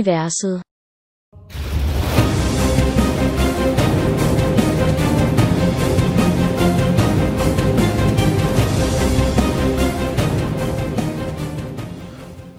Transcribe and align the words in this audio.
universet. 0.00 0.62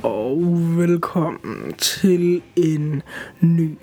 Og 0.04 0.42
velkommen 0.78 1.74
til 1.78 2.42
en 2.56 3.04
ny, 3.40 3.78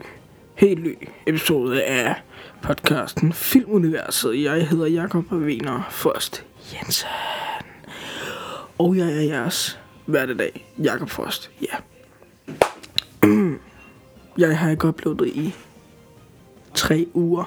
helt 0.54 0.82
ny 0.82 1.08
episode 1.26 1.84
af 1.84 2.14
podcasten 2.62 3.32
Filmuniverset. 3.32 4.42
Jeg 4.42 4.68
hedder 4.68 4.86
Jakob 4.86 5.32
Wiener 5.32 5.88
Først 5.90 6.44
Jensen. 6.74 7.08
Og 8.78 8.96
jeg 8.96 9.16
er 9.16 9.20
jeres 9.20 9.80
hverdag, 10.06 10.74
Jakob 10.78 11.10
Frost. 11.10 11.50
Ja. 11.62 11.97
Jeg 14.38 14.58
har 14.58 14.70
ikke 14.70 14.88
uploadet 14.88 15.26
i 15.26 15.54
tre 16.74 17.06
uger. 17.14 17.44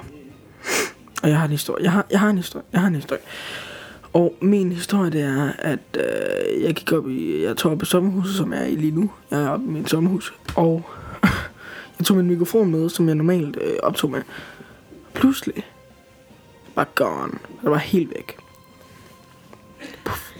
Og 1.22 1.28
jeg 1.28 1.38
har 1.38 1.44
en 1.44 1.50
historie. 1.50 1.84
Jeg 1.84 1.92
har, 1.92 2.06
jeg 2.10 2.20
har 2.20 2.30
en 2.30 2.36
historie. 2.36 2.64
Jeg 2.72 2.80
har 2.80 2.88
en 2.88 2.94
historie. 2.94 3.22
Og 4.12 4.34
min 4.40 4.72
historie 4.72 5.10
det 5.10 5.20
er, 5.20 5.52
at 5.58 5.78
øh, 5.96 6.62
jeg 6.62 6.74
gik 6.74 6.92
op 6.92 7.08
i, 7.08 7.42
jeg 7.42 7.56
tog 7.56 7.72
op 7.72 7.82
i 7.82 7.86
sommerhuset, 7.86 8.36
som 8.36 8.52
jeg 8.52 8.62
er 8.62 8.66
i 8.66 8.74
lige 8.74 8.90
nu. 8.90 9.10
Jeg 9.30 9.42
er 9.42 9.48
oppe 9.48 9.66
i 9.66 9.68
mit 9.68 9.90
sommerhus. 9.90 10.34
Og 10.56 10.82
jeg 11.98 12.06
tog 12.06 12.16
min 12.16 12.26
mikrofon 12.26 12.70
med, 12.70 12.88
som 12.88 13.08
jeg 13.08 13.14
normalt 13.14 13.58
øh, 13.60 13.76
optog 13.82 14.10
med. 14.10 14.22
Pludselig 15.14 15.66
var 16.74 16.88
gone. 16.94 17.32
Det 17.62 17.70
var 17.70 17.78
helt 17.78 18.10
væk. 18.10 18.36
Puff. 20.04 20.32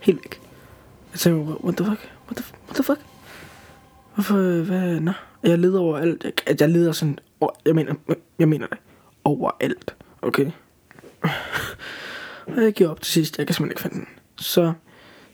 Helt 0.00 0.18
væk. 0.18 0.40
Jeg 1.12 1.20
tænkte, 1.20 1.64
what 1.64 1.76
the 1.76 1.86
fuck? 1.86 2.10
What 2.26 2.36
the, 2.36 2.44
what 2.66 2.74
the 2.74 2.82
fuck? 2.82 3.00
Hvorfor, 4.14 4.36
øh, 4.36 4.66
hvad, 4.66 5.00
nå? 5.00 5.12
Jeg 5.42 5.58
leder 5.58 5.80
over 5.80 5.98
alt. 5.98 6.24
Jeg, 6.24 6.60
jeg 6.60 6.68
leder 6.68 6.92
sådan, 6.92 7.18
over, 7.40 7.52
jeg 7.64 7.74
mener, 7.74 7.94
jeg 8.38 8.48
mener 8.48 8.66
det. 8.66 8.78
Over 9.24 9.50
alt. 9.60 9.94
Okay? 10.22 10.50
Og 12.46 12.62
jeg 12.64 12.72
giver 12.72 12.90
op 12.90 13.00
til 13.00 13.12
sidst, 13.12 13.38
jeg 13.38 13.46
kan 13.46 13.54
simpelthen 13.54 13.88
ikke 13.88 13.96
finde 13.96 14.06
den. 14.06 14.16
Så 14.36 14.72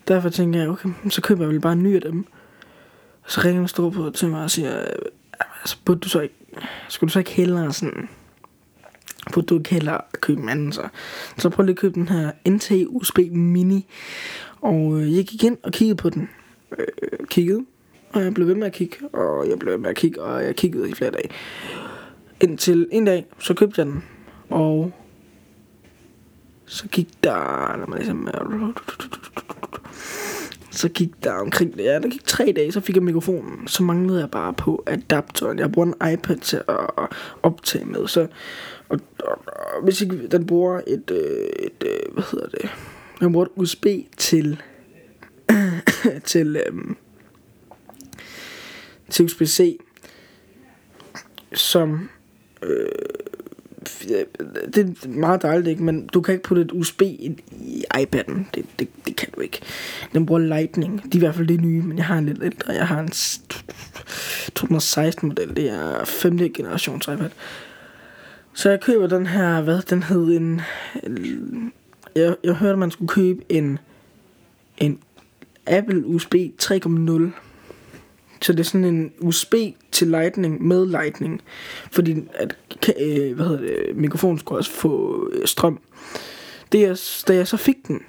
derfor 0.08 0.28
tænker 0.28 0.60
jeg, 0.60 0.68
okay, 0.68 0.88
så 1.10 1.22
køber 1.22 1.44
jeg 1.44 1.50
vel 1.52 1.60
bare 1.60 1.72
en 1.72 1.82
ny 1.82 1.94
af 1.94 2.00
dem. 2.00 2.26
Og 3.22 3.30
så 3.30 3.40
ringer 3.44 3.62
en 3.62 3.68
stor 3.68 3.90
på 3.90 4.10
til 4.10 4.28
mig 4.28 4.42
og 4.42 4.50
siger, 4.50 4.84
altså, 5.62 5.76
burde 5.84 6.00
du 6.00 6.08
så 6.08 6.20
ikke, 6.20 6.34
skulle 6.88 7.08
du 7.08 7.12
så 7.12 7.18
ikke 7.18 7.30
hellere 7.30 7.72
sådan, 7.72 8.08
burde 9.32 9.46
du 9.46 9.58
ikke 9.58 9.70
hellere 9.70 10.00
købe 10.20 10.42
en 10.42 10.48
anden 10.48 10.72
så? 10.72 10.88
Så 11.38 11.50
prøv 11.50 11.64
lige 11.64 11.72
at 11.72 11.78
købe 11.78 11.94
den 11.94 12.08
her 12.08 12.32
NT 12.48 12.72
USB 12.86 13.18
Mini. 13.30 13.86
Og 14.60 15.00
øh, 15.00 15.16
jeg 15.16 15.24
gik 15.24 15.44
ind 15.44 15.58
og 15.62 15.72
kiggede 15.72 15.96
på 15.96 16.10
den. 16.10 16.28
Øh, 16.78 16.86
kiggede. 17.28 17.64
Og 18.12 18.22
jeg 18.22 18.34
blev 18.34 18.46
ved 18.46 18.54
med 18.54 18.66
at 18.66 18.72
kigge, 18.72 18.96
og 19.12 19.48
jeg 19.48 19.58
blev 19.58 19.72
ved 19.72 19.78
med 19.78 19.90
at 19.90 19.96
kigge, 19.96 20.22
og 20.22 20.44
jeg 20.44 20.56
kiggede 20.56 20.90
i 20.90 20.92
flere 20.92 21.10
dage. 21.10 21.28
Indtil 22.40 22.88
en 22.92 23.04
dag, 23.04 23.26
så 23.38 23.54
købte 23.54 23.80
jeg 23.80 23.86
den. 23.86 24.04
Og 24.50 24.92
så 26.66 26.88
gik 26.88 27.08
der, 27.24 27.76
lad 27.76 27.86
mig 27.86 27.98
ligesom, 27.98 28.28
så 30.70 30.88
gik 30.88 31.24
der 31.24 31.32
omkring, 31.32 31.74
ja, 31.76 31.98
der 31.98 32.08
gik 32.08 32.24
tre 32.24 32.52
dage, 32.56 32.72
så 32.72 32.80
fik 32.80 32.96
jeg 32.96 33.02
mikrofonen. 33.02 33.68
Så 33.68 33.82
manglede 33.82 34.20
jeg 34.20 34.30
bare 34.30 34.52
på 34.52 34.82
adapteren. 34.86 35.58
Jeg 35.58 35.72
bruger 35.72 35.86
en 35.86 36.12
iPad 36.12 36.36
til 36.36 36.62
at 36.68 37.08
optage 37.42 37.84
med, 37.84 38.08
så 38.08 38.26
og, 38.88 39.00
og, 39.18 39.38
og 39.76 39.82
hvis 39.84 40.00
ikke 40.00 40.26
den 40.26 40.46
bruger 40.46 40.80
et, 40.86 41.10
øh, 41.10 41.48
et, 41.66 41.88
et 41.88 42.12
hvad 42.12 42.24
hedder 42.30 42.48
det, 42.48 42.70
den 43.20 43.32
bruger 43.32 43.46
et 43.46 43.52
USB 43.56 43.86
til, 44.16 44.62
til, 46.24 46.56
øhm, 46.66 46.96
til 49.10 49.24
USB-C, 49.24 49.78
som 51.54 52.08
øh, 52.62 52.88
det 54.74 54.78
er 54.78 55.08
meget 55.08 55.42
dejligt, 55.42 55.66
ikke? 55.68 55.82
men 55.82 56.06
du 56.06 56.20
kan 56.20 56.34
ikke 56.34 56.44
putte 56.44 56.62
et 56.62 56.72
USB 56.72 57.02
ind 57.02 57.38
i 57.50 57.84
iPad'en. 57.94 58.44
Det, 58.54 58.64
det, 58.78 58.88
det 59.06 59.16
kan 59.16 59.28
du 59.36 59.40
ikke. 59.40 59.60
Den 60.12 60.26
bruger 60.26 60.40
Lightning. 60.40 61.02
De 61.02 61.08
er 61.08 61.16
i 61.16 61.18
hvert 61.18 61.34
fald 61.34 61.48
det 61.48 61.60
nye, 61.60 61.82
men 61.82 61.98
jeg 61.98 62.06
har 62.06 62.18
en 62.18 62.26
lidt 62.26 62.42
ældre. 62.42 62.72
Jeg 62.72 62.88
har 62.88 63.00
en 63.00 63.08
2016 64.54 65.28
model. 65.28 65.56
Det 65.56 65.70
er 65.70 66.04
5. 66.04 66.38
generations 66.38 67.08
iPad. 67.08 67.30
Så 68.54 68.70
jeg 68.70 68.80
køber 68.80 69.06
den 69.06 69.26
her, 69.26 69.60
hvad 69.60 69.82
den 69.82 70.02
hed, 70.02 70.26
en... 70.26 70.60
Jeg, 72.14 72.36
jeg 72.44 72.54
hørte, 72.54 72.72
at 72.72 72.78
man 72.78 72.90
skulle 72.90 73.08
købe 73.08 73.42
en, 73.48 73.78
en 74.78 74.98
Apple 75.66 76.06
USB 76.06 76.34
3.0 76.62 77.30
så 78.42 78.52
det 78.52 78.60
er 78.60 78.64
sådan 78.64 78.84
en 78.84 79.12
USB 79.20 79.54
til 79.92 80.08
Lightning 80.08 80.66
med 80.66 80.86
Lightning. 80.86 81.42
Fordi 81.90 82.28
at, 82.34 82.56
øh, 83.00 83.34
hvad 83.36 83.46
hedder 83.46 83.60
det, 83.60 83.96
mikrofonen 83.96 84.38
skulle 84.38 84.58
også 84.58 84.70
få 84.70 85.24
øh, 85.32 85.46
strøm. 85.46 85.80
Det 86.72 86.80
jeg, 86.80 86.96
da 87.28 87.34
jeg 87.34 87.48
så 87.48 87.56
fik 87.56 87.88
den, 87.88 88.00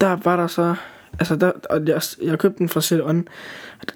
der 0.00 0.16
var 0.24 0.36
der 0.36 0.46
så... 0.46 0.74
Altså, 1.18 1.36
der, 1.36 1.52
og 1.70 1.86
jeg, 1.86 2.02
jeg 2.22 2.38
købte 2.38 2.58
den 2.58 2.68
fra 2.68 2.80
Set 2.80 3.04
On. 3.04 3.28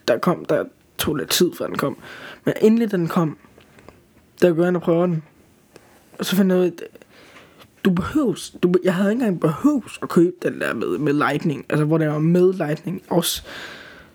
Der 0.09 0.19
kom, 0.19 0.45
der 0.45 0.65
tog 0.99 1.17
lidt 1.17 1.31
tid, 1.31 1.51
før 1.59 1.67
den 1.67 1.77
kom. 1.77 1.97
Men 2.45 2.55
endelig 2.61 2.91
den 2.91 3.09
kom, 3.09 3.39
der 4.43 4.53
går 4.53 4.63
jeg 4.63 4.69
ind 4.69 4.77
og 4.77 4.83
prøver 4.83 5.07
den. 5.07 5.23
Og 6.19 6.25
så 6.25 6.37
fandt 6.37 6.53
jeg 6.53 6.61
ud 6.61 6.65
af, 6.65 6.67
øh, 6.67 6.89
du 7.85 7.91
behøves, 7.91 8.57
du, 8.63 8.75
jeg 8.85 8.95
havde 8.95 9.13
ikke 9.13 9.23
engang 9.23 9.41
behøves 9.41 9.99
at 10.03 10.09
købe 10.09 10.33
den 10.43 10.61
der 10.61 10.75
med, 10.75 10.99
med 10.99 11.13
Lightning. 11.13 11.67
Altså, 11.69 11.85
hvor 11.85 11.99
der 11.99 12.09
var 12.09 12.19
med 12.19 12.53
Lightning 12.53 13.03
også. 13.09 13.43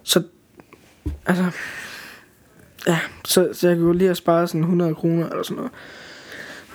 Så 0.03 0.24
altså, 1.25 1.45
ja, 2.87 2.99
så, 3.25 3.49
så 3.53 3.67
jeg 3.67 3.77
kunne 3.77 3.97
lige 3.97 4.07
have 4.07 4.15
sparet 4.15 4.49
sådan 4.49 4.61
100 4.61 4.95
kroner 4.95 5.29
eller 5.29 5.43
sådan 5.43 5.55
noget. 5.55 5.71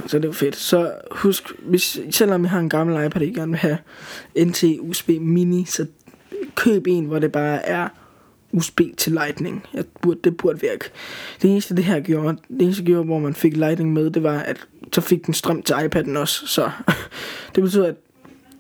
Så 0.06 0.18
det 0.18 0.28
var 0.28 0.34
fedt. 0.34 0.56
Så 0.56 0.92
husk, 1.10 1.52
hvis, 1.58 2.00
selvom 2.10 2.42
jeg 2.42 2.50
har 2.50 2.60
en 2.60 2.68
gammel 2.68 3.06
iPad, 3.06 3.22
jeg 3.22 3.34
gerne 3.34 3.50
vil 3.50 3.58
have 3.58 3.78
NT 4.46 4.64
USB 4.80 5.08
Mini, 5.08 5.64
så 5.64 5.86
køb 6.54 6.86
en, 6.86 7.04
hvor 7.04 7.18
det 7.18 7.32
bare 7.32 7.66
er 7.66 7.88
USB 8.52 8.80
til 8.96 9.12
Lightning. 9.12 9.66
Jeg 9.74 9.84
burde, 10.02 10.20
det 10.24 10.36
burde 10.36 10.60
virke. 10.60 10.84
Det 11.42 11.50
eneste, 11.50 11.76
det 11.76 11.84
her 11.84 12.00
gjorde, 12.00 12.36
det 12.48 12.62
eneste 12.62 12.82
gjorde, 12.82 13.04
hvor 13.04 13.18
man 13.18 13.34
fik 13.34 13.56
Lightning 13.56 13.92
med, 13.92 14.10
det 14.10 14.22
var, 14.22 14.38
at 14.38 14.66
så 14.92 15.00
fik 15.00 15.26
den 15.26 15.34
strøm 15.34 15.62
til 15.62 15.74
iPad'en 15.74 16.18
også. 16.18 16.46
Så 16.46 16.70
det 17.54 17.62
betyder, 17.62 17.86
at 17.86 17.94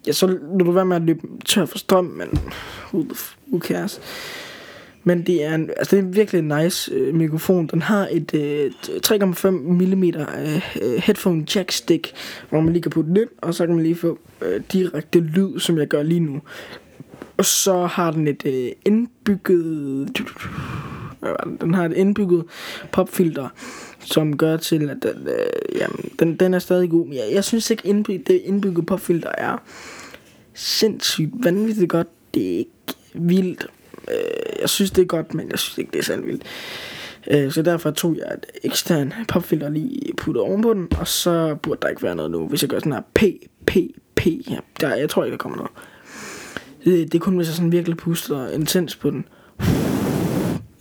ja, 0.06 0.12
så 0.12 0.26
vil 0.26 0.66
du 0.66 0.70
være 0.70 0.84
med 0.84 0.96
at 0.96 1.02
løbe 1.02 1.20
tør 1.44 1.64
for 1.64 1.78
strøm, 1.78 2.04
men 2.04 2.28
who, 2.92 3.06
who 3.48 3.60
cares? 3.60 4.00
Men 5.04 5.22
det 5.22 5.44
er, 5.44 5.54
en, 5.54 5.70
altså 5.76 5.96
det 5.96 6.04
er 6.04 6.08
virkelig 6.08 6.38
en 6.38 6.52
nice 6.62 6.92
øh, 6.92 7.14
mikrofon. 7.14 7.66
Den 7.66 7.82
har 7.82 8.08
et 8.10 8.34
øh, 8.34 8.70
3,5 9.06 9.50
mm 9.50 10.04
øh, 10.04 11.02
headphone 11.02 11.46
jack 11.54 11.72
stick, 11.72 12.12
hvor 12.50 12.60
man 12.60 12.72
lige 12.72 12.82
kan 12.82 12.90
putte 12.90 13.08
den 13.08 13.16
ind, 13.16 13.28
og 13.38 13.54
så 13.54 13.66
kan 13.66 13.74
man 13.74 13.84
lige 13.84 13.96
få 13.96 14.18
øh, 14.42 14.60
direkte 14.72 15.20
lyd, 15.20 15.58
som 15.58 15.78
jeg 15.78 15.88
gør 15.88 16.02
lige 16.02 16.20
nu. 16.20 16.42
Og 17.36 17.44
så 17.44 17.86
har 17.86 18.10
den 18.10 18.28
et 18.28 18.42
øh, 18.46 18.72
indbygget... 18.84 20.08
Den 21.60 21.74
har 21.74 21.84
et 21.84 21.92
indbygget 21.92 22.44
popfilter, 22.92 23.48
som 24.00 24.36
gør 24.36 24.56
til, 24.56 24.90
at 24.90 24.96
den, 25.02 25.28
øh, 25.28 25.78
jamen, 25.78 26.10
den, 26.18 26.36
den 26.36 26.54
er 26.54 26.58
stadig 26.58 26.90
god. 26.90 27.06
Men 27.06 27.14
jeg, 27.14 27.24
jeg 27.32 27.44
synes 27.44 27.70
ikke, 27.70 27.86
indbyg, 27.86 28.24
det 28.26 28.40
indbygget 28.44 28.86
popfilter 28.86 29.30
er 29.38 29.62
sindssygt 30.54 31.30
vanvittigt 31.44 31.90
godt. 31.90 32.08
Det 32.34 32.54
er 32.54 32.58
ikke 32.58 32.70
vildt 33.14 33.66
Øh, 34.10 34.60
jeg 34.60 34.68
synes, 34.68 34.90
det 34.90 35.02
er 35.02 35.06
godt, 35.06 35.34
men 35.34 35.50
jeg 35.50 35.58
synes 35.58 35.78
ikke, 35.78 35.90
det 35.92 35.98
er 35.98 36.02
sådan 36.02 36.26
vildt. 36.26 36.42
Øh, 37.30 37.52
så 37.52 37.62
derfor 37.62 37.90
tog 37.90 38.16
jeg 38.16 38.26
et 38.34 38.46
ekstern 38.64 39.12
popfilter 39.28 39.68
lige 39.68 40.12
puttet 40.16 40.42
ovenpå 40.42 40.74
den, 40.74 40.88
og 40.98 41.08
så 41.08 41.54
burde 41.62 41.80
der 41.82 41.88
ikke 41.88 42.02
være 42.02 42.14
noget 42.14 42.30
nu. 42.30 42.48
Hvis 42.48 42.62
jeg 42.62 42.70
gør 42.70 42.78
sådan 42.78 42.92
her 42.92 43.00
P, 43.14 43.20
P, 43.66 43.76
P, 44.16 44.26
ja, 44.26 44.58
der, 44.80 44.94
jeg 44.94 45.10
tror 45.10 45.24
ikke, 45.24 45.32
der 45.32 45.38
kommer 45.38 45.56
noget. 45.56 45.72
Det, 46.84 47.12
det 47.12 47.18
er 47.18 47.22
kun, 47.22 47.36
hvis 47.36 47.48
jeg 47.48 47.54
sådan 47.54 47.72
virkelig 47.72 47.96
puster 47.96 48.48
intens 48.48 48.96
på 48.96 49.10
den. 49.10 49.28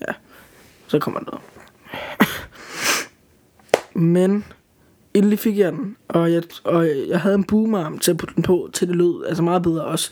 Ja, 0.07 0.13
så 0.87 0.99
kommer 0.99 1.19
der 1.19 1.25
noget. 1.25 1.43
Men 4.13 4.45
endelig 5.13 5.39
fik 5.39 5.57
jeg 5.57 5.71
den, 5.71 5.95
og 6.07 6.33
jeg, 6.33 6.43
og 6.63 6.87
jeg 7.07 7.21
havde 7.21 7.35
en 7.35 7.43
boomarm 7.43 7.99
til 7.99 8.11
at 8.11 8.17
putte 8.17 8.35
den 8.35 8.43
på, 8.43 8.69
til 8.73 8.87
det 8.87 8.95
lød 8.95 9.25
altså 9.27 9.43
meget 9.43 9.63
bedre 9.63 9.83
også. 9.83 10.11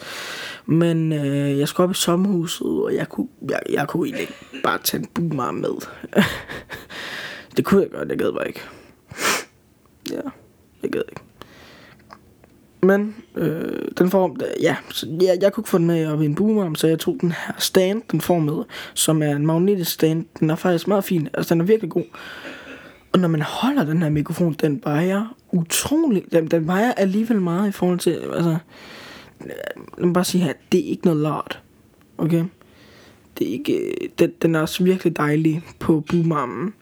Men 0.65 1.13
øh, 1.13 1.59
jeg 1.59 1.67
skulle 1.67 1.85
op 1.85 1.91
i 1.91 1.93
sommerhuset, 1.93 2.67
og 2.67 2.95
jeg 2.95 3.09
kunne, 3.09 3.27
jeg, 3.49 3.59
jeg 3.69 3.87
kunne 3.87 4.07
egentlig 4.07 4.21
ikke 4.21 4.33
bare 4.63 4.79
tage 4.83 5.01
en 5.01 5.07
boomarm 5.13 5.55
med. 5.55 5.87
det 7.57 7.65
kunne 7.65 7.81
jeg 7.81 7.91
godt, 7.91 8.09
jeg 8.09 8.17
gad 8.17 8.33
bare 8.33 8.47
ikke. 8.47 8.61
Ja, 10.11 10.21
jeg 10.83 10.91
gad 10.91 11.01
ikke. 11.09 11.21
Men 12.83 13.15
øh, 13.35 13.87
den 13.97 14.11
form, 14.11 14.39
ja, 14.61 14.75
så 14.89 15.07
jeg, 15.21 15.37
jeg 15.41 15.53
kunne 15.53 15.61
ikke 15.61 15.69
få 15.69 15.77
den 15.77 15.87
med 15.87 16.07
op 16.07 16.21
i 16.21 16.25
en 16.25 16.35
boomarm, 16.35 16.75
så 16.75 16.87
jeg 16.87 16.99
tog 16.99 17.17
den 17.21 17.31
her 17.31 17.53
stand, 17.57 18.01
den 18.11 18.21
får 18.21 18.39
med, 18.39 18.63
som 18.93 19.23
er 19.23 19.35
en 19.35 19.45
magnetisk 19.45 19.91
stand. 19.91 20.25
Den 20.39 20.49
er 20.49 20.55
faktisk 20.55 20.87
meget 20.87 21.03
fin, 21.03 21.29
altså 21.33 21.53
den 21.53 21.61
er 21.61 21.65
virkelig 21.65 21.91
god. 21.91 22.03
Og 23.13 23.19
når 23.19 23.27
man 23.27 23.41
holder 23.41 23.83
den 23.83 24.01
her 24.01 24.09
mikrofon, 24.09 24.53
den 24.53 24.81
vejer 24.83 25.35
utrolig, 25.51 26.23
den, 26.31 26.47
den 26.47 26.67
vejer 26.67 26.91
alligevel 26.91 27.41
meget 27.41 27.69
i 27.69 27.71
forhold 27.71 27.99
til, 27.99 28.11
altså, 28.11 28.57
øh, 29.41 29.49
lad 29.97 30.05
mig 30.05 30.13
bare 30.13 30.23
sige 30.23 30.43
her, 30.43 30.53
det 30.71 30.79
er 30.79 30.89
ikke 30.89 31.05
noget 31.05 31.21
lort. 31.21 31.61
Okay? 32.17 32.45
Det 33.39 33.47
er 33.47 33.51
ikke, 33.51 33.73
øh, 33.73 34.09
den, 34.19 34.31
den 34.41 34.55
er 34.55 34.59
også 34.59 34.83
virkelig 34.83 35.17
dejlig 35.17 35.63
på 35.79 36.03
boomarmen. 36.09 36.73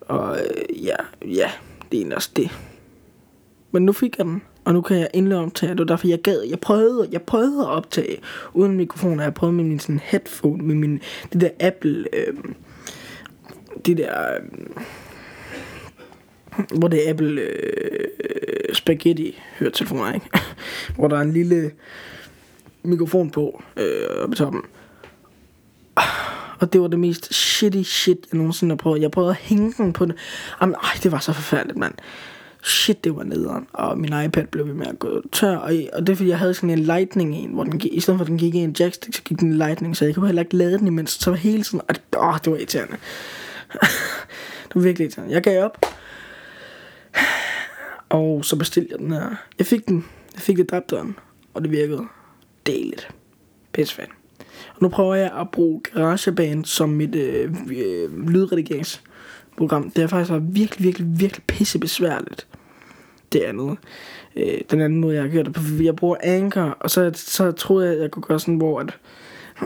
Og 0.00 0.38
øh, 0.38 0.84
ja, 0.84 0.96
ja, 1.22 1.50
det 1.90 1.96
er 1.96 2.00
egentlig 2.00 2.16
også 2.16 2.30
det. 2.36 2.50
Men 3.70 3.82
nu 3.82 3.92
fik 3.92 4.18
jeg 4.18 4.26
den, 4.26 4.42
og 4.64 4.74
nu 4.74 4.80
kan 4.80 4.96
jeg 4.96 5.08
endelig 5.14 5.38
optage. 5.38 5.70
Det 5.70 5.78
var 5.78 5.84
derfor, 5.84 6.08
jeg 6.08 6.22
gad. 6.22 6.42
Jeg 6.42 6.60
prøvede, 6.60 7.08
jeg 7.12 7.22
prøvede 7.22 7.60
at 7.60 7.68
optage 7.68 8.18
uden 8.54 8.76
mikrofon, 8.76 9.18
og 9.18 9.24
jeg 9.24 9.34
prøvede 9.34 9.56
med 9.56 9.64
min 9.64 9.78
sådan 9.78 10.00
headphone, 10.04 10.62
med 10.62 10.74
min, 10.74 11.00
det 11.32 11.40
der 11.40 11.50
Apple, 11.60 12.06
øh, 12.12 12.34
det 13.86 13.96
der, 13.96 14.34
øh, 14.34 14.82
hvor 16.78 16.88
det 16.88 17.06
er 17.06 17.10
Apple 17.10 17.40
øh, 17.40 18.74
spaghetti 18.74 19.38
høretelefoner, 19.58 20.14
ikke? 20.14 20.26
hvor 20.96 21.08
der 21.08 21.16
er 21.16 21.20
en 21.20 21.32
lille 21.32 21.70
mikrofon 22.82 23.30
på 23.30 23.62
øh, 23.76 24.28
på 24.28 24.34
toppen. 24.34 24.62
Og 26.60 26.72
det 26.72 26.80
var 26.80 26.86
det 26.86 26.98
mest 26.98 27.34
shitty 27.34 27.82
shit, 27.82 28.18
jeg 28.32 28.38
nogensinde 28.38 28.72
har 28.72 28.76
prøvet. 28.76 29.02
Jeg 29.02 29.10
prøvede 29.10 29.30
at 29.30 29.36
hænge 29.36 29.74
den 29.78 29.92
på 29.92 30.04
det. 30.04 30.14
Jamen, 30.60 30.74
ej, 30.74 30.90
det 31.02 31.12
var 31.12 31.18
så 31.18 31.32
forfærdeligt, 31.32 31.78
mand. 31.78 31.94
Shit, 32.64 33.04
det 33.04 33.16
var 33.16 33.22
nederen. 33.22 33.66
Og 33.72 33.98
min 33.98 34.12
iPad 34.24 34.46
blev 34.46 34.66
ved 34.66 34.74
med 34.74 34.86
at 34.86 34.98
gå 34.98 35.22
tør. 35.32 35.56
Og, 35.56 35.72
og 35.92 36.06
det 36.06 36.12
er 36.12 36.16
fordi, 36.16 36.28
jeg 36.28 36.38
havde 36.38 36.54
sådan 36.54 36.70
en 36.70 36.78
lightning 36.78 37.34
en, 37.34 37.50
hvor 37.50 37.64
den 37.64 37.78
gik, 37.78 37.94
i 37.94 38.00
stedet 38.00 38.18
for 38.18 38.24
at 38.24 38.28
den 38.28 38.38
gik 38.38 38.54
i 38.54 38.58
en 38.58 38.76
jackstick, 38.80 39.16
så 39.16 39.22
gik 39.22 39.40
den 39.40 39.52
i 39.52 39.56
lightning. 39.56 39.96
Så 39.96 40.04
jeg 40.04 40.14
kunne 40.14 40.26
heller 40.26 40.42
ikke 40.42 40.56
lade 40.56 40.78
den 40.78 40.86
imens. 40.86 41.10
Så 41.10 41.30
var 41.30 41.36
hele 41.36 41.62
tiden, 41.62 41.80
og 41.88 41.94
det, 41.94 42.02
åh, 42.16 42.34
det 42.44 42.52
var 42.52 42.56
irriterende. 42.58 42.96
det 44.68 44.74
var 44.74 44.80
virkelig 44.80 45.04
irriterende. 45.04 45.34
Jeg 45.34 45.42
gav 45.42 45.64
op. 45.64 45.86
Og 48.08 48.44
så 48.44 48.56
bestilte 48.56 48.88
jeg 48.92 48.98
den 48.98 49.12
her. 49.12 49.30
Jeg 49.58 49.66
fik 49.66 49.88
den. 49.88 50.04
Jeg 50.34 50.40
fik 50.42 50.58
adapteren. 50.58 51.16
Og 51.54 51.62
det 51.62 51.70
virkede 51.70 52.04
dejligt. 52.66 53.08
Pissefan. 53.72 54.08
Og 54.68 54.82
nu 54.82 54.88
prøver 54.88 55.14
jeg 55.14 55.32
at 55.40 55.50
bruge 55.50 55.80
GarageBand 55.80 56.64
som 56.64 56.88
mit 56.88 57.14
øh, 57.14 57.54
øh, 57.70 58.28
lydredigeringsprogram. 58.28 59.90
Det 59.90 60.02
er 60.02 60.06
faktisk 60.06 60.32
virkelig, 60.40 60.84
virkelig, 60.84 61.20
virkelig 61.20 61.44
pissebesværligt. 61.46 62.46
Det 63.32 63.40
andet. 63.40 63.78
Øh, 64.36 64.60
den 64.70 64.80
anden 64.80 65.00
måde, 65.00 65.14
jeg 65.14 65.22
har 65.22 65.30
gjort 65.30 65.46
det 65.46 65.54
på. 65.54 65.60
Jeg 65.82 65.96
bruger 65.96 66.16
Anchor, 66.20 66.76
og 66.80 66.90
så, 66.90 67.10
så 67.14 67.52
troede 67.52 67.86
jeg, 67.86 67.96
at 67.96 68.02
jeg 68.02 68.10
kunne 68.10 68.22
gøre 68.22 68.40
sådan, 68.40 68.56
hvor 68.56 68.80
at, 68.80 68.98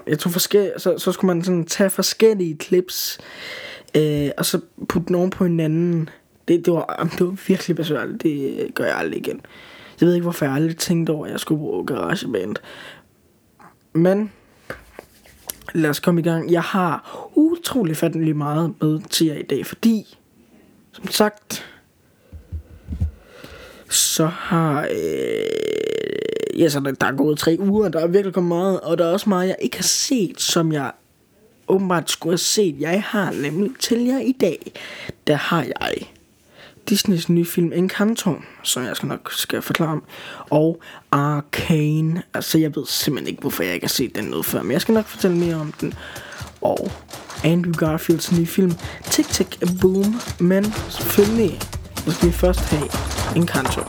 jeg 0.06 0.18
tog 0.18 0.32
forskellige, 0.32 0.72
så, 0.76 0.98
så 0.98 1.12
skulle 1.12 1.34
man 1.34 1.44
sådan 1.44 1.64
tage 1.64 1.90
forskellige 1.90 2.56
clips, 2.62 3.18
øh, 3.96 4.30
og 4.38 4.46
så 4.46 4.60
putte 4.88 5.14
dem 5.14 5.30
på 5.30 5.44
hinanden. 5.44 6.08
Det, 6.50 6.66
det, 6.66 6.72
var, 6.72 7.08
det 7.18 7.26
var 7.26 7.36
virkelig 7.48 7.76
besværligt. 7.76 8.22
Det 8.22 8.74
gør 8.74 8.84
jeg 8.84 8.96
aldrig 8.96 9.18
igen. 9.20 9.40
Jeg 10.00 10.06
ved 10.06 10.14
ikke, 10.14 10.22
hvorfor 10.22 10.44
jeg 10.44 10.54
aldrig 10.54 10.76
tænkte 10.76 11.10
over, 11.10 11.26
at 11.26 11.32
jeg 11.32 11.40
skulle 11.40 11.58
bruge 11.58 11.86
GarageBand. 11.86 12.56
Men 13.92 14.32
lad 15.74 15.90
os 15.90 16.00
komme 16.00 16.20
i 16.20 16.24
gang. 16.24 16.52
Jeg 16.52 16.62
har 16.62 17.28
utrolig 17.34 17.96
fattelig 17.96 18.36
meget 18.36 18.74
med 18.80 19.00
til 19.10 19.26
jer 19.26 19.34
i 19.34 19.42
dag, 19.42 19.66
fordi, 19.66 20.18
som 20.92 21.08
sagt, 21.08 21.66
så 23.88 24.26
har... 24.26 24.82
Øh, 24.82 26.60
ja, 26.60 26.68
så 26.68 26.80
der, 26.80 26.92
der 26.92 27.06
er 27.06 27.16
gået 27.16 27.38
tre 27.38 27.56
uger, 27.60 27.88
der 27.88 28.00
er 28.00 28.06
virkelig 28.06 28.34
kommet 28.34 28.48
meget, 28.48 28.80
og 28.80 28.98
der 28.98 29.06
er 29.06 29.12
også 29.12 29.28
meget, 29.28 29.48
jeg 29.48 29.56
ikke 29.60 29.76
har 29.76 29.82
set, 29.82 30.40
som 30.40 30.72
jeg 30.72 30.92
åbenbart 31.68 32.10
skulle 32.10 32.32
have 32.32 32.38
set. 32.38 32.80
Jeg 32.80 33.02
har 33.02 33.32
nemlig 33.32 33.70
til 33.80 34.04
jer 34.04 34.18
i 34.18 34.32
dag, 34.32 34.72
der 35.26 35.34
har 35.34 35.62
jeg 35.62 36.06
Disneys 36.88 37.28
nye 37.28 37.44
film 37.44 37.72
Encanto, 37.72 38.34
som 38.62 38.84
jeg 38.84 38.96
skal 38.96 39.08
nok 39.08 39.32
skal 39.32 39.62
forklare 39.62 39.90
om, 39.90 40.02
og 40.50 40.80
Arcane. 41.12 42.22
Altså, 42.34 42.58
jeg 42.58 42.76
ved 42.76 42.86
simpelthen 42.86 43.28
ikke, 43.28 43.40
hvorfor 43.40 43.62
jeg 43.62 43.74
ikke 43.74 43.84
har 43.84 43.88
set 43.88 44.14
den 44.14 44.24
noget 44.24 44.46
før, 44.46 44.62
men 44.62 44.72
jeg 44.72 44.80
skal 44.80 44.94
nok 44.94 45.06
fortælle 45.06 45.36
mere 45.36 45.54
om 45.54 45.72
den. 45.72 45.94
Og 46.60 46.90
Andrew 47.44 47.72
Garfields 47.72 48.38
nye 48.38 48.46
film 48.46 48.72
Tick 49.10 49.28
Tick 49.28 49.58
Boom, 49.80 50.20
men 50.40 50.64
selvfølgelig, 50.88 51.60
så 52.04 52.10
skal 52.12 52.28
vi 52.28 52.32
først 52.32 52.60
have 52.60 52.88
Encanto. 53.36 53.80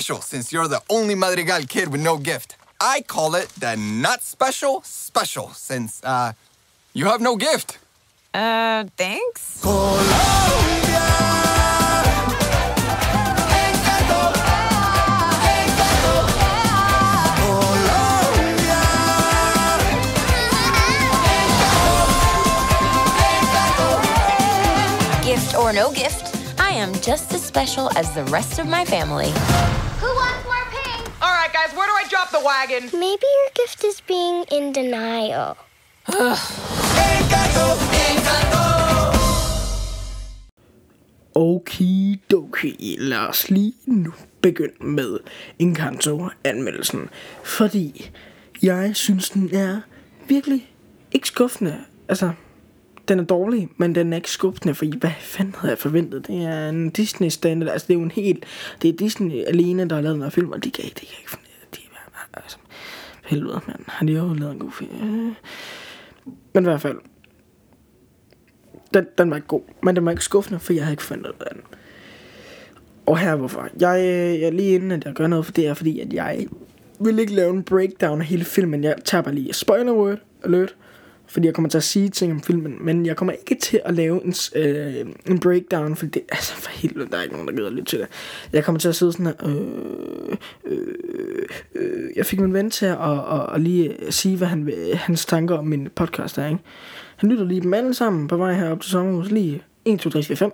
Special 0.00 0.22
since 0.22 0.50
you're 0.50 0.66
the 0.66 0.80
only 0.88 1.14
Madrigal 1.14 1.62
kid 1.68 1.88
with 1.92 2.00
no 2.00 2.16
gift. 2.16 2.56
I 2.80 3.02
call 3.02 3.34
it 3.34 3.50
the 3.58 3.76
not 3.76 4.22
special 4.22 4.80
special 4.82 5.50
since, 5.50 6.00
uh, 6.02 6.32
you 6.94 7.04
have 7.04 7.20
no 7.20 7.36
gift. 7.36 7.78
Uh, 8.32 8.84
thanks. 8.96 9.60
Gift 25.22 25.54
or 25.54 25.72
no 25.74 25.92
gift, 25.92 26.34
I 26.58 26.70
am 26.70 26.94
just 27.02 27.34
as 27.34 27.42
special 27.42 27.90
as 27.98 28.14
the 28.14 28.24
rest 28.24 28.58
of 28.58 28.66
my 28.66 28.84
family. 28.86 29.32
The 32.34 32.42
wagon? 32.50 32.82
Maybe 32.92 33.26
your 33.38 33.50
gift 33.60 33.84
is 33.84 34.00
being 34.00 34.44
in 34.56 34.72
denial. 34.72 35.56
Okidoki, 41.34 42.96
lad 42.98 43.18
os 43.18 43.50
lige 43.50 43.74
nu 43.86 44.12
begynde 44.40 44.84
med 44.84 45.18
Encanto-anmeldelsen. 45.58 47.08
Fordi 47.44 48.10
jeg 48.62 48.96
synes, 48.96 49.30
den 49.30 49.54
er 49.54 49.80
virkelig 50.28 50.72
ikke 51.12 51.28
skuffende. 51.28 51.78
Altså, 52.08 52.30
den 53.08 53.18
er 53.18 53.24
dårlig, 53.24 53.68
men 53.76 53.94
den 53.94 54.12
er 54.12 54.16
ikke 54.16 54.30
skuffende, 54.30 54.74
fordi 54.74 54.98
hvad 54.98 55.10
fanden 55.20 55.54
havde 55.58 55.70
jeg 55.70 55.78
forventet? 55.78 56.26
Det 56.26 56.44
er 56.44 56.68
en 56.68 56.90
Disney 56.90 57.28
standard, 57.28 57.68
altså 57.68 57.86
det 57.86 57.94
er 57.94 57.98
jo 57.98 58.04
en 58.04 58.10
helt, 58.10 58.44
det 58.82 58.88
er 58.88 58.96
Disney 58.96 59.44
alene, 59.44 59.88
der 59.88 59.94
har 59.94 60.02
lavet 60.02 60.14
den 60.14 60.22
her 60.22 60.30
film, 60.30 60.52
og 60.52 60.64
de 60.64 60.70
kan, 60.70 60.84
de 60.84 60.90
kan 60.90 61.06
ikke 61.18 61.30
altså, 62.34 62.58
helvede, 63.24 63.60
mand, 63.66 63.84
har 63.86 64.06
de 64.06 64.12
jo 64.12 64.34
lavet 64.34 64.52
en 64.52 64.58
god 64.58 64.72
film? 64.72 65.34
Men 66.54 66.64
i 66.64 66.68
hvert 66.68 66.80
fald, 66.80 66.98
den, 68.94 69.06
den 69.18 69.30
var 69.30 69.36
ikke 69.36 69.48
god, 69.48 69.62
men 69.82 69.96
den 69.96 70.04
var 70.04 70.10
ikke 70.10 70.24
skuffende, 70.24 70.58
for 70.60 70.72
jeg 70.72 70.82
havde 70.82 70.92
ikke 70.92 71.02
fundet 71.02 71.26
ud 71.26 71.32
af 71.40 71.54
den. 71.54 71.62
Og 73.06 73.18
her 73.18 73.36
hvorfor. 73.36 73.68
Jeg, 73.80 74.00
øh, 74.00 74.40
jeg 74.40 74.52
lige 74.52 74.74
inden 74.74 74.92
at 74.92 75.04
jeg 75.04 75.14
gør 75.14 75.26
noget 75.26 75.44
for 75.44 75.52
det 75.52 75.66
er, 75.66 75.74
fordi 75.74 76.00
at 76.00 76.12
jeg 76.12 76.46
vil 77.00 77.18
ikke 77.18 77.34
lave 77.34 77.50
en 77.50 77.62
breakdown 77.62 78.20
af 78.20 78.26
hele 78.26 78.44
filmen. 78.44 78.84
Jeg 78.84 78.96
tager 79.04 79.22
bare 79.22 79.34
lige 79.34 79.52
spoiler 79.52 79.92
word 79.92 80.18
alert, 80.44 80.76
fordi 81.30 81.46
jeg 81.46 81.54
kommer 81.54 81.68
til 81.68 81.78
at 81.78 81.84
sige 81.84 82.08
ting 82.08 82.32
om 82.32 82.42
filmen, 82.42 82.76
men 82.80 83.06
jeg 83.06 83.16
kommer 83.16 83.32
ikke 83.32 83.62
til 83.62 83.80
at 83.84 83.94
lave 83.94 84.24
en, 84.24 84.34
øh, 84.54 85.06
en 85.26 85.38
breakdown, 85.40 85.96
fordi 85.96 86.10
det, 86.10 86.22
altså 86.28 86.54
for 86.54 86.70
helvede, 86.70 87.10
der 87.10 87.18
er 87.18 87.22
ikke 87.22 87.34
nogen, 87.34 87.48
der 87.48 87.54
gider 87.54 87.70
lytte 87.70 87.84
til 87.84 87.98
det. 87.98 88.08
Jeg 88.52 88.64
kommer 88.64 88.78
til 88.78 88.88
at 88.88 88.96
sidde 88.96 89.12
sådan 89.12 89.26
her, 89.26 89.34
øh, 89.44 90.36
øh, 90.64 90.78
øh, 91.74 91.82
øh 91.82 92.10
jeg 92.16 92.26
fik 92.26 92.40
min 92.40 92.54
ven 92.54 92.70
til 92.70 92.86
at, 92.86 92.92
at, 92.92 92.98
og, 93.00 93.46
og 93.46 93.60
lige 93.60 93.96
sige, 94.10 94.36
hvad 94.36 94.48
han, 94.48 94.72
hans 94.94 95.26
tanker 95.26 95.58
om 95.58 95.66
min 95.66 95.88
podcast 95.94 96.38
er, 96.38 96.46
ikke? 96.46 96.60
Han 97.16 97.30
lytter 97.30 97.44
lige 97.44 97.60
dem 97.60 97.74
alle 97.74 97.94
sammen 97.94 98.28
på 98.28 98.36
vej 98.36 98.52
herop 98.52 98.80
til 98.80 98.90
sommerhus, 98.90 99.30
lige 99.30 99.62
1, 99.84 100.00
2, 100.00 100.10
3, 100.10 100.22
4, 100.22 100.36
5. 100.36 100.52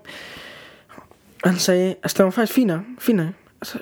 Og 1.42 1.50
han 1.50 1.58
sagde, 1.58 1.94
altså 2.02 2.16
det 2.18 2.24
var 2.24 2.30
faktisk 2.30 2.52
fint 2.54 2.66
nok, 2.66 2.80
fint 2.98 3.16
nok. 3.16 3.45
Altså, 3.60 3.78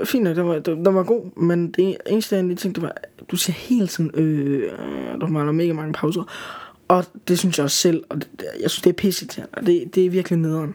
øh, 0.00 0.06
fint 0.06 0.24
nok, 0.24 0.36
den 0.36 0.48
var, 0.48 0.58
den, 0.58 0.84
den 0.84 0.94
var 0.94 1.02
god, 1.02 1.42
men 1.42 1.70
det 1.70 1.96
eneste, 2.06 2.36
jeg 2.36 2.44
lige 2.44 2.56
tænkte, 2.56 2.82
var, 2.82 2.94
du 3.30 3.36
siger 3.36 3.54
hele 3.54 3.86
tiden, 3.86 4.10
øh, 4.14 4.62
øh, 4.62 5.20
der 5.20 5.26
mangler 5.26 5.52
mega 5.52 5.72
mange 5.72 5.92
pauser. 5.92 6.22
Og 6.88 7.04
det 7.28 7.38
synes 7.38 7.58
jeg 7.58 7.64
også 7.64 7.76
selv, 7.76 8.04
og 8.08 8.16
det, 8.16 8.28
jeg 8.60 8.70
synes, 8.70 8.82
det 8.82 8.90
er 8.90 8.94
pisse 8.94 9.26
til, 9.26 9.44
og 9.52 9.66
det, 9.66 9.94
det 9.94 10.06
er 10.06 10.10
virkelig 10.10 10.38
nederen. 10.38 10.74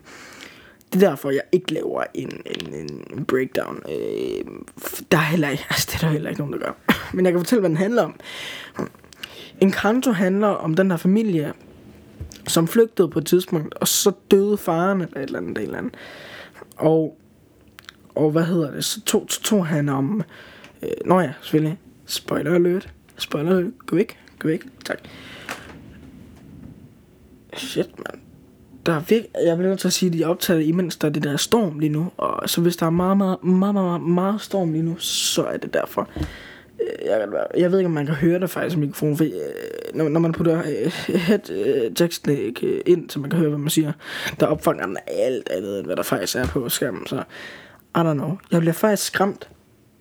Det 0.94 1.04
er 1.04 1.10
derfor, 1.10 1.30
jeg 1.30 1.42
ikke 1.52 1.74
laver 1.74 2.04
en, 2.14 2.42
en, 2.46 3.06
en 3.18 3.26
breakdown. 3.26 3.82
Øh, 3.90 4.46
der 5.12 5.18
er 5.18 5.22
heller 5.22 5.50
ikke, 5.50 5.66
altså 5.70 5.88
det 5.92 5.96
er 5.96 6.08
der 6.08 6.14
heller 6.14 6.30
ikke 6.30 6.42
nogen, 6.42 6.54
der 6.54 6.60
gør. 6.60 6.72
Men 7.14 7.26
jeg 7.26 7.34
kan 7.34 7.40
fortælle, 7.40 7.60
hvad 7.60 7.70
den 7.70 7.78
handler 7.78 8.04
om. 8.04 8.16
Encanto 9.62 10.12
handler 10.12 10.48
om 10.48 10.74
den 10.74 10.92
her 10.92 10.98
familie, 10.98 11.54
som 12.48 12.68
flygtede 12.68 13.10
på 13.10 13.20
et 13.20 13.26
tidspunkt, 13.26 13.76
og 13.76 13.88
så 13.88 14.12
døde 14.32 14.58
faren 14.58 15.02
eller 15.02 15.18
et 15.18 15.24
eller 15.24 15.40
andet. 15.40 15.58
Et 15.58 15.64
eller 15.64 15.78
andet. 15.78 15.94
Og 16.78 17.18
og 18.20 18.32
hvad 18.32 18.44
hedder 18.44 18.72
det, 18.72 18.86
så 18.86 19.02
tog, 19.02 19.26
så 19.30 19.42
tog 19.42 19.68
han 19.68 19.90
om, 19.90 20.24
øh, 20.84 20.90
nå 21.06 21.20
ja, 21.20 21.32
selvfølgelig, 21.42 21.78
spoiler 22.06 22.56
alert, 22.56 22.90
spoiler 23.18 23.58
alert, 23.58 23.72
gå 23.86 23.96
væk, 23.96 24.18
gå 24.40 24.48
væk, 24.48 24.64
tak. 24.86 25.00
Shit, 27.54 27.90
mand. 27.98 28.22
Der 28.86 28.94
er 28.94 29.00
virke, 29.00 29.28
jeg 29.46 29.58
vil 29.58 29.68
nødt 29.68 29.80
til 29.80 29.88
at 29.88 29.94
sige, 29.94 30.08
at 30.08 30.14
de 30.18 30.24
optager 30.24 30.60
imens 30.60 30.98
der 30.98 31.08
er 31.08 31.12
det 31.12 31.24
der 31.24 31.38
storm 31.38 31.80
lige 31.80 31.90
nu, 31.92 32.12
og 32.18 32.50
så 32.50 32.62
hvis 32.62 32.78
der 32.78 32.86
er 32.86 32.90
meget, 32.90 33.18
meget, 33.18 33.44
meget, 33.44 33.74
meget, 33.74 33.86
meget, 33.86 34.02
meget 34.02 34.42
storm 34.42 34.72
lige 34.72 34.84
nu, 34.84 34.98
så 34.98 35.44
er 35.44 35.58
det 35.58 35.74
derfor. 35.74 36.10
Øh, 36.82 37.06
jeg, 37.06 37.20
kan 37.20 37.32
være- 37.32 37.48
jeg 37.58 37.72
ved 37.72 37.80
ikke, 37.80 37.86
om 37.88 37.92
man 37.94 38.06
kan 38.06 38.16
høre 38.16 38.40
det 38.40 38.50
faktisk 38.50 38.78
i 38.78 38.80
mikrofonen, 38.80 39.18
for 39.18 39.24
øh, 39.24 39.32
når, 39.94 40.10
når 40.10 40.20
man 40.20 40.32
putter 40.32 40.60
øh, 40.60 40.92
head 41.16 41.50
øh, 41.52 41.92
øh, 42.64 42.82
ind, 42.86 43.10
så 43.10 43.20
man 43.20 43.30
kan 43.30 43.40
høre, 43.40 43.50
hvad 43.50 43.60
man 43.60 43.70
siger, 43.70 43.92
der 44.40 44.46
opfanger 44.46 44.86
den 44.86 44.98
alt 45.08 45.50
andet, 45.50 45.78
end 45.78 45.86
hvad 45.86 45.96
der 45.96 46.04
faktisk 46.04 46.36
er 46.36 46.48
på 46.48 46.70
skærmen, 46.70 47.08
så 47.08 47.24
i 47.96 48.00
don't 48.00 48.14
know. 48.14 48.38
Jeg 48.52 48.60
bliver 48.60 48.74
faktisk 48.74 49.08
skræmt. 49.08 49.50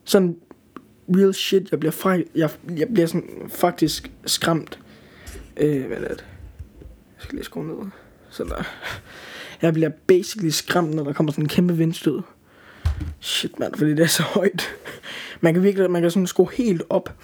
Sådan 0.05 0.37
real 1.09 1.35
shit, 1.35 1.71
jeg 1.71 1.81
bliver, 1.81 1.93
fra, 1.93 2.17
jeg, 2.35 2.51
jeg 2.77 2.89
bliver 2.89 3.07
sådan 3.07 3.31
faktisk 3.49 4.11
skræmt. 4.27 4.79
Øh, 5.57 5.87
hvad 5.87 5.97
er 5.97 6.09
det? 6.09 6.25
Jeg 6.81 7.23
skal 7.23 7.35
lige 7.35 7.45
skrue 7.45 7.67
ned. 7.67 7.91
Så 8.31 8.45
der. 8.45 8.63
Jeg 9.63 9.73
bliver 9.73 9.91
basically 10.07 10.51
skræmt, 10.51 10.95
når 10.95 11.05
der 11.05 11.13
kommer 11.13 11.33
sådan 11.33 11.45
en 11.45 11.49
kæmpe 11.49 11.77
vindstød. 11.77 12.23
Shit, 13.21 13.59
mand, 13.59 13.75
fordi 13.75 13.91
det 13.91 14.01
er 14.01 14.07
så 14.07 14.23
højt. 14.23 14.77
Man 15.41 15.55
kan 15.55 15.63
virkelig, 15.63 15.91
man 15.91 16.03
kan 16.03 16.11
sådan 16.11 16.27
skrue 16.27 16.51
helt 16.53 16.83
op 16.91 17.15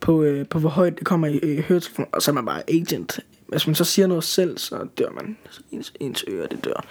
på, 0.00 0.22
øh, 0.22 0.48
på 0.48 0.58
hvor 0.58 0.68
højt 0.68 0.98
det 0.98 1.06
kommer 1.06 1.26
i 1.26 1.36
øh, 1.36 1.58
høretelefonen, 1.58 2.08
og 2.12 2.22
så 2.22 2.30
er 2.30 2.34
man 2.34 2.44
bare 2.44 2.70
agent. 2.70 3.20
Hvis 3.48 3.66
man 3.66 3.74
så 3.74 3.84
siger 3.84 4.06
noget 4.06 4.24
selv, 4.24 4.58
så 4.58 4.86
dør 4.98 5.10
man. 5.10 5.36
Så 5.50 5.60
ens, 5.70 5.92
ens 6.00 6.24
øre, 6.28 6.46
det 6.50 6.64
dør. 6.64 6.86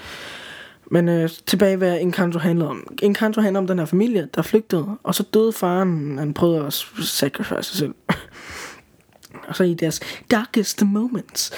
Men 0.94 1.10
øh, 1.10 1.30
tilbage 1.46 1.78
hvad 1.78 2.00
Encanto 2.02 2.40
handlede 2.40 2.70
om. 2.70 2.94
Encanto 3.02 3.42
handler 3.42 3.60
om 3.60 3.68
den 3.68 3.80
her 3.80 3.86
familie, 3.86 4.30
der 4.36 4.42
flygtede, 4.42 4.86
og 5.04 5.16
så 5.16 5.24
døde 5.24 5.52
faren, 5.54 6.18
han 6.18 6.34
prøvede 6.34 6.66
at 6.66 6.74
sacrifice 7.02 7.64
sig 7.64 7.78
selv. 7.78 7.94
og 9.48 9.56
så 9.56 9.64
i 9.64 9.74
deres 9.74 10.00
darkest 10.32 10.86
moments, 10.86 11.52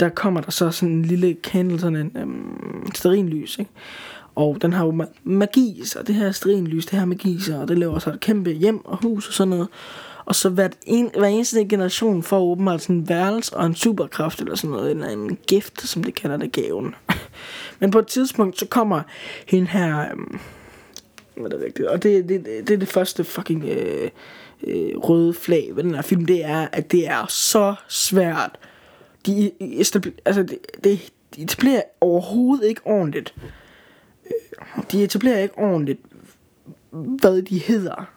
der 0.00 0.08
kommer 0.08 0.40
der 0.40 0.50
så 0.50 0.70
sådan 0.70 0.94
en 0.94 1.04
lille 1.04 1.36
candle, 1.42 1.80
sådan 1.80 1.96
en 1.96 2.12
øhm, 2.16 2.92
stearinlys, 2.94 3.58
ikke? 3.58 3.70
Og 4.34 4.58
den 4.62 4.72
har 4.72 4.84
jo 4.84 4.92
ma- 5.02 5.20
magi 5.24 5.82
så 5.84 6.02
det 6.02 6.14
her 6.14 6.32
stearinlys, 6.32 6.86
det 6.86 6.98
her 6.98 7.06
magi 7.06 7.40
så 7.40 7.60
og 7.60 7.68
det 7.68 7.78
laver 7.78 7.98
så 7.98 8.10
et 8.10 8.20
kæmpe 8.20 8.50
hjem 8.50 8.84
og 8.84 8.98
hus 9.02 9.28
og 9.28 9.34
sådan 9.34 9.50
noget. 9.50 9.68
Og 10.24 10.34
så 10.34 10.48
hver, 10.48 10.68
en, 10.86 11.10
hver 11.18 11.28
eneste 11.28 11.64
generation 11.64 12.22
får 12.22 12.40
åbenbart 12.40 12.82
sådan 12.82 12.96
en 12.96 13.08
værelse 13.08 13.56
og 13.56 13.66
en 13.66 13.74
superkraft 13.74 14.40
eller 14.40 14.54
sådan 14.54 14.70
noget, 14.70 14.90
eller 14.90 15.08
en 15.08 15.38
gift, 15.46 15.82
som 15.82 16.04
det 16.04 16.14
kalder 16.14 16.36
det 16.36 16.52
gaven. 16.52 16.94
Men 17.84 17.90
på 17.90 17.98
et 17.98 18.06
tidspunkt, 18.06 18.58
så 18.58 18.66
kommer 18.66 19.02
hende 19.46 19.68
her, 19.68 20.10
øhm, 20.10 20.38
hvad 21.34 21.44
er 21.44 21.48
det 21.48 21.66
rigtigt? 21.66 21.88
og 21.88 22.02
det, 22.02 22.28
det, 22.28 22.44
det, 22.44 22.68
det 22.68 22.74
er 22.74 22.78
det 22.78 22.88
første 22.88 23.24
fucking 23.24 23.64
øh, 23.64 24.10
øh, 24.66 24.96
røde 24.96 25.34
flag 25.34 25.70
ved 25.74 25.84
den 25.84 25.94
her 25.94 26.02
film, 26.02 26.26
det 26.26 26.44
er, 26.44 26.68
at 26.72 26.92
det 26.92 27.06
er 27.08 27.26
så 27.28 27.74
svært. 27.88 28.58
De, 29.26 29.50
altså, 30.24 30.42
det, 30.42 30.58
det, 30.84 31.12
de 31.36 31.42
etablerer 31.42 31.82
overhovedet 32.00 32.68
ikke 32.68 32.80
ordentligt. 32.84 33.34
Øh, 34.26 34.82
de 34.92 35.04
etablerer 35.04 35.38
ikke 35.38 35.58
ordentligt, 35.58 36.00
hvad 36.90 37.42
de 37.42 37.58
hedder. 37.58 38.10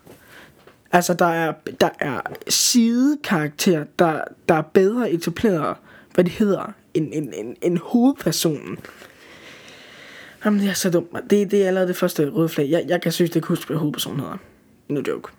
Altså, 0.92 1.14
der 1.14 1.26
er, 1.26 1.54
der 1.82 1.90
er 2.00 2.22
sidekarakterer, 2.48 3.84
der, 4.00 4.22
der 4.50 4.56
er 4.56 4.62
bedre 4.62 5.12
etableret, 5.12 5.76
hvad 6.14 6.24
de 6.24 6.32
hedder, 6.32 6.74
end, 6.94 7.10
end, 7.14 7.34
end, 7.36 7.56
end 7.62 7.78
hovedpersonen. 7.78 8.80
Jamen, 10.46 10.60
det 10.60 10.70
er 10.70 10.74
så 10.74 10.90
dumt. 10.90 11.12
Det, 11.30 11.52
det 11.52 11.64
er 11.64 11.68
allerede 11.68 11.88
det 11.88 11.96
første 11.96 12.30
røde 12.30 12.50
flag. 12.50 12.70
Jeg, 12.70 12.86
jeg 12.88 13.02
kan 13.02 13.12
synes, 13.12 13.32
det 13.32 13.44
kunne 13.44 13.58
huske, 13.58 13.68
hvad 13.68 13.78
hovedpersonen 13.78 14.20
hedder. 14.20 14.38
No 14.88 15.02
joke. 15.08 15.32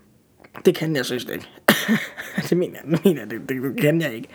Det 0.64 0.74
kan 0.74 0.96
jeg 0.96 1.04
synes 1.04 1.24
ikke. 1.24 1.48
det 2.48 2.56
mener 2.56 2.78
jeg, 2.84 2.92
det, 2.92 3.04
mener 3.04 3.20
jeg 3.20 3.30
det, 3.30 3.48
det, 3.48 3.62
det 3.62 3.80
kan 3.80 4.00
jeg 4.00 4.14
ikke. 4.14 4.28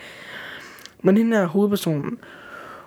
Men 1.02 1.16
hende 1.16 1.36
her 1.36 1.46
hovedpersonen, 1.46 2.18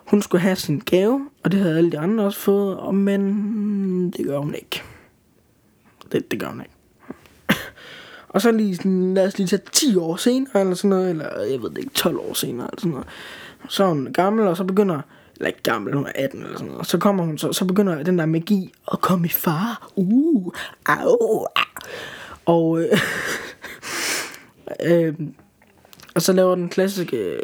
hun 0.08 0.22
skulle 0.22 0.42
have 0.42 0.56
sin 0.56 0.80
gave, 0.80 1.30
og 1.44 1.52
det 1.52 1.60
havde 1.60 1.78
alle 1.78 1.92
de 1.92 2.00
andre 2.00 2.24
også 2.24 2.40
fået, 2.40 2.78
og 2.78 2.96
men 2.96 4.12
det 4.12 4.26
gør 4.26 4.38
hun 4.38 4.56
ikke. 4.56 4.84
Det, 6.12 6.32
det 6.32 6.40
gør 6.40 6.48
hun 6.48 6.62
ikke. 6.62 6.74
Og 8.30 8.42
så 8.42 8.52
lige 8.52 8.76
sådan, 8.76 9.14
lad 9.14 9.28
os 9.28 9.38
lige 9.38 9.48
tage 9.48 9.62
10 9.72 9.96
år 9.96 10.16
senere, 10.16 10.62
eller 10.62 10.76
sådan 10.76 10.90
noget, 10.90 11.10
eller 11.10 11.42
jeg 11.52 11.62
ved 11.62 11.70
det 11.70 11.78
ikke, 11.78 11.94
12 11.94 12.18
år 12.18 12.34
senere, 12.34 12.68
eller 12.68 12.80
sådan 12.80 12.92
noget. 12.92 13.08
Så 13.70 13.84
er 13.84 13.88
hun 13.88 14.14
gammel, 14.14 14.48
og 14.48 14.58
så 14.58 14.64
begynder, 14.64 15.02
eller 15.38 15.48
ikke 15.48 15.64
gammel, 15.64 15.94
hun 15.94 16.06
er 16.06 16.12
18 16.16 16.42
eller 16.42 16.54
sådan 16.54 16.66
noget, 16.66 16.80
og 16.80 16.86
så 16.86 16.98
kommer 16.98 17.24
hun, 17.24 17.38
så, 17.38 17.54
så 17.54 17.66
begynder 17.66 18.04
den 18.04 18.20
der 18.20 18.26
magi 18.26 18.74
at 18.92 19.02
komme 19.02 19.26
i 19.26 19.30
far. 19.30 19.92
Uh, 19.96 20.54
au, 20.86 21.08
au. 21.10 21.48
Og, 22.46 22.82
øh, 22.82 23.00
øh, 24.92 25.14
og 26.16 26.22
så 26.22 26.34
laver 26.34 26.56
den 26.56 26.70
klassiske, 26.70 27.18
øh, 27.18 27.40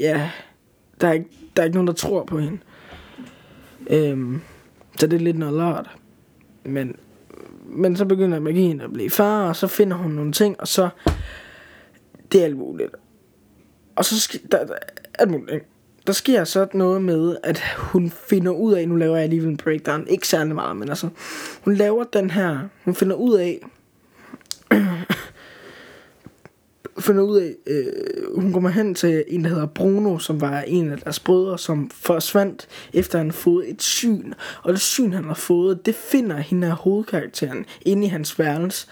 ja, 0.00 0.30
der 1.00 1.08
er, 1.08 1.12
ikke, 1.12 1.28
der 1.56 1.62
er 1.62 1.64
ikke 1.64 1.76
nogen, 1.76 1.88
der 1.88 1.92
tror 1.92 2.24
på 2.24 2.38
hende. 2.38 2.58
Øh, 3.90 4.38
så 4.98 5.06
det 5.06 5.16
er 5.16 5.20
lidt 5.20 5.38
noget 5.38 5.54
lort. 5.54 5.90
Men 6.64 6.96
men 7.72 7.96
så 7.96 8.04
begynder 8.04 8.40
magien 8.40 8.80
at 8.80 8.92
blive 8.92 9.10
far, 9.10 9.48
og 9.48 9.56
så 9.56 9.66
finder 9.66 9.96
hun 9.96 10.10
nogle 10.10 10.32
ting, 10.32 10.60
og 10.60 10.68
så... 10.68 10.88
Det 12.32 12.40
er 12.40 12.44
alt 12.44 12.56
muligt. 12.56 12.90
Og 13.96 14.04
så 14.04 14.20
sker 14.20 14.38
der, 14.52 14.66
der, 14.66 14.74
alt 15.18 15.30
muligt, 15.30 15.50
ikke? 15.54 15.66
Der 16.06 16.12
sker 16.12 16.44
så 16.44 16.66
noget 16.74 17.02
med, 17.02 17.36
at 17.42 17.62
hun 17.76 18.10
finder 18.10 18.52
ud 18.52 18.72
af, 18.72 18.88
nu 18.88 18.96
laver 18.96 19.16
jeg 19.16 19.24
alligevel 19.24 19.48
en 19.48 19.56
breakdown, 19.56 20.06
ikke 20.08 20.28
særlig 20.28 20.54
meget, 20.54 20.76
men 20.76 20.88
altså, 20.88 21.08
hun 21.60 21.74
laver 21.74 22.04
den 22.04 22.30
her, 22.30 22.58
hun 22.84 22.94
finder 22.94 23.16
ud 23.16 23.34
af, 23.34 23.60
finder 27.00 27.22
ud 27.22 27.38
af, 27.38 27.54
øh, 27.66 27.84
hun 28.34 28.52
kommer 28.52 28.70
hen 28.70 28.94
til 28.94 29.24
en, 29.28 29.44
der 29.44 29.50
hedder 29.50 29.66
Bruno, 29.66 30.18
som 30.18 30.40
var 30.40 30.60
en 30.60 30.92
af 30.92 30.98
deres 30.98 31.20
brødre, 31.20 31.58
som 31.58 31.90
forsvandt 31.90 32.68
efter 32.92 33.18
han 33.18 33.32
fået 33.32 33.70
et 33.70 33.82
syn. 33.82 34.32
Og 34.62 34.72
det 34.72 34.80
syn, 34.80 35.12
han 35.12 35.24
har 35.24 35.34
fået, 35.34 35.86
det 35.86 35.94
finder 35.94 36.36
hende 36.36 36.66
af 36.66 36.72
hovedkarakteren 36.72 37.66
inde 37.82 38.06
i 38.06 38.08
hans 38.08 38.38
værelse. 38.38 38.86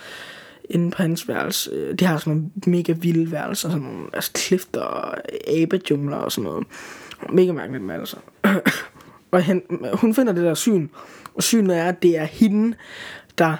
Inde 0.71 0.91
på 0.91 1.03
hans 1.03 1.29
værelse. 1.29 1.71
Øh, 1.71 1.95
de 1.99 2.05
har 2.05 2.19
sådan 2.19 2.33
nogle 2.33 2.51
mega 2.67 2.93
vilde 2.93 3.33
værelser, 3.33 3.69
sådan 3.69 3.83
nogle 3.83 4.07
altså, 4.13 4.31
klifter 4.35 4.81
og 4.81 5.17
abejungler 5.47 6.17
og 6.17 6.33
sådan 6.33 6.51
noget. 6.51 6.67
Mega 7.33 7.53
mærkeligt 7.53 7.85
med 7.85 7.95
altså. 7.95 8.17
og 9.31 9.45
han, 9.45 9.63
hun 9.95 10.15
finder 10.15 10.33
det 10.33 10.45
der 10.45 10.55
syn, 10.55 10.89
og 11.35 11.43
synet 11.43 11.77
er, 11.77 11.85
at 11.85 12.03
det 12.03 12.19
er 12.19 12.25
hende, 12.25 12.77
der 13.39 13.57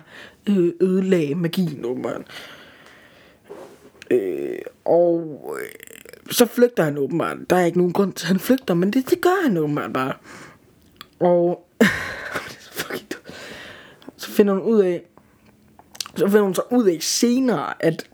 øh, 0.49 0.73
ødelagde 0.81 1.35
magien, 1.35 1.85
åbenbart. 1.85 2.23
Øh, 4.11 4.59
og 4.85 5.57
øh, 5.61 5.69
så 6.31 6.47
flygter 6.47 6.85
han 6.85 6.99
åbenbart. 6.99 7.37
Der 7.51 7.57
er 7.57 7.65
ikke 7.65 7.79
nogen 7.79 7.93
grund 7.93 8.13
til, 8.13 8.25
at 8.25 8.29
han 8.29 8.39
flygter, 8.39 8.75
men 8.75 8.93
det, 8.93 9.11
det 9.11 9.21
gør 9.21 9.43
han 9.45 9.57
åbenbart 9.57 9.93
bare. 9.93 10.13
Og 11.21 11.69
så 12.71 13.01
så 14.17 14.31
finder 14.31 14.55
hun 14.55 14.63
ud 14.63 14.81
af, 14.81 15.03
så 16.19 16.27
finder 16.27 16.43
hun 16.43 16.55
så 16.55 16.63
ud 16.71 16.85
af 16.85 16.99
senere, 17.01 17.85
at 17.85 18.11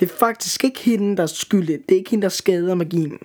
det 0.00 0.10
er 0.10 0.14
faktisk 0.18 0.64
ikke 0.64 0.80
hende, 0.80 1.16
der 1.16 1.22
er 1.22 1.26
skyldig. 1.26 1.78
Det 1.88 1.94
er 1.94 1.98
ikke 1.98 2.10
hende, 2.10 2.22
der 2.22 2.28
skader 2.28 2.74
magien. 2.74 3.18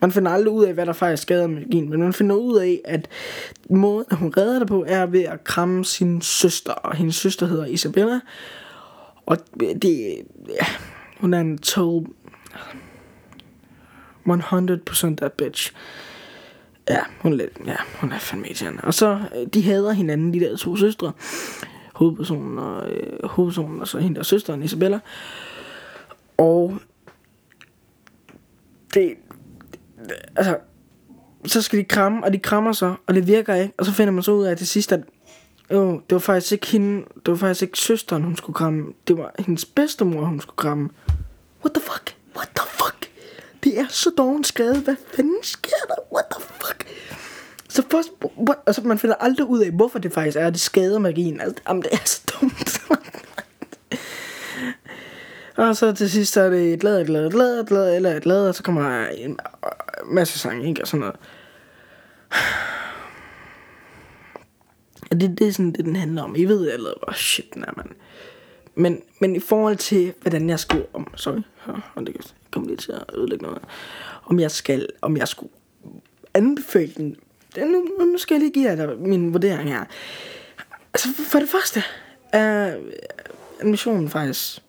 Man 0.00 0.12
finder 0.12 0.30
aldrig 0.30 0.52
ud 0.52 0.64
af, 0.64 0.74
hvad 0.74 0.86
der 0.86 0.92
faktisk 0.92 1.22
skader 1.22 1.46
magien, 1.46 1.90
men 1.90 2.00
man 2.00 2.12
finder 2.12 2.36
ud 2.36 2.58
af, 2.58 2.80
at 2.84 3.08
måden, 3.70 4.04
hun 4.12 4.32
redder 4.36 4.58
det 4.58 4.68
på, 4.68 4.84
er 4.88 5.06
ved 5.06 5.22
at 5.22 5.44
kramme 5.44 5.84
sin 5.84 6.20
søster. 6.20 6.72
Og 6.72 6.96
hendes 6.96 7.16
søster 7.16 7.46
hedder 7.46 7.66
Isabella. 7.66 8.20
Og 9.26 9.36
det, 9.60 10.16
ja, 10.48 10.66
hun 11.20 11.34
er 11.34 11.40
en 11.40 11.58
total 11.58 12.12
100% 14.26 15.14
that 15.16 15.32
bitch. 15.32 15.72
Ja, 16.90 17.00
hun 17.20 17.32
er, 17.32 17.36
lidt, 17.36 17.50
ja, 17.66 17.76
hun 18.00 18.12
er 18.12 18.18
fandme 18.18 18.46
irriterende. 18.46 18.80
Og 18.84 18.94
så, 18.94 19.20
øh, 19.36 19.46
de 19.54 19.62
hader 19.62 19.92
hinanden, 19.92 20.34
de 20.34 20.40
der 20.40 20.56
to 20.56 20.76
søstre. 20.76 21.12
Hovedpersonen 21.94 22.58
og, 22.58 22.90
øh, 22.90 23.28
hovedpersonen, 23.28 23.80
og 23.80 23.88
så 23.88 23.98
hende 23.98 24.16
der 24.16 24.22
søsteren, 24.22 24.62
Isabella. 24.62 24.98
Og 26.38 26.78
det, 28.94 29.14
altså, 30.36 30.58
så 31.46 31.62
skal 31.62 31.78
de 31.78 31.84
kramme, 31.84 32.24
og 32.24 32.32
de 32.32 32.38
krammer 32.38 32.72
sig, 32.72 32.94
og 33.06 33.14
det 33.14 33.26
virker 33.26 33.54
ikke. 33.54 33.74
Og 33.78 33.86
så 33.86 33.92
finder 33.92 34.12
man 34.12 34.22
så 34.22 34.32
ud 34.32 34.44
af 34.44 34.56
til 34.56 34.66
sidst, 34.66 34.92
at 34.92 35.00
jo, 35.70 35.92
det 35.92 36.12
var 36.12 36.18
faktisk 36.18 36.52
ikke 36.52 36.66
hende, 36.66 37.04
det 37.26 37.30
var 37.32 37.36
faktisk 37.36 37.62
ikke 37.62 37.78
søsteren, 37.78 38.22
hun 38.22 38.36
skulle 38.36 38.54
kramme. 38.54 38.92
Det 39.08 39.18
var 39.18 39.34
hendes 39.38 39.64
bedstemor, 39.64 40.24
hun 40.24 40.40
skulle 40.40 40.56
kramme. 40.56 40.88
What 41.64 41.74
the 41.74 41.82
fuck? 41.82 42.16
What 42.36 42.48
the 42.56 42.66
fuck? 42.68 42.97
Det 43.64 43.78
er 43.78 43.86
så 43.88 44.10
dårligt 44.18 44.46
skrevet. 44.46 44.76
Hvad 44.76 44.96
fanden 45.14 45.42
sker 45.42 45.86
der? 45.88 45.94
What 46.12 46.24
the 46.30 46.42
fuck? 46.42 46.86
Så 47.68 47.82
først, 47.90 48.08
what? 48.38 48.58
altså 48.66 48.82
man 48.82 48.98
finder 48.98 49.16
aldrig 49.16 49.46
ud 49.46 49.60
af, 49.60 49.70
hvorfor 49.70 49.98
det 49.98 50.12
faktisk 50.12 50.36
er, 50.36 50.50
det 50.50 50.60
skader 50.60 50.98
magien. 50.98 51.40
Altså, 51.40 51.62
jamen, 51.68 51.82
det 51.82 51.92
er 51.92 52.04
så 52.04 52.22
dumt. 52.40 52.80
og 55.56 55.76
så 55.76 55.92
til 55.92 56.10
sidst, 56.10 56.32
så 56.32 56.40
er 56.40 56.50
det 56.50 56.74
et 56.74 56.82
lader, 56.82 57.00
et 57.00 57.08
lader, 57.08 57.26
et 57.26 57.34
lader, 57.34 57.60
et 57.62 57.70
lad, 57.70 57.96
eller 57.96 58.16
et 58.16 58.26
lader, 58.26 58.48
og 58.48 58.54
så 58.54 58.62
kommer 58.62 59.06
en 59.06 59.30
øh, 59.30 60.14
masse 60.14 60.38
sange, 60.38 60.68
ikke? 60.68 60.82
Og 60.82 60.86
sådan 60.86 61.00
noget. 61.00 61.16
Og 65.10 65.20
det, 65.20 65.38
det 65.38 65.48
er 65.48 65.52
sådan 65.52 65.72
det, 65.72 65.84
den 65.84 65.96
handler 65.96 66.22
om. 66.22 66.36
I 66.36 66.44
ved 66.44 66.70
allerede, 66.70 66.96
hvor 67.04 67.12
shit 67.12 67.54
den 67.54 67.64
er, 67.64 67.72
mand. 67.76 67.88
Men, 68.74 69.02
men 69.20 69.36
i 69.36 69.40
forhold 69.40 69.76
til, 69.76 70.14
hvordan 70.20 70.50
jeg 70.50 70.60
skulle... 70.60 70.86
Om, 70.92 71.16
sorry, 71.16 71.42
hør, 71.56 71.92
det 71.96 72.14
kan 72.14 72.22
kom 72.50 72.66
lige 72.66 72.76
til 72.76 72.92
at 72.92 73.04
ødelægge 73.14 73.44
noget. 73.44 73.62
Om 74.24 74.40
jeg 74.40 74.50
skal... 74.50 74.86
Om 75.02 75.16
jeg 75.16 75.28
skulle 75.28 75.52
anbefale 76.34 76.92
den... 76.96 77.16
nu, 77.56 78.04
nu 78.04 78.18
skal 78.18 78.34
jeg 78.34 78.40
lige 78.40 78.52
give 78.52 78.68
jer 78.68 78.76
dig 78.76 78.98
min 78.98 79.32
vurdering 79.32 79.68
her. 79.68 79.84
Altså, 80.94 81.08
for 81.30 81.38
det 81.38 81.48
første 81.48 81.82
er 82.32 82.76
animationen 83.60 84.08
faktisk 84.08 84.62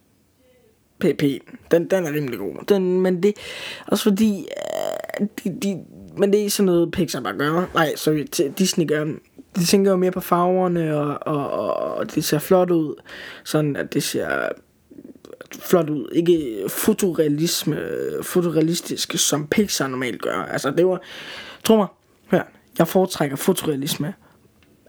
PP. 0.99 1.23
Den, 1.71 1.89
den 1.89 2.05
er 2.05 2.13
rimelig 2.13 2.39
god. 2.39 2.65
Den, 2.69 3.01
men 3.01 3.23
det 3.23 3.33
også 3.87 4.03
fordi, 4.03 4.47
uh, 5.21 5.27
de, 5.43 5.59
de, 5.61 5.83
men 6.17 6.33
det 6.33 6.45
er 6.45 6.49
sådan 6.49 6.65
noget 6.65 6.91
Pixar 6.91 7.19
bare 7.19 7.37
gør. 7.37 7.69
Nej, 7.73 7.95
sorry, 7.95 8.51
Disney 8.57 8.87
gør. 8.87 9.05
De 9.55 9.65
tænker 9.65 9.91
jo 9.91 9.97
mere 9.97 10.11
på 10.11 10.19
farverne, 10.19 10.97
og, 10.97 11.17
og, 11.21 11.51
og, 11.51 11.95
og 11.95 12.15
det 12.15 12.23
ser 12.23 12.39
flot 12.39 12.71
ud. 12.71 12.95
Sådan 13.43 13.75
at 13.75 13.93
det 13.93 14.03
ser 14.03 14.49
flot 15.59 15.89
ud. 15.89 16.09
Ikke 16.11 16.63
fotorealisme, 16.67 17.77
fotorealistisk, 18.21 19.17
som 19.17 19.47
Pixar 19.47 19.87
normalt 19.87 20.21
gør. 20.21 20.35
Altså, 20.35 20.71
det 20.71 20.87
var... 20.87 21.01
Tro 21.63 21.75
mig, 21.75 21.87
hør, 22.31 22.43
jeg 22.77 22.87
foretrækker 22.87 23.35
fotorealisme. 23.35 24.13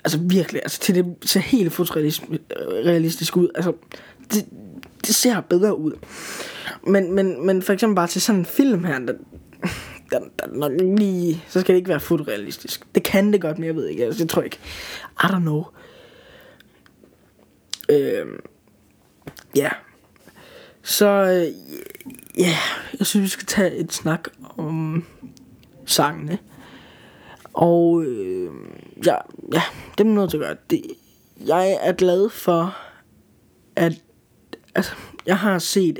Altså 0.04 0.18
virkelig, 0.22 0.60
altså 0.64 0.80
til 0.80 0.94
det 0.94 1.16
ser 1.24 1.40
helt 1.40 1.72
fotorealistisk 1.72 3.36
ud. 3.36 3.48
Altså, 3.54 3.72
det, 4.32 4.46
det 5.06 5.14
ser 5.14 5.40
bedre 5.40 5.78
ud. 5.78 5.92
Men, 6.86 7.14
men, 7.14 7.46
men 7.46 7.62
for 7.62 7.72
eksempel 7.72 7.96
bare 7.96 8.06
til 8.06 8.20
sådan 8.20 8.38
en 8.38 8.44
film 8.44 8.84
her, 8.84 8.98
der, 8.98 9.12
der, 10.10 10.20
der 10.38 10.46
nok 10.52 10.72
lige, 10.98 11.44
så 11.48 11.60
skal 11.60 11.72
det 11.72 11.78
ikke 11.78 11.88
være 11.88 12.00
fotorealistisk. 12.00 12.94
Det 12.94 13.02
kan 13.02 13.32
det 13.32 13.40
godt, 13.40 13.58
men 13.58 13.66
jeg 13.66 13.76
ved 13.76 13.86
ikke. 13.86 14.04
Altså, 14.04 14.22
jeg 14.22 14.28
tror 14.28 14.42
ikke. 14.42 14.58
I 15.22 15.26
don't 15.26 15.38
know. 15.38 15.64
Øhm, 17.90 18.40
ja. 19.56 19.68
Så, 20.82 21.06
øh, 21.06 21.54
ja, 22.38 22.56
jeg 22.98 23.06
synes, 23.06 23.22
vi 23.22 23.28
skal 23.28 23.46
tage 23.46 23.76
et 23.76 23.92
snak 23.92 24.28
om 24.58 25.04
sangene. 25.86 26.38
Og 27.52 28.02
øh, 28.04 28.50
ja, 29.06 29.14
ja, 29.52 29.62
det 29.98 30.06
er 30.06 30.10
noget 30.10 30.30
til 30.30 30.36
at 30.36 30.42
gøre. 30.42 30.56
Det, 30.70 30.82
jeg 31.46 31.78
er 31.82 31.92
glad 31.92 32.30
for, 32.30 32.76
at 33.76 33.92
altså, 34.74 34.92
jeg 35.26 35.38
har 35.38 35.58
set 35.58 35.98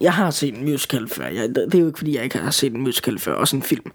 jeg 0.00 0.12
har 0.12 0.30
set 0.30 0.54
en 0.54 0.64
musical 0.64 1.08
før. 1.08 1.26
Jeg, 1.26 1.48
det 1.48 1.74
er 1.74 1.78
jo 1.78 1.86
ikke 1.86 1.98
fordi, 1.98 2.16
jeg 2.16 2.24
ikke 2.24 2.38
har 2.38 2.50
set 2.50 2.72
en 2.72 2.80
musical 2.80 3.18
før. 3.18 3.32
Også 3.32 3.56
en 3.56 3.62
film. 3.62 3.92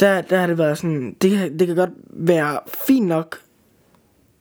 Der, 0.00 0.20
der 0.20 0.38
har 0.38 0.46
det 0.46 0.58
været 0.58 0.78
sådan... 0.78 1.16
Det, 1.22 1.58
det 1.58 1.66
kan 1.66 1.76
godt 1.76 1.90
være 2.10 2.60
fint 2.86 3.06
nok 3.06 3.40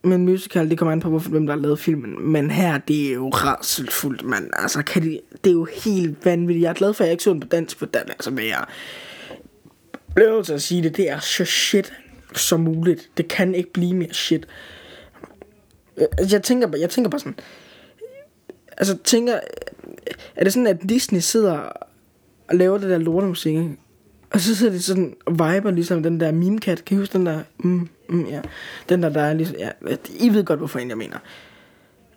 men 0.04 0.26
musical. 0.26 0.70
Det 0.70 0.78
kommer 0.78 0.92
an 0.92 1.00
på, 1.00 1.10
hvorfor, 1.10 1.30
hvem 1.30 1.46
der 1.46 1.54
har 1.54 1.62
lavet 1.62 1.80
filmen. 1.80 2.32
Men 2.32 2.52
her, 2.52 2.78
det 2.78 3.10
er 3.10 3.14
jo 3.14 3.30
rasselfuldt, 3.30 4.24
mand. 4.24 4.50
Altså, 4.54 4.84
kan 4.84 5.02
det, 5.02 5.22
det 5.44 5.50
er 5.50 5.54
jo 5.54 5.68
helt 5.84 6.26
vanvittigt. 6.26 6.64
Jeg 6.64 6.70
er 6.70 6.74
glad 6.74 6.94
for, 6.94 7.04
at 7.04 7.08
jeg 7.08 7.12
ikke 7.12 7.24
så 7.24 7.30
den 7.30 7.40
på 7.40 7.48
dansk, 7.48 7.80
for 7.80 7.86
den 7.86 8.02
altså, 8.10 8.32
men 8.32 8.48
jeg 8.48 8.66
bliver 10.16 10.32
nødt 10.32 10.46
til 10.46 10.54
at 10.54 10.62
sige 10.62 10.84
det. 10.84 10.98
Det 10.98 11.10
er 11.10 11.20
så 11.20 11.46
shit 11.46 11.94
som 12.36 12.60
muligt. 12.60 13.10
Det 13.18 13.28
kan 13.28 13.56
ikke 13.56 13.74
blive 13.74 13.94
mere 13.94 14.14
shit. 14.14 14.48
Øh, 15.98 16.32
jeg 16.32 16.44
tænker, 16.44 16.78
jeg 16.78 16.90
tænker 16.90 17.10
bare 17.10 17.20
sådan 17.20 17.36
Altså 18.78 18.98
tænker 19.04 19.40
Er 20.36 20.44
det 20.44 20.54
sådan 20.54 20.68
at 20.68 20.78
Disney 20.90 21.20
sidder 21.20 21.58
Og 22.48 22.56
laver 22.56 22.78
det 22.78 22.90
der 22.90 22.98
lortemusik 22.98 23.56
ikke? 23.56 23.78
Og 24.32 24.40
så 24.40 24.56
sidder 24.56 24.74
de 24.74 24.82
sådan 24.82 25.16
og 25.26 25.34
viber 25.34 25.72
ligesom 25.72 26.04
den 26.04 26.20
der 26.20 26.32
meme 26.32 26.60
cat 26.60 26.86
Kan 26.86 26.98
I 26.98 27.00
huske 27.00 27.18
den 27.18 27.26
der 27.26 27.44
mm, 27.58 27.90
mm, 28.10 28.26
ja. 28.26 28.42
Den 28.90 29.04
der 29.04 29.10
der 29.10 29.22
er 29.22 29.34
ligesom 29.34 29.56
ja, 29.58 29.72
I 30.20 30.30
ved 30.30 30.44
godt 30.44 30.60
hvorfor 30.60 30.80
jeg 30.80 30.98
mener 30.98 31.18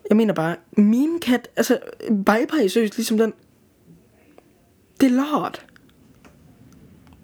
Jeg 0.09 0.16
mener 0.16 0.35
bare 0.35 0.57
Meme 0.72 1.18
cat 1.18 1.48
Altså 1.57 1.79
Viper 2.09 2.61
I 2.62 2.68
seriøst 2.68 2.96
ligesom 2.96 3.18
den 3.18 3.33
Det 5.00 5.07
er 5.07 5.11
lort 5.11 5.66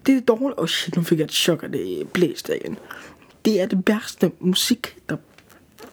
Det 0.06 0.16
er 0.16 0.20
dårligt 0.20 0.60
Oh 0.60 0.66
shit 0.66 0.96
nu 0.96 1.02
fik 1.02 1.18
jeg 1.18 1.24
et 1.24 1.32
chok 1.32 1.62
af 1.62 1.72
det 1.72 2.08
blæste 2.12 2.56
igen 2.56 2.78
Det 3.44 3.60
er 3.60 3.66
det 3.66 3.82
værste 3.86 4.32
musik 4.40 4.98
Der 5.08 5.16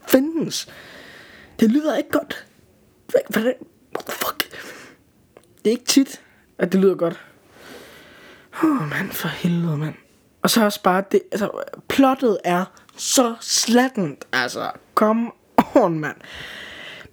findes 0.08 0.68
Det 1.60 1.72
lyder 1.72 1.98
ikke 1.98 2.10
godt 2.10 2.46
Hvordan? 3.30 3.54
What 3.96 4.06
the 4.06 4.14
fuck? 4.14 4.44
Det 5.64 5.68
er 5.68 5.72
ikke 5.72 5.86
tit, 5.86 6.22
at 6.58 6.72
det 6.72 6.82
lyder 6.82 6.96
godt. 6.96 7.20
Åh, 8.64 8.70
oh, 8.70 8.90
mand, 8.90 9.12
for 9.12 9.28
helvede, 9.28 9.78
mand. 9.78 9.96
Og 10.44 10.50
så 10.50 10.66
også 10.66 10.82
bare, 10.84 11.04
det, 11.12 11.22
altså, 11.32 11.50
plottet 11.88 12.38
er 12.44 12.66
så 12.98 13.36
slattent. 13.42 14.26
Altså, 14.34 14.72
come 14.96 15.32
on, 15.76 16.00
mand. 16.00 16.16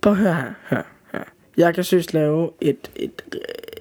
Prøv 0.01 0.13
at 0.13 0.19
høre 0.19 0.35
her, 0.35 0.53
hør, 0.69 0.83
hør. 1.13 1.33
Jeg 1.57 1.75
kan 1.75 1.85
synes 1.85 2.13
lave 2.13 2.51
et, 2.61 2.91
et, 2.97 3.23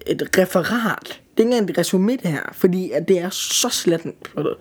et 0.08 0.38
referat. 0.38 1.00
Det 1.04 1.44
er 1.44 1.48
ikke 1.48 1.58
engang 1.58 1.70
et 1.70 1.78
resume 1.78 2.12
det 2.12 2.32
her, 2.32 2.50
fordi 2.54 2.92
at 2.92 3.08
det 3.08 3.20
er 3.20 3.30
så 3.30 3.70
slattent 3.70 4.24
plottet. 4.24 4.56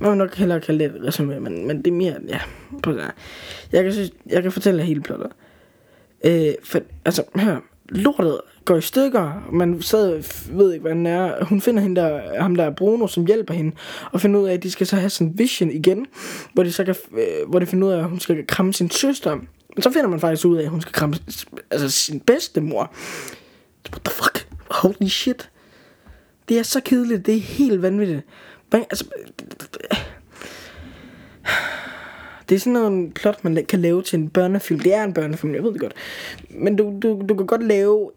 Man 0.00 0.10
vil 0.10 0.18
nok 0.18 0.34
hellere 0.34 0.60
kalde 0.60 0.84
det 0.84 0.96
et 0.96 1.06
resume, 1.06 1.40
men, 1.40 1.66
men 1.66 1.78
det 1.78 1.86
er 1.86 1.92
mere, 1.92 2.16
ja, 2.28 2.40
prøv 2.82 2.94
at 2.94 3.02
høre. 3.02 3.12
Jeg 3.72 3.82
kan, 3.82 3.92
synes, 3.92 4.10
jeg 4.26 4.42
kan 4.42 4.52
fortælle 4.52 4.82
hele 4.82 5.00
plottet. 5.00 5.30
Øh, 6.24 6.54
for, 6.64 6.80
altså, 7.04 7.22
hør, 7.34 7.60
lortet 7.94 8.40
går 8.64 8.76
i 8.76 8.80
stykker. 8.80 9.48
Man 9.52 9.82
sad, 9.82 10.22
ved 10.52 10.72
ikke, 10.72 10.82
hvad 10.82 10.94
den 10.94 11.06
er. 11.06 11.44
Hun 11.44 11.60
finder 11.60 11.82
hende 11.82 12.00
der, 12.00 12.40
ham 12.40 12.54
der 12.54 12.64
er 12.64 12.70
Bruno, 12.70 13.06
som 13.06 13.26
hjælper 13.26 13.54
hende. 13.54 13.76
Og 14.12 14.20
finder 14.20 14.40
ud 14.40 14.48
af, 14.48 14.52
at 14.52 14.62
de 14.62 14.70
skal 14.70 14.86
så 14.86 14.96
have 14.96 15.10
sådan 15.10 15.26
en 15.26 15.38
vision 15.38 15.70
igen. 15.70 16.06
Hvor 16.52 16.62
de 16.62 16.72
så 16.72 16.84
kan, 16.84 16.94
øh, 17.12 17.48
hvor 17.48 17.58
de 17.58 17.66
finder 17.66 17.86
ud 17.86 17.92
af, 17.92 17.98
at 17.98 18.04
hun 18.04 18.20
skal 18.20 18.46
kramme 18.46 18.72
sin 18.72 18.90
søster. 18.90 19.34
Men 19.74 19.82
så 19.82 19.90
finder 19.90 20.08
man 20.08 20.20
faktisk 20.20 20.46
ud 20.46 20.56
af, 20.56 20.62
at 20.62 20.68
hun 20.68 20.80
skal 20.80 20.92
kramme 20.92 21.16
altså, 21.70 21.90
sin 21.90 22.20
bedste 22.20 22.60
mor. 22.60 22.94
What 23.92 24.02
the 24.04 24.14
fuck? 24.14 24.48
Holy 24.70 25.08
shit. 25.08 25.50
Det 26.48 26.58
er 26.58 26.62
så 26.62 26.80
kedeligt. 26.80 27.26
Det 27.26 27.36
er 27.36 27.40
helt 27.40 27.82
vanvittigt. 27.82 28.22
Altså, 28.72 29.04
det 32.48 32.54
er 32.54 32.58
sådan 32.58 32.72
noget 32.72 33.14
plot, 33.14 33.44
man 33.44 33.64
kan 33.68 33.80
lave 33.80 34.02
til 34.02 34.18
en 34.18 34.28
børnefilm. 34.28 34.80
Det 34.80 34.94
er 34.94 35.04
en 35.04 35.14
børnefilm, 35.14 35.54
jeg 35.54 35.62
ved 35.62 35.72
det 35.72 35.80
godt. 35.80 35.94
Men 36.50 36.76
du, 36.76 36.98
du, 37.02 37.22
du 37.28 37.34
kan 37.34 37.46
godt 37.46 37.64
lave 37.64 38.10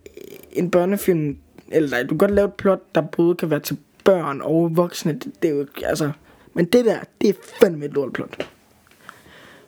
en 0.51 0.71
børnefilm, 0.71 1.37
eller 1.71 1.89
nej, 1.89 2.03
du 2.03 2.07
kan 2.07 2.17
godt 2.17 2.31
lave 2.31 2.47
et 2.47 2.53
plot, 2.53 2.95
der 2.95 3.01
både 3.01 3.35
kan 3.35 3.49
være 3.49 3.59
til 3.59 3.77
børn 4.03 4.41
og 4.41 4.77
voksne. 4.77 5.13
Det, 5.13 5.31
det 5.41 5.49
er 5.49 5.53
jo 5.55 5.65
altså... 5.83 6.11
Men 6.53 6.65
det 6.65 6.85
der, 6.85 6.99
det 7.21 7.29
er 7.29 7.33
fandme 7.61 7.85
et 7.85 7.93
lort 7.93 8.13
plot. 8.13 8.49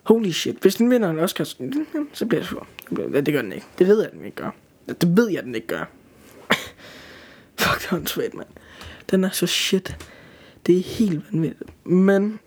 Holy 0.04 0.30
shit. 0.30 0.56
Hvis 0.62 0.76
den 0.76 0.90
vinder 0.90 1.10
en 1.10 1.20
Oscar, 1.20 1.44
så 2.14 2.26
bliver 2.26 2.42
jeg 2.42 2.46
sur. 2.46 2.68
Det 2.90 3.34
gør 3.34 3.42
den 3.42 3.54
ikke. 3.54 3.66
Det 3.80 3.88
ved 3.88 4.02
jeg, 4.02 4.12
den 4.12 4.26
ikke 4.26 4.38
gør. 4.38 4.56
Det 4.88 5.18
ved 5.18 5.30
jeg, 5.30 5.44
den 5.44 5.56
ikke 5.56 5.68
gør. 5.68 5.90
Fuck, 7.60 7.82
det 7.82 7.92
er 7.92 7.96
en 7.96 8.08
svært, 8.08 8.34
mand. 8.34 8.48
Den 9.12 9.24
er 9.24 9.30
så 9.30 9.48
shit. 9.48 9.96
Det 10.66 10.78
er 10.78 10.84
helt 10.84 11.22
vanvittigt. 11.32 11.70
Men 11.86 12.40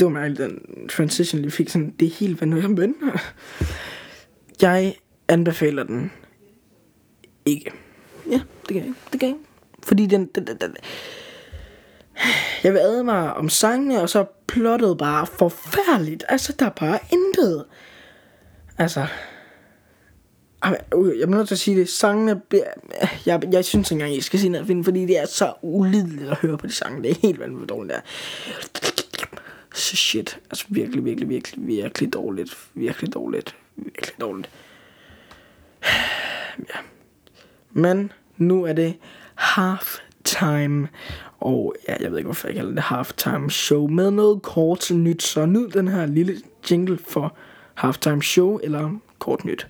det 0.00 0.06
var 0.06 0.12
mærkeligt, 0.12 0.50
den 0.50 0.88
transition 0.88 1.40
lige 1.40 1.50
fik 1.50 1.68
sådan, 1.68 1.94
det 2.00 2.06
er 2.06 2.12
helt 2.12 2.40
vanvittigt, 2.40 2.78
men 2.78 2.94
jeg 4.62 4.94
anbefaler 5.28 5.82
den 5.82 6.12
ikke. 7.44 7.72
Ja, 8.30 8.40
det 8.68 8.74
kan 8.74 8.76
jeg 8.76 8.94
Det 9.12 9.20
kan 9.20 9.28
jeg 9.28 9.36
Fordi 9.82 10.06
den, 10.06 10.26
den, 10.34 10.46
den, 10.46 10.56
den 10.56 10.76
jeg 12.62 12.72
vil 12.72 12.78
advare 12.78 13.34
om 13.34 13.48
sangene, 13.48 14.02
og 14.02 14.08
så 14.08 14.24
plottet 14.46 14.98
bare 14.98 15.26
forfærdeligt. 15.26 16.24
Altså, 16.28 16.54
der 16.58 16.66
er 16.66 16.70
bare 16.70 16.98
intet. 17.12 17.64
Altså, 18.78 19.06
jeg 20.62 20.76
er 20.94 21.26
nødt 21.26 21.48
til 21.48 21.54
at 21.54 21.58
sige 21.58 21.80
det. 21.80 21.88
Sangene, 21.88 22.40
jeg, 23.26 23.42
jeg 23.52 23.64
synes 23.64 23.90
ikke 23.90 23.94
engang, 23.94 24.14
jeg 24.14 24.22
skal 24.22 24.38
sige 24.40 24.50
noget 24.50 24.66
film, 24.66 24.84
fordi 24.84 25.06
det 25.06 25.18
er 25.18 25.26
så 25.26 25.52
ulideligt 25.62 26.30
at 26.30 26.36
høre 26.36 26.58
på 26.58 26.66
de 26.66 26.72
sange. 26.72 27.02
Det 27.02 27.10
er 27.10 27.20
helt 27.22 27.40
vanvittigt 27.40 27.68
dårligt 27.68 27.94
der 27.94 28.00
så 29.74 29.96
shit. 29.96 30.40
Altså 30.50 30.66
virkelig, 30.68 31.04
virkelig, 31.04 31.28
virkelig, 31.28 31.66
virkelig 31.66 32.12
dårligt. 32.12 32.58
Virkelig 32.74 33.14
dårligt. 33.14 33.56
Virkelig 33.76 34.20
dårligt. 34.20 34.50
Ja. 36.58 36.78
Men 37.70 38.12
nu 38.36 38.64
er 38.64 38.72
det 38.72 38.94
halftime. 39.34 40.88
Og 41.38 41.74
ja, 41.88 41.96
jeg 42.00 42.10
ved 42.10 42.18
ikke, 42.18 42.26
hvorfor 42.26 42.48
jeg 42.48 42.56
kalder 42.56 42.72
det 42.72 42.82
halftime 42.82 43.50
show. 43.50 43.86
Med 43.88 44.10
noget 44.10 44.42
kort 44.42 44.90
nyt. 44.90 45.22
Så 45.22 45.46
nyd 45.46 45.68
den 45.68 45.88
her 45.88 46.06
lille 46.06 46.36
jingle 46.70 46.98
for 47.08 47.36
halftime 47.74 48.22
show 48.22 48.58
eller 48.62 49.00
kort 49.18 49.44
nyt. 49.44 49.66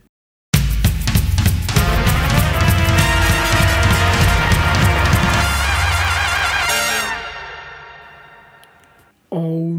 Og 9.30 9.69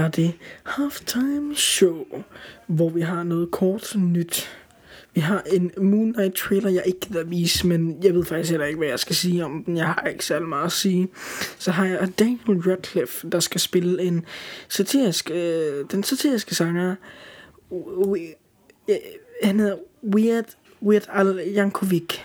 er 0.00 0.08
det 0.08 0.32
halftime 0.64 1.56
show, 1.56 2.04
hvor 2.66 2.88
vi 2.88 3.00
har 3.00 3.22
noget 3.22 3.50
kort 3.50 3.94
nyt 3.96 4.50
Vi 5.14 5.20
har 5.20 5.42
en 5.52 5.70
Moon 5.76 6.12
Knight 6.12 6.34
trailer, 6.34 6.70
jeg 6.70 6.82
ikke 6.86 7.00
gider 7.00 7.24
vise, 7.24 7.66
men 7.66 7.98
jeg 8.02 8.14
ved 8.14 8.24
faktisk 8.24 8.50
heller 8.50 8.66
ikke, 8.66 8.78
hvad 8.78 8.88
jeg 8.88 8.98
skal 8.98 9.16
sige 9.16 9.44
om 9.44 9.64
den. 9.64 9.76
Jeg 9.76 9.86
har 9.86 10.02
ikke 10.02 10.24
særlig 10.24 10.48
meget 10.48 10.66
at 10.66 10.72
sige. 10.72 11.08
Så 11.58 11.70
har 11.70 11.86
jeg 11.86 12.18
Daniel 12.18 12.70
Radcliffe, 12.70 13.28
der 13.28 13.40
skal 13.40 13.60
spille 13.60 14.02
en 14.02 14.24
satirisk, 14.68 15.30
øh, 15.30 15.84
den 15.90 16.02
satiriske 16.02 16.54
sanger. 16.54 16.94
We, 17.70 18.20
øh, 18.88 18.96
han 19.42 19.60
hedder 19.60 19.76
Weird, 20.14 20.44
Weird 20.82 21.06
Al 21.08 21.52
Jankovic. 21.54 22.18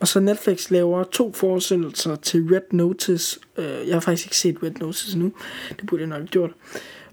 Og 0.00 0.08
så 0.08 0.20
Netflix 0.20 0.70
laver 0.70 1.04
to 1.04 1.32
forsendelser 1.32 2.16
til 2.16 2.48
Red 2.52 2.72
Notice. 2.72 3.40
Øh, 3.56 3.88
jeg 3.88 3.94
har 3.94 4.00
faktisk 4.00 4.26
ikke 4.26 4.36
set 4.36 4.62
Red 4.62 4.70
Notice 4.70 5.18
nu. 5.18 5.32
Det 5.68 5.86
burde 5.86 6.00
jeg 6.00 6.08
nok 6.08 6.18
have 6.18 6.28
gjort. 6.28 6.50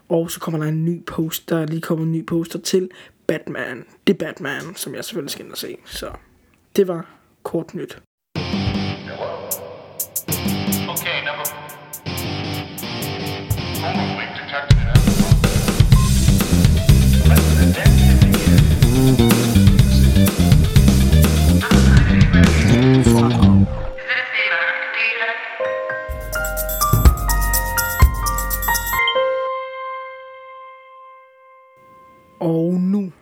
Og 0.10 0.32
så 0.32 0.40
kommer 0.40 0.60
der 0.60 0.68
en 0.68 0.86
ny 0.86 1.06
poster. 1.06 1.56
Der 1.56 1.64
er 1.64 1.68
lige 1.68 1.82
kommet 1.82 2.06
en 2.06 2.12
ny 2.12 2.26
poster 2.26 2.60
til 2.60 2.90
Batman. 3.28 3.86
Det 4.08 4.14
er 4.14 4.18
Batman, 4.18 4.76
som 4.76 4.96
jeg 4.96 5.06
selvfølgelig 5.06 5.32
skal 5.32 5.46
ind 5.46 5.52
og 5.52 5.58
se. 5.58 5.78
Så 5.86 6.12
det 6.76 6.88
var 6.88 7.10
kort 7.44 7.74
nyt. 7.74 8.02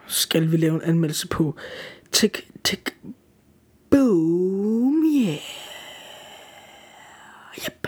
Skal 0.09 0.51
vi 0.51 0.57
lave 0.57 0.75
en 0.75 0.81
anmeldelse 0.81 1.27
på 1.27 1.55
Tick 2.11 2.47
Tick 2.63 2.95
Boom, 3.89 5.03
yeah. 5.15 5.39
Yep. 7.65 7.87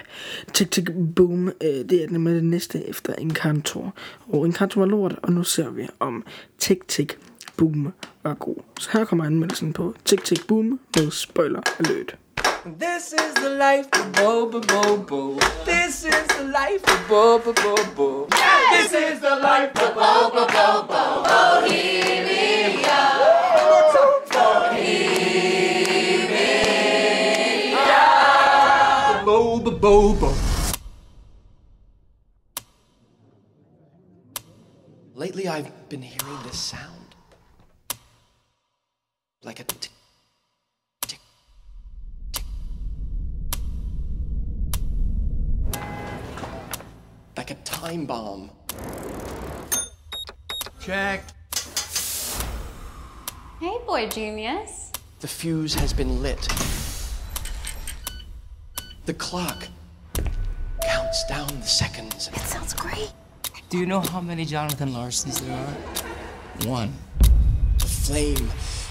Tick 0.53 0.71
Tick 0.71 0.89
Boom, 1.15 1.47
øh, 1.47 1.89
det 1.89 1.93
er 2.03 2.07
nemlig 2.10 2.36
det 2.36 2.43
næste 2.43 2.88
efter 2.88 3.15
Encantor. 3.15 3.95
Og 4.27 4.45
Encanto 4.45 4.79
var 4.79 4.86
lort, 4.86 5.15
og 5.23 5.31
nu 5.31 5.43
ser 5.43 5.69
vi 5.69 5.88
om 5.99 6.25
Tick 6.57 6.88
Tick 6.88 7.17
Boom 7.57 7.93
var 8.23 8.34
god. 8.34 8.55
Så 8.79 8.89
her 8.93 9.05
kommer 9.05 9.25
anmeldelsen 9.25 9.73
på 9.73 9.95
Tick 10.05 10.23
Tick 10.23 10.47
Boom 10.47 10.79
med 10.97 11.12
spoiler 11.12 11.62
alert. 11.79 12.17
This 12.63 13.12
is 13.12 13.34
the 13.34 13.50
life 13.50 13.88
of 13.91 14.12
Boba 14.12 14.62
Bobo. 14.67 15.34
This 15.65 16.06
is 16.06 16.28
the 16.28 16.43
life 16.43 16.84
of 16.84 17.00
Boba 17.10 17.56
Bobo. 17.56 18.28
This 18.71 18.93
is 18.93 19.19
the 19.19 19.36
life 19.38 19.76
of 19.82 19.95
Boba 19.95 20.45
Bobo. 20.45 21.24
Bohemia. 21.26 23.02
Bohemia. 24.30 25.02
Boba 29.26 29.71
Bobo. 29.82 30.32
Lately, 35.15 35.47
I've 35.47 35.89
been 35.89 36.04
hearing 36.04 36.38
this 36.43 36.60
sound 36.60 37.15
like 39.41 39.60
a. 39.60 39.90
time 47.81 48.05
bomb. 48.05 48.51
Check. 50.79 51.23
Hey, 53.59 53.77
boy 53.87 54.07
genius. 54.07 54.91
The 55.19 55.27
fuse 55.27 55.73
has 55.73 55.91
been 55.91 56.21
lit. 56.21 56.47
The 59.05 59.15
clock 59.15 59.67
counts 60.83 61.25
down 61.27 61.47
the 61.47 61.65
seconds. 61.65 62.27
It 62.27 62.41
sounds 62.41 62.75
great. 62.75 63.11
Do 63.69 63.79
you 63.79 63.87
know 63.87 64.01
how 64.01 64.21
many 64.21 64.45
Jonathan 64.45 64.89
Larsons 64.89 65.41
there 65.41 65.57
are? 65.57 66.69
One. 66.69 66.93
The 67.79 67.87
flame 67.87 68.47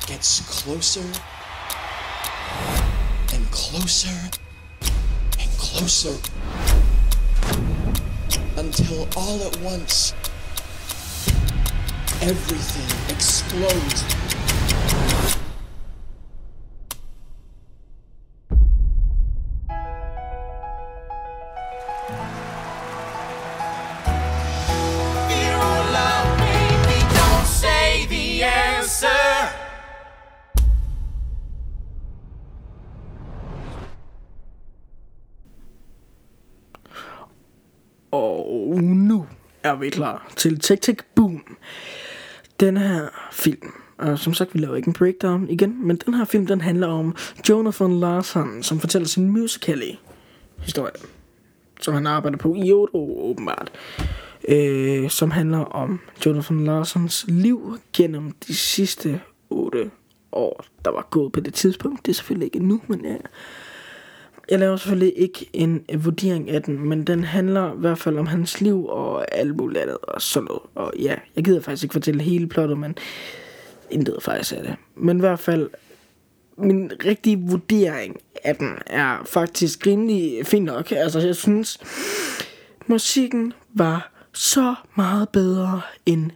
gets 0.09 0.40
closer 0.62 1.07
and 3.35 3.48
closer 3.53 4.31
and 5.38 5.50
closer 5.59 6.16
until 8.61 9.09
all 9.16 9.42
at 9.42 9.57
once 9.62 10.12
everything 12.20 13.14
explodes. 13.16 14.50
Er 39.62 39.75
vi 39.75 39.90
klar 39.90 40.33
til 40.37 40.59
Tick 40.59 41.05
Boom. 41.14 41.57
Den 42.61 42.77
her 42.77 43.09
film, 43.33 43.73
og 43.99 44.18
som 44.18 44.35
sagt, 44.35 44.55
vi 44.55 44.59
laver 44.59 44.77
ikke 44.77 44.88
en 44.88 44.94
breakdown 44.94 45.49
igen, 45.49 45.87
men 45.87 45.96
den 45.96 46.14
her 46.14 46.25
film, 46.25 46.46
den 46.46 46.61
handler 46.61 46.87
om 46.87 47.16
Jonathan 47.49 48.01
Larson, 48.01 48.62
som 48.62 48.81
fortæller 48.81 49.09
sin 49.09 49.31
musical 49.31 49.83
historie, 50.59 50.92
som 51.81 51.94
han 51.94 52.07
arbejder 52.07 52.38
på 52.38 52.55
i 52.55 52.73
8 52.73 52.94
år, 52.94 53.31
åbenbart. 53.31 53.73
Øh, 54.49 55.11
som 55.11 55.31
handler 55.31 55.59
om 55.59 56.01
Jonathan 56.27 56.64
Larsons 56.64 57.25
liv 57.29 57.79
gennem 57.92 58.33
de 58.49 58.55
sidste 58.55 59.20
8 59.51 59.90
år, 60.33 60.64
der 60.85 60.90
var 60.90 61.07
gået 61.11 61.33
på 61.33 61.40
det 61.40 61.55
tidspunkt. 61.55 62.07
Det 62.07 62.12
er 62.12 62.14
selvfølgelig 62.14 62.46
ikke 62.46 62.66
nu, 62.66 62.81
men 62.87 63.05
ja, 63.05 63.16
jeg 64.51 64.59
laver 64.59 64.77
selvfølgelig 64.77 65.13
ikke 65.17 65.51
en 65.53 65.85
vurdering 65.99 66.51
af 66.51 66.63
den, 66.63 66.89
men 66.89 67.05
den 67.05 67.25
handler 67.25 67.73
i 67.75 67.79
hvert 67.79 67.99
fald 67.99 68.19
om 68.19 68.27
hans 68.27 68.61
liv 68.61 68.87
og 68.87 69.35
alt 69.35 69.57
muligt 69.57 69.83
andet 69.83 69.99
og 70.03 70.23
sådan 70.23 70.45
noget. 70.45 70.63
Og 70.75 70.93
ja, 70.99 71.15
jeg 71.37 71.45
gider 71.45 71.61
faktisk 71.61 71.85
ikke 71.85 71.93
fortælle 71.93 72.23
hele 72.23 72.49
plottet, 72.49 72.79
men 72.79 72.99
intet 73.91 74.17
faktisk 74.23 74.53
af 74.53 74.63
det. 74.63 74.77
Men 74.97 75.17
i 75.17 75.21
hvert 75.21 75.39
fald, 75.39 75.71
min 76.59 76.93
rigtige 77.05 77.39
vurdering 77.39 78.17
af 78.45 78.57
den 78.57 78.79
er 78.87 79.23
faktisk 79.27 79.87
rimelig 79.87 80.47
fin 80.47 80.63
nok. 80.63 80.93
Altså, 80.93 81.21
jeg 81.21 81.37
synes, 81.37 81.79
musikken 82.87 83.53
var 83.75 84.13
så 84.33 84.75
meget 84.97 85.29
bedre 85.29 85.81
end 86.07 86.31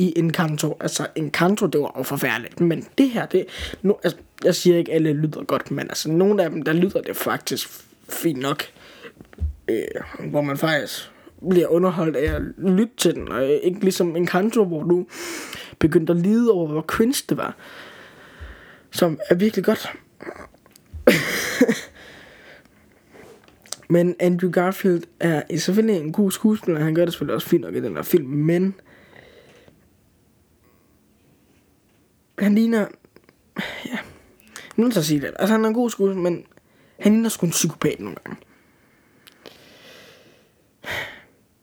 i 0.00 0.12
Encanto. 0.16 0.76
Altså, 0.80 1.06
Encanto, 1.14 1.66
det 1.66 1.80
var 1.80 1.94
jo 1.98 2.02
forfærdeligt. 2.02 2.60
Men 2.60 2.86
det 2.98 3.10
her, 3.10 3.26
det... 3.26 3.46
Nu, 3.82 3.96
altså, 4.04 4.18
jeg 4.44 4.54
siger 4.54 4.78
ikke, 4.78 4.92
at 4.92 4.96
alle 4.96 5.12
lyder 5.12 5.44
godt, 5.44 5.70
men 5.70 5.88
altså, 5.88 6.10
nogle 6.10 6.42
af 6.42 6.50
dem, 6.50 6.62
der 6.62 6.72
lyder 6.72 7.00
det 7.00 7.16
faktisk 7.16 7.68
fint 8.08 8.38
nok. 8.38 8.62
Øh, 9.68 10.30
hvor 10.30 10.40
man 10.40 10.58
faktisk 10.58 11.10
bliver 11.50 11.66
underholdt 11.66 12.16
af 12.16 12.34
at 12.34 12.42
lytte 12.58 12.92
til 12.96 13.14
den, 13.14 13.32
og 13.32 13.46
ikke 13.46 13.80
ligesom 13.80 14.16
Encanto, 14.16 14.64
hvor 14.64 14.82
du 14.82 15.06
begyndte 15.78 16.12
at 16.12 16.18
lide 16.18 16.50
over, 16.50 16.68
hvor 16.68 16.82
cringe 16.82 17.24
det 17.28 17.36
var. 17.36 17.56
Som 18.90 19.18
er 19.30 19.34
virkelig 19.34 19.64
godt. 19.64 19.92
men 23.94 24.16
Andrew 24.20 24.50
Garfield 24.50 25.02
er 25.20 25.42
selvfølgelig 25.56 26.00
en 26.00 26.12
god 26.12 26.30
skuespiller, 26.30 26.80
han 26.80 26.94
gør 26.94 27.04
det 27.04 27.14
selvfølgelig 27.14 27.34
også 27.34 27.48
fint 27.48 27.62
nok 27.62 27.74
i 27.74 27.80
den 27.80 27.96
her 27.96 28.02
film, 28.02 28.28
men 28.28 28.74
han 32.40 32.54
ligner... 32.54 32.86
Ja, 33.86 33.98
nu 34.76 34.90
så 34.90 34.98
at 34.98 35.06
sige 35.06 35.20
det. 35.20 35.32
Altså, 35.38 35.52
han 35.52 35.64
er 35.64 35.68
en 35.68 35.74
god 35.74 35.90
skuespiller, 35.90 36.22
men 36.22 36.44
han 37.00 37.12
ligner 37.12 37.28
sgu 37.28 37.46
en 37.46 37.52
psykopat 37.52 38.00
nogle 38.00 38.16
gange. 38.24 38.40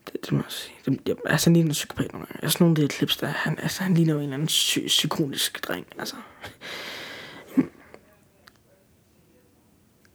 Det, 0.05 0.13
det 0.21 0.31
må 0.31 0.37
jeg 0.37 0.45
sige. 0.51 0.75
Det, 0.85 0.99
jeg, 1.07 1.15
altså, 1.25 1.49
han 1.49 1.53
ligner 1.53 1.69
en 1.69 1.73
psykopat 1.73 2.13
nogle 2.13 2.27
gange. 2.27 2.43
Altså, 2.43 2.57
nogle 2.59 2.71
af 2.71 2.75
de 2.75 2.81
her 2.81 2.89
clips, 2.89 3.17
der 3.17 3.27
han, 3.27 3.59
altså, 3.59 3.83
han 3.83 3.93
ligner 3.93 4.13
jo 4.13 4.19
en 4.19 4.23
eller 4.23 4.33
anden 4.33 4.47
psy- 4.47 4.87
psykotisk 4.87 5.67
dreng. 5.67 5.85
Altså, 5.99 6.15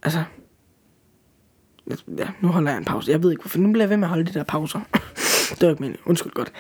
altså, 0.02 0.24
ja, 2.18 2.28
nu 2.40 2.48
holder 2.48 2.70
jeg 2.70 2.78
en 2.78 2.84
pause. 2.84 3.10
Jeg 3.10 3.22
ved 3.22 3.30
ikke 3.30 3.42
hvorfor. 3.42 3.58
Nu 3.58 3.72
bliver 3.72 3.82
jeg 3.82 3.90
ved 3.90 3.96
med 3.96 4.04
at 4.04 4.08
holde 4.08 4.24
de 4.24 4.34
der 4.34 4.44
pauser. 4.44 4.80
det 5.50 5.62
var 5.62 5.70
ikke 5.70 5.82
meningen. 5.82 6.02
Undskyld 6.06 6.32
godt. 6.32 6.52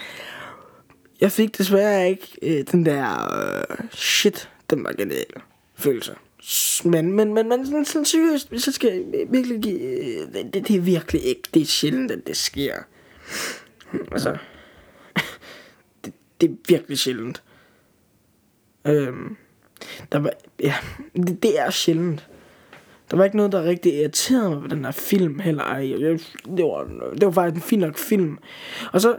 Jeg 1.22 1.32
fik 1.32 1.58
desværre 1.58 2.08
ikke 2.10 2.28
øh, 2.42 2.64
den 2.72 2.86
der 2.86 3.34
øh, 3.40 3.76
shit, 3.90 4.50
den 4.70 4.84
var 4.84 4.92
genial 4.92 5.32
følelse. 5.74 6.14
Men, 6.84 7.12
men, 7.12 7.34
men, 7.34 7.48
men 7.48 7.66
sådan, 7.66 7.84
sådan 7.84 8.04
seriøst, 8.04 8.60
så 8.60 8.72
skal 8.72 8.92
jeg 8.92 9.26
virkelig 9.28 9.62
give, 9.62 9.80
øh, 9.80 10.34
det, 10.34 10.68
det 10.68 10.76
er 10.76 10.80
virkelig 10.80 11.24
ikke, 11.24 11.42
det 11.54 11.62
er 11.62 11.66
sjældent, 11.66 12.10
at 12.10 12.26
det 12.26 12.36
sker. 12.36 12.74
Hmm, 13.92 14.08
altså, 14.12 14.36
det, 16.04 16.12
det 16.40 16.50
er 16.50 16.54
virkelig 16.68 16.98
sjældent. 16.98 17.42
Øhm, 18.84 19.36
der 20.12 20.18
var, 20.18 20.32
ja, 20.60 20.74
det, 21.16 21.42
det 21.42 21.60
er 21.60 21.70
sjældent. 21.70 22.28
Der 23.10 23.16
var 23.16 23.24
ikke 23.24 23.36
noget, 23.36 23.52
der 23.52 23.64
rigtig 23.64 23.94
irriterede 23.94 24.50
mig 24.50 24.62
ved 24.62 24.70
den 24.70 24.84
her 24.84 24.92
film 24.92 25.38
heller. 25.38 25.62
Ej, 25.62 25.90
jeg, 25.90 26.18
det, 26.56 26.64
var, 26.64 26.90
det 27.14 27.26
var 27.26 27.32
faktisk 27.32 27.64
en 27.64 27.68
fin 27.68 27.78
nok 27.78 27.98
film. 27.98 28.38
Og 28.92 29.00
så, 29.00 29.16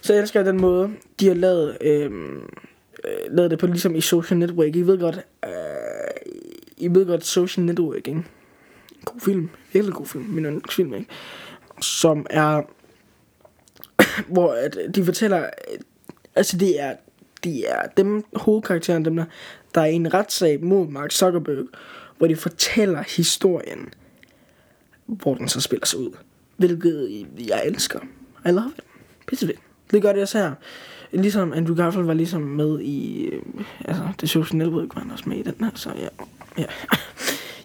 så 0.00 0.14
elsker 0.14 0.40
jeg 0.40 0.46
den 0.46 0.60
måde, 0.60 0.90
de 1.20 1.26
har 1.26 1.34
lavet, 1.34 1.78
øhm, 1.80 2.42
øh, 3.04 3.36
lavet 3.36 3.50
det 3.50 3.58
på, 3.58 3.66
ligesom 3.66 3.94
i 3.94 4.00
Social 4.00 4.38
Network. 4.38 4.76
I 4.76 4.82
ved 4.82 4.98
godt, 4.98 5.20
øh, 5.44 5.50
I 6.76 6.88
ved 6.88 7.06
godt 7.06 7.26
Social 7.26 7.66
Network, 7.66 8.08
ikke? 8.08 8.24
God 9.04 9.20
film. 9.20 9.48
Virkelig 9.72 9.94
god 9.94 10.06
film. 10.06 10.24
Min 10.24 10.44
yndlingsfilm, 10.44 10.94
ikke? 10.94 11.06
Som 11.80 12.26
er, 12.30 12.62
hvor 14.34 14.52
at 14.52 14.78
de 14.94 15.04
fortæller, 15.04 15.42
øh, 15.42 15.78
altså 16.34 16.58
det 16.58 16.80
er, 16.80 16.94
de 17.44 17.64
er 17.64 17.86
dem, 17.96 18.24
hovedkarakteren, 18.36 19.04
dem 19.04 19.16
der, 19.16 19.24
der 19.74 19.80
er 19.80 19.86
i 19.86 19.94
en 19.94 20.14
retssag 20.14 20.64
mod 20.64 20.88
Mark 20.88 21.12
Zuckerberg, 21.12 21.66
hvor 22.18 22.26
de 22.26 22.36
fortæller 22.36 23.02
historien, 23.16 23.94
hvor 25.06 25.34
den 25.34 25.48
så 25.48 25.60
spiller 25.60 25.86
sig 25.86 25.98
ud. 25.98 26.16
Hvilket 26.56 27.26
jeg 27.48 27.62
elsker. 27.66 28.00
I 28.46 28.48
love 28.48 28.72
it. 28.78 28.84
Pisse 29.26 29.46
fedt. 29.46 29.60
Det 29.92 30.02
gør 30.02 30.12
det 30.12 30.22
også 30.22 30.38
her. 30.38 30.52
Ligesom 31.12 31.52
Andrew 31.52 31.76
Garfield 31.76 32.06
var 32.06 32.14
ligesom 32.14 32.42
med 32.42 32.80
i, 32.80 33.24
øh, 33.24 33.42
altså, 33.84 34.02
det 34.20 34.30
social 34.30 34.58
network 34.58 34.94
var 34.94 35.00
han 35.00 35.10
også 35.10 35.24
med 35.28 35.36
i 35.36 35.42
den 35.42 35.54
her, 35.60 35.70
så 35.74 35.90
ja, 35.98 36.08
ja. 36.58 36.64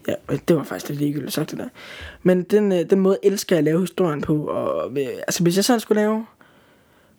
Ja, 0.08 0.36
det 0.48 0.56
var 0.56 0.64
faktisk 0.64 0.90
lidt 0.90 1.00
ligegyldigt 1.00 1.34
sagt 1.34 1.52
det 1.52 1.60
der. 1.60 1.68
Men 2.24 2.44
den, 2.44 2.72
øh, 2.72 2.90
den 2.90 3.00
måde 3.00 3.18
elsker 3.24 3.56
jeg 3.56 3.58
at 3.58 3.64
lave 3.64 3.80
historien 3.80 4.22
på, 4.22 4.46
og 4.46 4.92
øh, 4.92 5.08
altså 5.28 5.44
hvis 5.44 5.56
jeg 5.56 5.66
selv 5.66 5.80
skulle 5.80 6.02
lave 6.02 6.26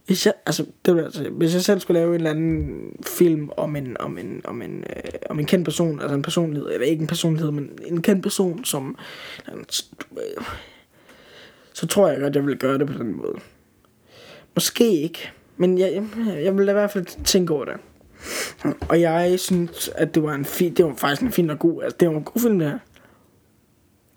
hvis 0.07 0.27
jeg, 0.27 0.35
altså, 0.47 0.67
det 0.87 1.05
altså, 1.05 1.31
hvis 1.31 1.55
jeg 1.55 1.63
selv 1.63 1.81
skulle 1.81 2.01
lave 2.01 2.09
en 2.09 2.15
eller 2.15 2.31
anden 2.31 2.97
film 3.07 3.51
om 3.57 3.77
en, 3.77 3.97
om 4.01 4.19
en, 4.19 4.41
om 4.45 4.63
en, 4.63 4.85
øh, 4.97 5.13
om 5.31 5.39
en 5.39 5.47
kendt 5.47 5.65
person, 5.65 6.01
altså 6.01 6.15
en 6.15 6.23
personlighed, 6.23 6.69
eller 6.73 6.87
ikke 6.87 7.01
en 7.01 7.07
personlighed, 7.07 7.51
men 7.51 7.71
en 7.87 8.03
kendt 8.03 8.23
person, 8.23 8.65
som, 8.65 8.99
øh, 9.53 9.65
så 11.73 11.87
tror 11.87 12.09
jeg 12.09 12.21
godt, 12.21 12.37
jeg 12.37 12.47
vil 12.47 12.57
gøre 12.57 12.79
det 12.79 12.87
på 12.87 12.99
den 12.99 13.17
måde. 13.17 13.35
Måske 14.57 15.03
ikke, 15.03 15.33
men 15.57 15.79
jeg, 15.79 15.93
jeg, 15.93 16.45
jeg 16.45 16.59
vil 16.59 16.69
i 16.69 16.73
hvert 16.73 16.91
fald 16.91 17.25
tænke 17.25 17.55
over 17.55 17.65
det. 17.65 17.77
Og 18.89 19.01
jeg 19.01 19.41
synes, 19.41 19.91
at 19.95 20.15
det 20.15 20.23
var 20.23 20.35
en 20.35 20.45
fin, 20.45 20.75
det 20.75 20.85
var 20.85 20.95
faktisk 20.95 21.23
en 21.23 21.33
fin 21.33 21.51
og 21.51 21.59
god, 21.59 21.83
altså 21.83 21.97
det 22.01 22.09
var 22.09 22.15
en 22.15 22.25
god 22.25 22.41
film 22.41 22.59
der. 22.59 22.79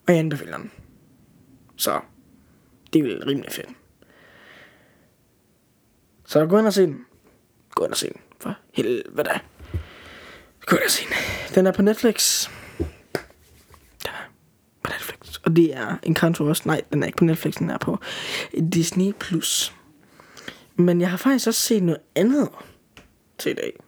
Og 0.07 0.13
jeg 0.13 0.19
anbefaler 0.19 0.57
den. 0.57 0.71
Så, 1.75 1.99
det 2.93 2.99
er 2.99 3.03
vel 3.03 3.25
rimelig 3.25 3.51
fedt. 3.51 3.69
Så 6.25 6.45
gå 6.45 6.57
ind 6.57 6.67
og 6.67 6.73
se 6.73 6.81
den. 6.81 7.05
Gå 7.75 7.83
ind 7.83 7.91
og 7.91 7.97
se 7.97 8.07
den. 8.07 8.21
For 8.39 8.55
helvede 8.73 9.23
da. 9.23 9.39
Gå 10.65 10.75
ind 10.75 10.83
og 10.85 10.91
se 10.91 11.03
den. 11.05 11.55
Den 11.55 11.67
er 11.67 11.71
på 11.71 11.81
Netflix. 11.81 12.49
Den 12.77 14.11
er 14.11 14.29
på 14.83 14.91
Netflix. 14.91 15.37
Og 15.37 15.55
det 15.55 15.75
er 15.75 15.97
en 16.03 16.13
kanto 16.13 16.45
også. 16.45 16.63
Nej, 16.65 16.81
den 16.93 17.03
er 17.03 17.07
ikke 17.07 17.17
på 17.17 17.23
Netflix. 17.23 17.53
Den 17.53 17.69
er 17.69 17.77
på 17.77 17.97
Disney+. 18.73 19.11
Plus. 19.19 19.73
Men 20.79 21.01
jeg 21.01 21.09
har 21.09 21.17
faktisk 21.17 21.47
også 21.47 21.61
set 21.61 21.83
noget 21.83 22.01
andet 22.15 22.49
til 23.37 23.51
i 23.51 23.55
dag. 23.55 23.79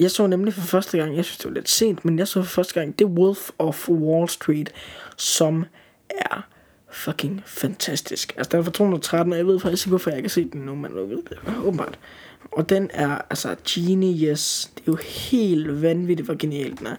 Jeg 0.00 0.10
så 0.10 0.26
nemlig 0.26 0.54
for 0.54 0.60
første 0.60 0.98
gang, 0.98 1.16
jeg 1.16 1.24
synes 1.24 1.38
det 1.38 1.46
var 1.46 1.54
lidt 1.54 1.68
sent, 1.68 2.04
men 2.04 2.18
jeg 2.18 2.28
så 2.28 2.42
for 2.42 2.48
første 2.48 2.74
gang, 2.74 2.98
det 2.98 3.04
er 3.04 3.08
Wolf 3.08 3.50
of 3.58 3.88
Wall 3.88 4.28
Street, 4.28 4.72
som 5.16 5.64
er 6.10 6.46
fucking 6.90 7.42
fantastisk. 7.46 8.34
Altså, 8.36 8.50
den 8.50 8.60
er 8.60 8.64
fra 8.64 8.70
2013, 8.70 9.32
og 9.32 9.38
jeg 9.38 9.46
ved 9.46 9.60
faktisk 9.60 9.86
ikke, 9.86 9.90
hvorfor 9.90 10.10
jeg 10.10 10.18
ikke 10.18 10.28
se 10.28 10.50
den 10.50 10.60
nu, 10.60 10.74
men 10.74 10.90
nu 10.90 11.06
ved 11.06 11.22
det, 11.30 11.38
åbenbart. 11.64 11.98
Og 12.52 12.68
den 12.68 12.90
er, 12.92 13.18
altså, 13.30 13.56
genius. 13.68 14.70
Det 14.74 14.80
er 14.80 14.84
jo 14.86 14.96
helt 14.96 15.82
vanvittigt, 15.82 16.26
hvor 16.26 16.36
genial 16.38 16.78
den 16.78 16.86
er. 16.86 16.96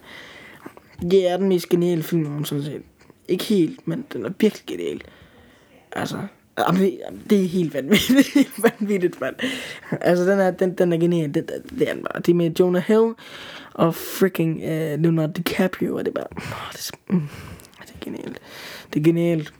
Det 1.02 1.28
er 1.30 1.38
den 1.38 1.48
mest 1.48 1.70
geniale 1.70 2.04
film, 2.04 2.46
sådan 2.46 2.64
set. 2.64 2.82
Ikke 3.28 3.44
helt, 3.44 3.88
men 3.88 4.06
den 4.14 4.26
er 4.26 4.32
virkelig 4.40 4.66
genial. 4.68 5.02
Altså, 5.92 6.18
det, 6.68 7.00
det 7.30 7.44
er 7.44 7.48
helt 7.48 7.74
vanvittigt, 7.74 8.50
vanvittigt, 8.80 9.22
mand. 9.22 9.36
Altså, 10.02 10.32
den 10.32 10.40
er, 10.40 10.52
den, 10.52 10.74
den 10.74 10.94
er 10.94 10.98
genial. 10.98 11.34
Det, 11.34 11.52
det 11.80 11.90
er 11.90 11.94
den 11.94 12.04
bare. 12.04 12.22
Det 12.22 12.30
er 12.30 12.36
med 12.36 12.52
Jonah 12.60 12.84
Hill 12.88 13.14
og 13.74 13.96
freaking 13.96 14.58
uh, 14.58 15.02
Leonardo 15.04 15.32
DiCaprio, 15.32 15.96
og 15.96 16.06
det 16.06 16.12
er 16.12 16.16
bare... 16.16 16.28
Oh, 16.32 16.72
det, 16.74 16.92
er, 16.92 17.14
mm, 17.14 17.28
det 17.82 17.90
er 17.90 18.00
genialt. 18.02 18.40
Det 18.94 19.00
er 19.00 19.04
genialt. 19.04 19.54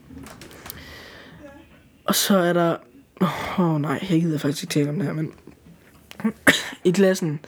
Og 2.04 2.14
så 2.14 2.36
er 2.36 2.52
der... 2.52 2.76
Åh 3.20 3.60
oh, 3.60 3.80
nej, 3.80 4.06
jeg 4.10 4.20
gider 4.20 4.38
faktisk 4.38 4.62
ikke 4.62 4.72
tale 4.72 4.90
om 4.90 4.96
det 4.96 5.06
her, 5.06 5.12
men... 5.12 5.32
I 6.84 6.90
klassen 6.90 7.40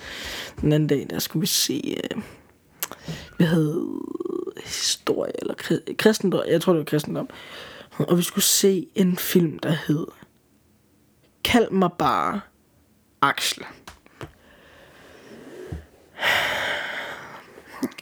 den 0.61 0.73
anden 0.73 0.87
dag, 0.87 1.07
der 1.11 1.19
skulle 1.19 1.41
vi 1.41 1.47
se... 1.47 1.97
Uh, 2.17 2.23
hvad 3.37 3.47
havde 3.47 3.87
historie, 4.65 5.33
eller 5.39 5.55
kristendom. 5.99 6.43
Jeg 6.49 6.61
tror, 6.61 6.73
det 6.73 6.79
var 6.79 6.85
kristendom. 6.85 7.29
Og 7.93 8.19
vi 8.19 8.23
skulle 8.23 8.45
se 8.45 8.87
en 8.95 9.17
film, 9.17 9.59
der 9.59 9.77
hed... 9.87 10.07
Kald 11.45 11.71
mig 11.71 11.91
bare 11.99 12.41
Axel. 13.23 13.65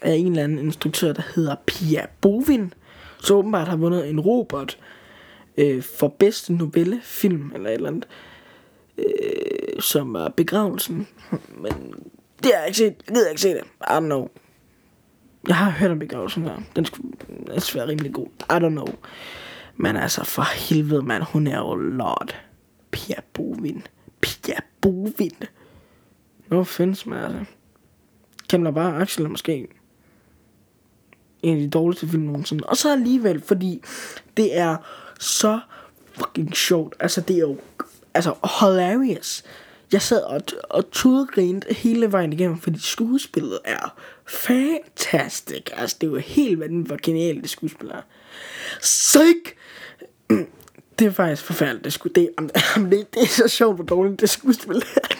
Af 0.02 0.12
en 0.12 0.26
eller 0.26 0.44
anden 0.44 0.58
instruktør, 0.58 1.12
der 1.12 1.22
hedder 1.34 1.56
Pia 1.66 2.06
Bovin. 2.20 2.74
Så 3.20 3.34
åbenbart 3.34 3.68
har 3.68 3.76
vundet 3.76 4.08
en 4.08 4.20
robot 4.20 4.78
øh, 5.56 5.82
for 5.82 6.08
bedste 6.08 6.52
novellefilm 6.52 7.52
eller 7.54 7.70
et 7.70 7.74
eller 7.74 7.88
andet, 7.88 8.08
øh, 8.98 9.80
som 9.80 10.14
er 10.14 10.28
Begravelsen. 10.28 11.08
Men 11.48 11.94
det 12.42 12.52
har 12.54 12.58
jeg 12.58 12.66
ikke 12.66 12.78
set. 12.78 12.94
Jeg 13.06 13.14
gider 13.14 13.28
ikke 13.28 13.40
se 13.40 13.48
det. 13.48 13.64
I 13.80 13.84
don't 13.84 14.00
know. 14.00 14.28
Jeg 15.48 15.56
har 15.56 15.70
hørt 15.70 15.90
om 15.90 15.98
Begravelsen 15.98 16.44
der. 16.44 16.58
Den 16.76 16.84
skulle 16.84 17.08
altså 17.50 17.74
være 17.74 17.88
rimelig 17.88 18.12
god. 18.12 18.26
I 18.26 18.52
don't 18.52 18.68
know. 18.68 18.86
Men 19.80 19.96
altså, 19.96 20.24
for 20.24 20.42
helvede, 20.42 21.02
mand. 21.02 21.22
Hun 21.22 21.46
er 21.46 21.58
jo 21.58 21.74
lord. 21.74 22.36
Pia 22.90 23.20
Bovin. 23.32 23.86
Pia 24.20 24.58
Bovin. 24.80 25.36
No 26.48 26.60
offense, 26.60 27.08
man 27.08 27.24
altså. 27.24 27.44
Kæmler 28.48 28.70
bare 28.70 29.00
Axel 29.00 29.30
måske 29.30 29.68
en 31.42 31.56
af 31.56 31.62
de 31.62 31.70
dårligste 31.70 32.08
film 32.08 32.22
nogensinde. 32.22 32.64
Og 32.64 32.76
så 32.76 32.92
alligevel, 32.92 33.42
fordi 33.42 33.82
det 34.36 34.58
er 34.58 34.76
så 35.20 35.60
fucking 36.12 36.56
sjovt. 36.56 36.94
Altså, 37.00 37.20
det 37.20 37.36
er 37.36 37.40
jo 37.40 37.58
altså, 38.14 38.34
hilarious. 38.60 39.44
Jeg 39.92 40.02
sad 40.02 40.22
og, 40.22 40.40
og 40.70 40.90
tudgrinte 40.90 41.74
hele 41.74 42.12
vejen 42.12 42.32
igennem, 42.32 42.58
fordi 42.58 42.78
skuespillet 42.78 43.58
er 43.64 44.00
fantastisk. 44.26 45.70
Altså, 45.72 45.96
det 46.00 46.06
er 46.06 46.10
jo 46.10 46.18
helt 46.18 46.60
vanvittigt, 46.60 46.86
hvor 46.86 46.98
genialt 47.02 47.42
det 47.42 47.50
skuespil 47.50 47.88
er. 47.88 48.02
Sick! 48.80 49.56
Det 50.98 51.06
er 51.06 51.10
faktisk 51.10 51.44
forfærdeligt. 51.44 51.84
Det, 51.84 51.92
skulle, 51.92 52.14
det, 52.14 52.30
det, 52.90 53.14
det 53.14 53.22
er 53.22 53.26
så 53.26 53.48
sjovt, 53.48 53.76
hvor 53.76 53.84
dårligt 53.84 54.20
det 54.20 54.30
skuespil 54.30 54.76
er. 54.76 55.16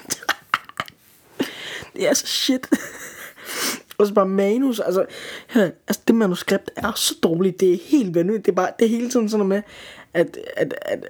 det 1.95 2.09
er 2.09 2.15
så 2.15 2.27
shit. 2.27 2.69
Og 3.99 4.07
så 4.07 4.15
bare 4.15 4.27
manus, 4.27 4.81
altså, 4.81 5.07
hør, 5.51 5.63
altså 5.63 6.03
det 6.07 6.15
manuskript 6.15 6.71
er 6.77 6.93
så 6.97 7.15
dårligt, 7.23 7.61
det 7.61 7.73
er 7.73 7.79
helt 7.85 8.15
vanvittigt, 8.15 8.47
det 8.47 8.53
er 8.53 8.57
bare, 8.57 8.71
det 8.79 8.85
er 8.85 8.89
hele 8.89 9.11
tiden 9.11 9.29
sådan 9.29 9.47
noget 9.47 9.49
med, 9.49 9.63
at, 10.15 10.39
at, 10.57 10.75
at 10.83 11.05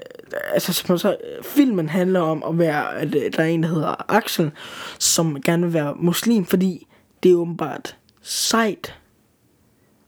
altså, 0.52 0.72
som 0.72 0.98
så, 0.98 1.16
filmen 1.42 1.88
handler 1.88 2.20
om 2.20 2.42
at 2.48 2.58
være, 2.58 3.00
at 3.00 3.12
der 3.12 3.42
er 3.42 3.44
en, 3.44 3.62
der 3.62 3.68
hedder 3.68 4.04
Axel, 4.08 4.50
som 4.98 5.42
gerne 5.42 5.62
vil 5.62 5.74
være 5.74 5.94
muslim, 5.96 6.44
fordi 6.44 6.86
det 7.22 7.30
er 7.30 7.36
åbenbart 7.36 7.96
sejt. 8.22 8.98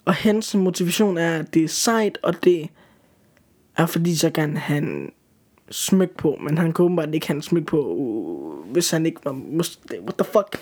Og 0.04 0.14
hans 0.14 0.54
motivation 0.54 1.18
er, 1.18 1.38
at 1.38 1.54
det 1.54 1.64
er 1.64 1.68
sejt, 1.68 2.18
og 2.22 2.44
det 2.44 2.68
er 3.76 3.86
fordi, 3.86 4.16
så 4.16 4.30
kan 4.30 4.56
han 4.56 5.12
smyk 5.70 6.16
på, 6.16 6.38
men 6.40 6.58
han 6.58 6.72
kunne 6.72 6.84
åbenbart 6.84 7.14
ikke 7.14 7.26
have 7.26 7.42
smyk 7.42 7.66
på, 7.66 8.64
hvis 8.72 8.90
han 8.90 9.06
ikke 9.06 9.20
var 9.24 9.32
muslim. 9.32 10.02
What 10.02 10.14
the 10.18 10.24
fuck? 10.24 10.58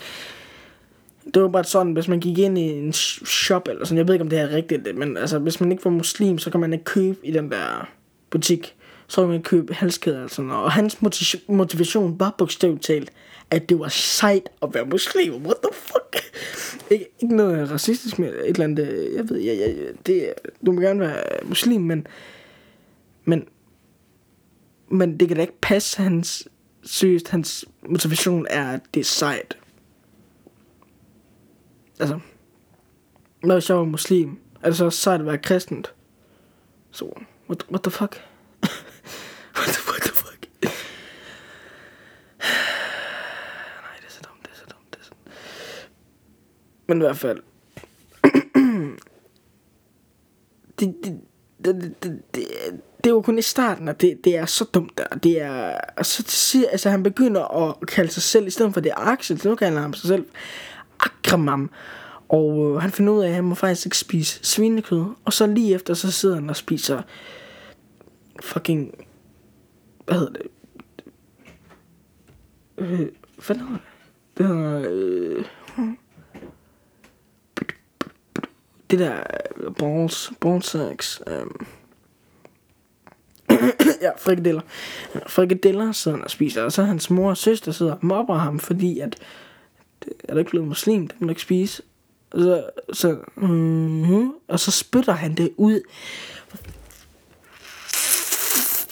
det 1.34 1.42
var 1.42 1.48
bare 1.48 1.64
sådan, 1.64 1.92
hvis 1.92 2.08
man 2.08 2.20
gik 2.20 2.38
ind 2.38 2.58
i 2.58 2.62
en 2.62 2.92
shop 2.92 3.68
eller 3.68 3.84
sådan, 3.84 3.98
jeg 3.98 4.06
ved 4.06 4.14
ikke 4.14 4.22
om 4.22 4.30
det 4.30 4.38
er 4.38 4.50
rigtigt, 4.50 4.96
men 4.96 5.16
altså, 5.16 5.38
hvis 5.38 5.60
man 5.60 5.72
ikke 5.72 5.84
var 5.84 5.90
muslim, 5.90 6.38
så 6.38 6.50
kan 6.50 6.60
man 6.60 6.72
ikke 6.72 6.84
købe 6.84 7.16
i 7.22 7.30
den 7.30 7.50
der 7.50 7.88
butik, 8.30 8.74
så 9.06 9.20
kan 9.20 9.30
man 9.30 9.42
købe 9.42 9.74
halskæder 9.74 10.22
og 10.22 10.30
sådan 10.30 10.48
noget. 10.48 10.64
Og 10.64 10.72
hans 10.72 10.98
motivation 11.48 12.20
var 12.20 12.34
bogstaveligt 12.38 12.84
talt, 12.84 13.12
at 13.50 13.68
det 13.68 13.78
var 13.78 13.88
sejt 13.88 14.48
at 14.62 14.74
være 14.74 14.84
muslim. 14.84 15.32
What 15.32 15.56
the 15.62 15.72
fuck? 15.72 16.16
Ikke, 16.90 17.06
ikke 17.22 17.36
noget 17.36 17.70
racistisk 17.70 18.18
med 18.18 18.28
et 18.28 18.46
eller 18.46 18.64
andet, 18.64 19.12
jeg 19.16 19.28
ved, 19.28 19.38
jeg, 19.38 19.58
jeg, 19.58 19.74
det, 20.06 20.32
du 20.66 20.72
må 20.72 20.80
gerne 20.80 21.00
være 21.00 21.22
muslim, 21.44 21.80
men, 21.80 22.06
men, 23.30 23.48
men 24.88 25.20
det 25.20 25.28
kan 25.28 25.36
da 25.36 25.42
ikke 25.42 25.60
passe, 25.62 26.02
hans, 26.02 26.48
seriøst, 26.82 27.28
hans 27.28 27.64
motivation 27.88 28.46
er, 28.50 28.72
at 28.72 28.80
det 28.94 29.00
er 29.00 29.04
sejt 29.04 29.56
altså, 32.00 32.20
når 33.42 33.54
jeg 33.68 33.76
var 33.76 33.84
muslim, 33.84 34.38
er 34.62 34.68
det 34.68 34.76
så 34.76 34.90
sejt 34.90 35.20
at 35.20 35.26
være 35.26 35.38
kristent? 35.38 35.94
Så, 36.90 37.04
what, 37.48 37.66
what 37.70 37.82
the 37.82 37.90
fuck? 37.90 38.16
what, 39.56 39.68
the, 39.68 39.82
what 39.90 40.02
the 40.02 40.12
fuck? 40.14 40.46
Nej, 43.82 43.96
det 44.00 44.06
er 44.06 44.10
så 44.10 44.20
dumt, 44.22 44.42
det 44.42 44.50
er 44.52 44.56
så 44.56 44.64
dumt, 44.64 44.92
det 44.92 45.00
er 45.00 45.04
så 45.04 45.10
dumt. 45.10 45.34
Men 46.86 46.98
i 46.98 47.00
hvert 47.00 47.18
fald. 47.18 47.42
det, 50.80 50.94
det, 51.04 51.20
det, 51.64 51.94
det, 52.02 52.22
det, 52.34 52.44
det, 53.04 53.14
var 53.14 53.20
kun 53.20 53.38
i 53.38 53.42
starten, 53.42 53.88
og 53.88 54.00
det, 54.00 54.24
det 54.24 54.36
er 54.36 54.46
så 54.46 54.64
dumt 54.64 54.98
der. 54.98 55.18
Det 55.22 55.42
er, 55.42 55.74
og 55.96 56.06
så 56.06 56.22
til 56.22 56.38
sidst, 56.38 56.66
altså 56.72 56.90
han 56.90 57.02
begynder 57.02 57.68
at 57.68 57.86
kalde 57.86 58.12
sig 58.12 58.22
selv, 58.22 58.46
i 58.46 58.50
stedet 58.50 58.74
for 58.74 58.80
det 58.80 58.90
er 58.90 58.96
Axel, 58.96 59.40
så 59.40 59.48
nu 59.48 59.54
kalder 59.54 59.72
han 59.72 59.82
ham 59.82 59.94
sig 59.94 60.08
selv 60.08 60.26
Akramam. 61.00 61.70
Og 62.28 62.74
øh, 62.74 62.82
han 62.82 62.90
finder 62.90 63.12
ud 63.12 63.22
af, 63.22 63.28
at 63.28 63.34
han 63.34 63.44
må 63.44 63.54
faktisk 63.54 63.86
ikke 63.86 63.98
spise 63.98 64.40
svinekød. 64.42 65.04
Og 65.24 65.32
så 65.32 65.46
lige 65.46 65.74
efter, 65.74 65.94
så 65.94 66.10
sidder 66.10 66.34
han 66.34 66.50
og 66.50 66.56
spiser 66.56 67.02
fucking, 68.42 68.94
hvad 70.04 70.14
hedder 70.14 70.32
det? 70.32 70.46
Øh, 72.78 73.08
hvad 73.46 73.56
hedder 73.56 73.72
det? 73.72 73.80
Det 74.38 74.46
hedder, 74.46 74.84
øh, 74.90 75.44
det 78.90 78.98
der 78.98 79.16
øh, 79.56 79.74
balls, 79.74 80.32
ballsacks, 80.40 81.22
øh, 81.26 81.46
ja, 84.02 84.10
frikadeller. 84.18 84.60
Frikadeller 85.26 85.92
sidder 85.92 86.16
han 86.16 86.24
og 86.24 86.30
spiser, 86.30 86.62
og 86.62 86.72
så 86.72 86.82
hans 86.82 87.10
mor 87.10 87.30
og 87.30 87.36
søster 87.36 87.72
sidder 87.72 87.92
og 87.92 87.98
mobber 88.02 88.34
ham, 88.34 88.58
fordi 88.58 88.98
at, 88.98 89.16
det, 90.04 90.12
er 90.28 90.32
du 90.32 90.38
ikke 90.38 90.50
blevet 90.50 90.68
muslim, 90.68 91.08
det 91.08 91.20
må 91.20 91.26
du 91.26 91.30
ikke 91.30 91.42
spise. 91.42 91.82
Og 92.30 92.40
så, 92.40 92.64
så, 92.92 93.16
mm-hmm, 93.36 94.32
og 94.48 94.60
så 94.60 94.70
spytter 94.70 95.12
han 95.12 95.34
det 95.34 95.50
ud. 95.56 95.80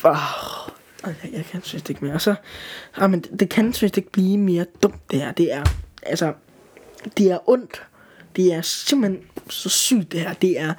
Oh, 0.03 0.15
jeg, 1.05 1.15
jeg 1.33 1.45
kan 1.45 1.63
synes 1.63 1.89
ikke 1.89 2.05
mere. 2.05 2.13
Og 2.13 2.21
så, 2.21 2.35
ah, 2.95 3.09
men 3.09 3.21
det, 3.21 3.39
det 3.39 3.49
kan 3.49 3.73
synes 3.73 3.97
ikke 3.97 4.11
blive 4.11 4.37
mere 4.37 4.65
dumt, 4.83 5.11
det 5.11 5.19
her. 5.19 5.31
Det 5.31 5.53
er, 5.53 5.63
altså, 6.03 6.33
det 7.17 7.31
er 7.31 7.49
ondt. 7.49 7.83
Det 8.35 8.53
er 8.53 8.61
simpelthen 8.61 9.23
så 9.49 9.69
sygt, 9.69 10.11
det 10.11 10.19
her. 10.19 10.33
Det 10.33 10.59
er, 10.59 10.73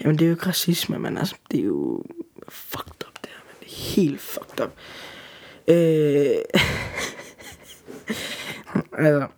jamen 0.00 0.18
det 0.18 0.24
er 0.24 0.28
jo 0.28 0.34
ikke 0.34 0.46
racisme, 0.46 0.98
men 0.98 1.18
altså, 1.18 1.34
det 1.50 1.60
er 1.60 1.64
jo 1.64 2.04
fucked 2.48 3.06
up, 3.06 3.18
det 3.22 3.30
her. 3.30 3.40
Men 3.46 3.54
det 3.60 3.66
er 3.66 3.94
helt 3.94 4.20
fucked 4.20 4.60
up. 4.60 4.72
Øh, 5.68 6.36
altså, 9.06 9.28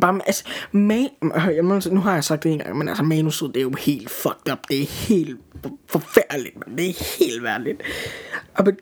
Bare, 0.00 0.20
altså, 0.26 0.44
man, 0.72 1.08
jeg 1.22 1.70
altså, 1.72 1.90
nu 1.94 2.00
har 2.00 2.14
jeg 2.14 2.24
sagt 2.24 2.42
det 2.42 2.52
en 2.52 2.58
gang, 2.58 2.78
men 2.78 2.88
altså 2.88 3.02
manuset, 3.04 3.54
det 3.54 3.60
er 3.60 3.62
jo 3.62 3.72
helt 3.78 4.10
fucked 4.10 4.52
up. 4.52 4.58
Det 4.68 4.82
er 4.82 4.86
helt 4.86 5.40
forfærdeligt, 5.86 6.56
man. 6.66 6.78
det 6.78 6.88
er 6.88 7.18
helt 7.18 7.42
værligt. 7.42 7.82
Og, 8.54 8.64
men, 8.64 8.76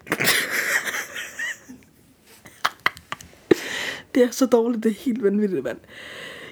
det 4.14 4.22
er 4.22 4.30
så 4.30 4.46
dårligt, 4.46 4.84
det 4.84 4.90
er 4.90 4.94
helt 4.94 5.22
vanvittigt, 5.22 5.64
mand. 5.64 5.78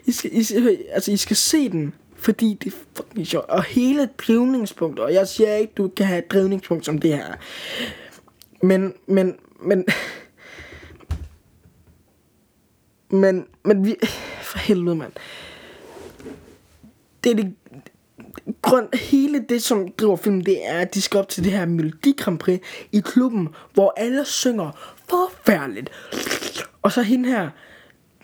I 0.05 0.13
skal, 0.13 0.37
I, 0.37 0.43
skal, 0.43 0.79
altså, 0.91 1.13
I 1.13 1.17
skal 1.17 1.37
se 1.37 1.69
den, 1.69 1.95
fordi 2.23 2.59
det 2.65 2.73
er 2.73 2.77
fucking 2.97 3.27
sjovt. 3.27 3.49
Og 3.49 3.65
hele 3.65 4.09
drivningspunktet, 4.19 5.05
og 5.05 5.15
jeg 5.15 5.29
siger 5.29 5.55
ikke, 5.55 5.73
du 5.77 5.89
kan 5.89 6.07
have 6.07 6.19
et 6.19 6.31
drivningspunkt 6.31 6.85
som 6.85 6.99
det 6.99 7.17
her. 7.17 7.35
Men, 8.63 8.95
men, 9.07 9.37
men... 9.61 9.85
Men, 13.11 13.47
men 13.65 13.87
vi... 13.87 13.97
For 14.43 14.59
helvede, 14.59 14.97
mand. 14.97 15.13
Det 17.25 17.33
er 17.33 17.37
det... 17.37 17.55
Grund, 18.63 18.97
hele 18.97 19.45
det, 19.49 19.63
som 19.63 19.93
driver 19.93 20.17
filmen, 20.17 20.47
det 20.47 20.69
er, 20.69 20.79
at 20.79 20.95
de 20.95 21.03
skal 21.03 21.21
op 21.21 21.29
til 21.29 21.45
det 21.45 21.53
her 21.53 21.67
Melodi 21.67 22.15
Grand 22.19 22.39
Prix 22.39 22.61
i 22.93 23.01
klubben, 23.01 23.49
hvor 23.75 23.95
alle 23.97 24.25
synger 24.25 24.97
forfærdeligt. 25.09 25.91
Og 26.83 26.93
så 26.93 27.03
hende 27.03 27.29
her... 27.29 27.51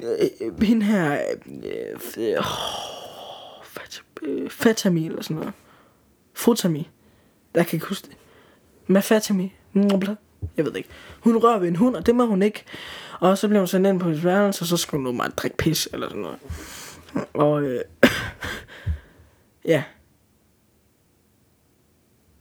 Øh, 0.02 0.26
øh 0.40 0.62
hende 0.62 0.86
her... 0.86 1.18
Øh, 1.64 2.28
øh, 2.28 2.36
Øh, 4.22 4.50
Fatami 4.50 5.06
eller 5.06 5.22
sådan 5.22 5.36
noget. 5.36 5.52
Fotami. 6.34 6.90
Jeg 7.54 7.66
kan 7.66 7.76
ikke 7.76 7.86
huske 7.86 8.08
det. 8.08 8.16
Med 8.86 9.02
Fatami. 9.02 9.52
Jeg 10.56 10.64
ved 10.64 10.76
ikke. 10.76 10.88
Hun 11.20 11.36
rører 11.36 11.58
ved 11.58 11.68
en 11.68 11.76
hund, 11.76 11.96
og 11.96 12.06
det 12.06 12.14
må 12.14 12.26
hun 12.26 12.42
ikke. 12.42 12.64
Og 13.20 13.38
så 13.38 13.48
bliver 13.48 13.60
hun 13.60 13.68
sendt 13.68 13.86
ind 13.86 14.00
på 14.00 14.06
hendes 14.06 14.24
værelse, 14.24 14.62
og 14.62 14.66
så 14.66 14.76
skulle 14.76 15.06
hun 15.06 15.16
meget 15.16 15.38
drikke 15.38 15.56
pis, 15.56 15.88
eller 15.92 16.08
sådan 16.08 16.22
noget. 16.22 16.38
Og 17.34 17.62
øh, 17.62 17.80
ja. 19.72 19.82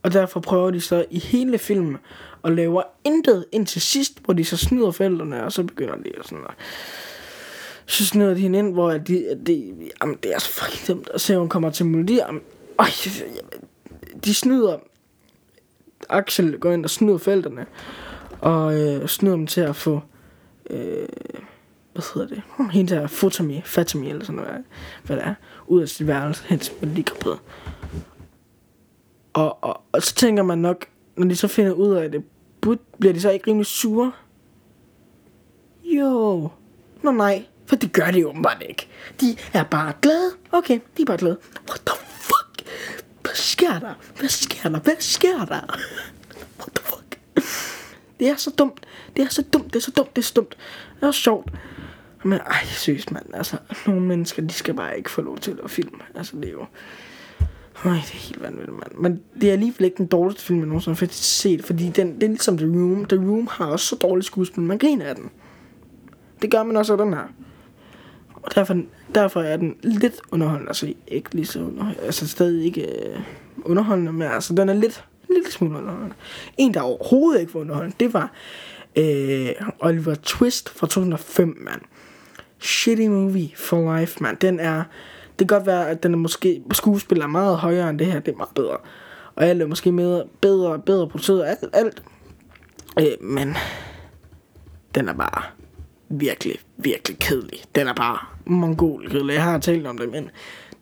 Og 0.04 0.14
derfor 0.14 0.40
prøver 0.40 0.72
de 0.72 0.82
så 0.82 1.06
i 1.10 1.20
hele 1.20 1.58
filmen 1.58 1.98
og 2.42 2.52
laver 2.52 2.84
intet 3.04 3.46
indtil 3.52 3.82
sidst, 3.82 4.20
hvor 4.26 4.34
de 4.34 4.46
så 4.46 4.58
snyder 4.58 4.92
forældrene, 4.92 5.44
og 5.44 5.52
så 5.52 5.64
begynder 5.64 5.96
de 5.96 6.12
sådan 6.22 6.38
noget. 6.38 6.58
Så 7.88 8.06
snyder 8.06 8.34
de 8.34 8.40
hende 8.40 8.60
ind, 8.60 8.74
hvor 8.74 8.92
de, 8.92 9.40
de, 9.46 9.74
jamen, 10.02 10.18
det 10.24 10.34
er 10.34 10.40
så 10.40 10.52
fucking 10.52 10.88
dumt, 10.88 11.10
at 11.14 11.22
se, 11.22 11.34
at 11.34 11.40
hun 11.40 11.50
kommer 11.50 11.70
til 11.70 11.86
melodi, 11.86 12.16
jamen, 12.16 12.42
øj, 12.78 12.88
de 14.26 14.34
snyder, 14.34 14.78
Axel 16.10 16.60
går 16.60 16.72
ind 16.72 16.84
og 16.84 16.90
snyder 16.90 17.18
felterne, 17.18 17.66
og 18.42 18.80
øh, 18.80 19.08
snyder 19.08 19.36
dem 19.36 19.48
til 19.48 19.62
at 19.62 19.76
få 19.76 20.02
øh, 20.70 21.08
hvad 21.98 22.14
hedder 22.14 22.28
det, 22.36 22.42
hm, 22.58 22.70
hende 22.70 22.96
der 22.96 23.08
Fotami, 23.08 23.62
Fatami 23.66 24.10
eller 24.10 24.26
sådan 24.26 24.42
noget, 24.42 24.64
hvad 25.04 25.18
det 25.18 25.26
er, 25.26 25.34
ud 25.68 25.82
af 25.82 25.90
sit 25.90 26.08
værelse 26.08 26.44
hen 26.48 26.60
til 26.60 26.74
Melodikrabet. 26.82 27.40
Og, 29.34 29.64
og, 29.64 29.82
og 29.92 30.02
så 30.02 30.16
tænker 30.16 30.44
man 30.44 30.58
nok, 30.58 30.86
når 31.16 31.28
de 31.28 31.36
så 31.36 31.48
finder 31.48 31.72
ud 31.72 31.94
af 31.94 32.12
det, 32.12 32.24
bliver 33.00 33.14
de 33.14 33.22
så 33.22 33.30
ikke 33.30 33.48
rimelig 33.48 33.66
sure? 33.66 34.12
Jo. 35.84 36.50
Nå 37.04 37.12
nej, 37.12 37.46
for 37.68 37.76
det 37.76 37.94
gør 37.94 38.12
de 38.12 38.28
åbenbart 38.28 38.64
ikke. 38.70 38.88
De 39.22 39.38
er 39.54 39.64
bare 39.64 39.94
glade. 40.02 40.32
Okay, 40.52 40.80
de 40.98 41.02
er 41.02 41.06
bare 41.06 41.18
glade. 41.18 41.38
What 41.70 41.82
the 41.86 41.96
fuck? 42.20 42.70
Hvad 43.22 43.36
sker 43.36 43.80
der? 43.80 43.94
Hvad 44.20 44.30
sker 44.30 44.70
der? 44.70 44.80
Hvad 44.80 44.96
sker 45.00 45.46
der? 45.46 45.80
What 46.60 46.72
the 46.76 46.86
fuck? 46.86 47.20
Det 48.20 48.30
er 48.30 48.36
så 48.36 48.52
dumt. 48.58 48.86
Det 49.16 49.26
er 49.26 49.30
så 49.30 49.42
dumt. 49.42 49.66
Det 49.66 49.76
er 49.76 49.84
så 49.84 49.92
dumt. 49.92 50.16
Det 50.16 50.22
er 50.22 50.26
så 50.26 50.34
dumt. 50.36 50.58
Det 50.96 51.04
er 51.04 51.08
også 51.08 51.22
sjovt. 51.22 51.54
Men 52.24 52.40
ej, 52.40 52.66
seriøst 52.66 53.12
mand. 53.12 53.26
Altså, 53.34 53.58
nogle 53.88 54.02
mennesker, 54.02 54.42
de 54.42 54.54
skal 54.54 54.74
bare 54.74 54.98
ikke 54.98 55.12
få 55.12 55.22
lov 55.22 55.38
til 55.38 55.60
at 55.64 55.72
filme. 55.72 56.00
Altså, 56.16 56.36
det 56.36 56.46
er 56.46 56.52
jo... 56.52 56.66
Øj, 57.86 57.94
det 57.94 58.14
er 58.14 58.18
helt 58.18 58.42
vanvittigt, 58.42 58.78
mand. 58.78 58.92
Men 58.98 59.22
det 59.42 59.50
er 59.50 59.54
alligevel 59.54 59.86
ikke 59.86 59.98
den 59.98 60.08
dårligste 60.08 60.44
film, 60.44 60.60
jeg 60.60 60.68
nogensinde 60.68 60.98
har 61.00 61.08
set. 61.12 61.66
Fordi 61.66 61.90
den, 61.90 62.16
det 62.16 62.24
er 62.24 62.28
ligesom 62.28 62.58
The 62.58 62.68
Room. 62.68 63.06
The 63.06 63.18
Room 63.18 63.48
har 63.52 63.66
også 63.66 63.86
så 63.86 63.96
dårligt 63.96 64.26
skuespil. 64.26 64.64
Man 64.64 64.78
griner 64.78 65.06
af 65.06 65.16
den. 65.16 65.30
Det 66.42 66.52
gør 66.52 66.64
man 66.64 66.78
også 66.78 66.94
af 66.94 66.98
den 66.98 67.14
her. 67.14 67.34
Og 68.48 68.56
derfor, 68.56 68.82
derfor 69.16 69.42
er 69.42 69.58
den 69.58 69.76
lidt 69.84 70.16
underholdende. 70.32 70.70
Altså 70.70 70.94
ikke 71.08 71.36
lige 71.36 71.46
så 71.46 71.60
underholdende. 71.60 72.06
Altså 72.06 72.28
stadig 72.28 72.66
ikke 72.66 72.82
øh, 72.82 73.20
underholdende, 73.66 74.14
men 74.14 74.28
altså 74.28 74.54
den 74.54 74.70
er 74.70 74.74
lidt, 74.74 75.06
lidt 75.30 75.52
smule 75.52 75.78
underholdende. 75.78 76.16
En, 76.58 76.74
der 76.74 76.82
overhovedet 76.82 77.42
ikke 77.42 77.54
var 77.54 77.60
underholdende, 77.60 77.96
det 78.00 78.14
var 78.14 78.32
øh, 78.96 79.50
Oliver 79.80 80.16
Twist 80.16 80.70
fra 80.70 80.88
2005, 80.88 81.58
mand. 81.62 81.82
Shitty 82.60 83.08
movie 83.08 83.50
for 83.56 84.00
life, 84.00 84.24
mand. 84.24 84.38
Den 84.38 84.60
er... 84.60 84.84
Det 85.40 85.48
kan 85.48 85.58
godt 85.58 85.68
være, 85.68 85.90
at 85.90 86.04
den 86.04 86.14
er 86.14 86.18
måske 86.18 86.62
skuespiller 86.74 87.26
er 87.26 87.30
meget 87.30 87.58
højere 87.58 87.90
end 87.90 88.00
det 88.00 88.08
her. 88.08 88.20
Det 88.20 88.32
er 88.34 88.38
meget 88.38 88.56
bedre. 88.56 88.78
Og 89.36 89.46
alt 89.46 89.62
er 89.62 89.68
måske 89.68 89.92
med, 89.92 90.24
bedre, 90.42 90.80
bedre 90.80 91.08
produceret. 91.08 91.46
Alt, 91.46 91.70
alt. 91.74 92.04
Øh, 93.00 93.28
men 93.28 93.56
den 94.96 95.10
er 95.10 95.14
bare 95.14 95.44
virkelig, 96.10 96.60
virkelig 96.78 97.20
kedelig. 97.20 97.64
Den 97.76 97.88
er 97.88 97.94
bare 97.94 98.20
mongol 98.46 99.10
kedelig. 99.10 99.34
Jeg 99.34 99.44
har 99.44 99.58
talt 99.58 99.88
om 99.88 99.98
det, 99.98 100.12
men 100.12 100.30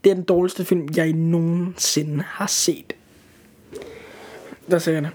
det 0.04 0.10
er 0.10 0.16
den 0.16 0.24
dårligste 0.24 0.66
film, 0.66 0.90
jeg 0.96 1.14
nogensinde 1.14 2.24
har 2.28 2.48
set. 2.48 2.94
Der 4.72 4.80
sagde 4.80 4.96
jeg 4.96 5.04
det. 5.04 5.12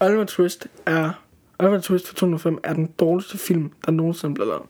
Oliver 0.00 0.24
Twist 0.24 0.66
er 0.86 1.10
Oliver 1.58 1.80
Twist 1.80 2.08
fra 2.08 2.14
2005 2.14 2.58
er 2.64 2.72
den 2.72 2.86
dårligste 2.98 3.38
film, 3.38 3.72
der 3.86 3.92
nogensinde 3.92 4.34
blev 4.34 4.46
lavet. 4.46 4.62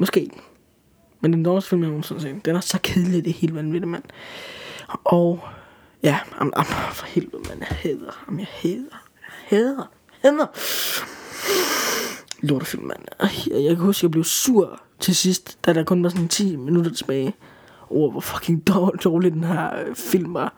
Måske 0.00 0.20
ikke. 0.20 0.36
Men 1.20 1.32
den 1.32 1.42
dårligste 1.42 1.68
film, 1.68 1.82
jeg 1.82 1.88
nogensinde 1.88 2.20
har 2.20 2.28
set. 2.28 2.44
Den 2.44 2.56
er 2.56 2.60
så 2.60 2.78
kedelig, 2.82 3.24
det 3.24 3.30
er 3.30 3.34
helt 3.34 3.54
vanvittigt, 3.54 3.90
mand. 3.90 4.02
Og 5.04 5.40
ja, 6.02 6.18
am, 6.38 6.52
am, 6.56 6.64
for 6.92 7.06
helvede, 7.06 7.42
mand. 7.48 7.60
Jeg 7.60 7.68
hader 7.68 8.12
ham. 8.24 8.38
Jeg 8.38 8.46
hader. 8.50 9.02
Jeg 9.50 9.58
hader. 9.58 9.86
Hader. 10.22 10.46
Lortefilm, 12.42 12.82
mand. 12.82 13.00
Jeg, 13.20 13.62
jeg 13.62 13.76
kan 13.76 13.84
huske, 13.84 13.98
at 13.98 14.02
jeg 14.02 14.10
blev 14.10 14.24
sur 14.24 14.82
til 15.00 15.16
sidst, 15.16 15.58
da 15.66 15.72
der 15.72 15.84
kun 15.84 16.02
var 16.02 16.08
sådan 16.08 16.28
10 16.28 16.56
minutter 16.56 16.90
tilbage. 16.90 17.34
Over 17.90 18.10
hvor 18.10 18.20
fucking 18.20 18.68
dårlig 19.04 19.32
den 19.32 19.44
her 19.44 19.80
øh, 19.80 19.94
film 19.94 20.34
var. 20.34 20.54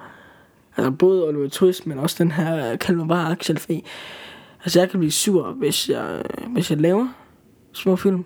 Altså 0.77 0.91
både 0.91 1.29
Oliver 1.29 1.49
Twist, 1.49 1.87
men 1.87 1.99
også 1.99 2.17
den 2.19 2.31
her, 2.31 2.73
øh, 2.73 2.79
kald 2.79 2.97
mig 2.97 3.09
bare 3.09 3.31
Axel 3.31 3.59
Fee. 3.59 3.83
Altså 4.65 4.81
jeg 4.81 4.91
kan 4.91 5.01
blive 5.01 5.13
sur, 5.13 5.53
hvis 5.53 5.89
jeg, 5.89 6.23
øh, 6.41 6.53
hvis 6.53 6.71
jeg 6.71 6.81
laver 6.81 7.09
små 7.73 7.97
film. 7.97 8.25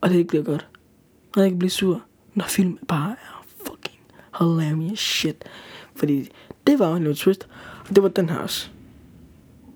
Og 0.00 0.10
det 0.10 0.16
ikke 0.16 0.28
bliver 0.28 0.44
godt. 0.44 0.66
Og 1.36 1.42
jeg 1.42 1.50
kan 1.50 1.58
blive 1.58 1.70
sur, 1.70 2.02
når 2.34 2.44
film 2.44 2.78
bare 2.88 3.10
er 3.10 3.44
fucking 3.66 4.00
hilarious 4.38 4.98
shit. 4.98 5.44
Fordi 5.94 6.30
det 6.66 6.78
var 6.78 6.94
Oliver 6.94 7.14
Twist, 7.14 7.48
og 7.88 7.96
det 7.96 8.02
var 8.02 8.08
den 8.08 8.28
her 8.28 8.38
også. 8.38 8.70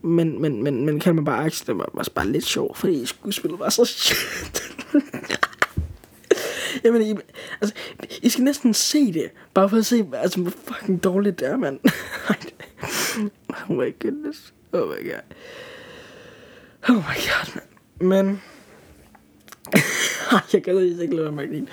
Men, 0.02 0.42
men, 0.42 0.62
men, 0.62 0.86
men 0.86 1.00
kan 1.00 1.14
man 1.14 1.24
bare 1.24 1.44
Axel, 1.44 1.66
det 1.66 1.78
var 1.78 1.84
også 1.84 2.12
bare 2.12 2.28
lidt 2.28 2.44
sjovt, 2.44 2.78
fordi 2.78 3.06
skuespillet 3.06 3.60
var 3.60 3.68
så 3.68 3.84
shit. 3.84 4.62
Jamen, 6.84 7.02
I, 7.02 7.14
altså, 7.60 7.74
I 8.22 8.28
skal 8.28 8.44
næsten 8.44 8.74
se 8.74 9.12
det, 9.12 9.30
bare 9.54 9.68
for 9.68 9.76
at 9.76 9.86
se, 9.86 10.06
altså, 10.12 10.40
hvor 10.40 10.50
fucking 10.50 11.04
dårligt 11.04 11.40
det 11.40 11.48
er, 11.48 11.56
mand. 11.56 11.80
oh 13.68 13.76
my 13.76 13.94
goodness. 14.02 14.54
Oh 14.72 14.88
my 14.88 15.10
god. 15.10 15.36
Oh 16.88 16.96
my 16.96 17.00
god, 17.02 17.54
mand. 17.54 17.68
Men... 18.08 18.42
Jeg 20.52 20.62
kan 20.62 20.78
ikke 20.78 21.16
lade 21.16 21.24
være 21.24 21.32
med 21.32 21.44
at 21.44 21.50
grine. 21.50 21.66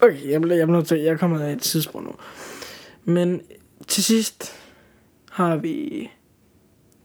Okay, 0.00 0.30
jeg 0.30 0.40
bliver, 0.40 0.56
jeg 0.56 0.66
bliver 0.66 0.78
nødt 0.78 0.88
til, 0.88 1.00
jeg 1.00 1.18
kommer 1.18 1.40
af 1.40 1.52
et 1.52 1.62
tidspunkt 1.62 2.06
nu. 2.06 2.14
Men 3.04 3.42
til 3.88 4.04
sidst 4.04 4.52
har 5.30 5.56
vi 5.56 6.10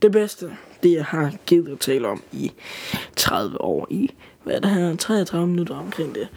det 0.02 0.12
bedste, 0.12 0.56
det 0.82 0.92
jeg 0.92 1.04
har 1.04 1.32
givet 1.46 1.72
at 1.72 1.78
tale 1.78 2.08
om 2.08 2.22
i 2.32 2.52
30 3.16 3.60
år 3.60 3.86
i, 3.90 4.10
hvad 4.44 4.54
er 4.54 4.60
det 4.60 4.70
her, 4.70 4.96
33 4.96 5.46
minutter 5.46 5.74
omkring 5.74 6.14
det. 6.14 6.28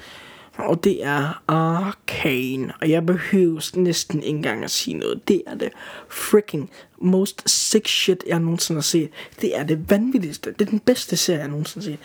Og 0.58 0.84
det 0.84 1.06
er 1.06 1.44
Arcane. 1.48 2.74
Og 2.82 2.90
jeg 2.90 3.06
behøver 3.06 3.72
næsten 3.76 4.24
ikke 4.24 4.38
engang 4.38 4.64
at 4.64 4.72
sige 4.72 4.98
noget. 4.98 5.28
Det 5.28 5.42
er 5.48 5.56
det 5.56 5.70
freaking 6.10 6.70
most 6.98 7.50
sick 7.50 7.88
shit, 7.88 8.24
jeg 8.28 8.40
nogensinde 8.40 8.78
har 8.78 8.84
set. 8.84 9.10
Det 9.42 9.58
er 9.58 9.64
det 9.64 9.90
vanvittigste. 9.90 10.52
Det 10.52 10.62
er 10.62 10.70
den 10.70 10.80
bedste 10.80 11.18
serie, 11.18 11.40
jeg 11.40 11.48
nogensinde 11.48 11.86
har 11.86 11.92
set. 11.92 12.00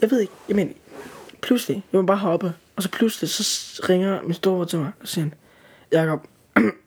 Jeg 0.00 0.10
ved 0.10 0.20
ikke, 0.20 0.32
jeg 0.48 0.56
mener, 0.56 0.72
pludselig, 1.40 1.84
jeg 1.92 1.98
var 1.98 2.06
bare 2.06 2.16
hoppe, 2.16 2.52
og 2.76 2.82
så 2.82 2.90
pludselig, 2.90 3.30
så 3.30 3.86
ringer 3.88 4.22
min 4.22 4.34
storebror 4.34 4.64
til 4.64 4.78
mig 4.78 4.92
og 5.00 5.08
siger, 5.08 5.22
han, 5.22 5.34
Jacob, 5.92 6.26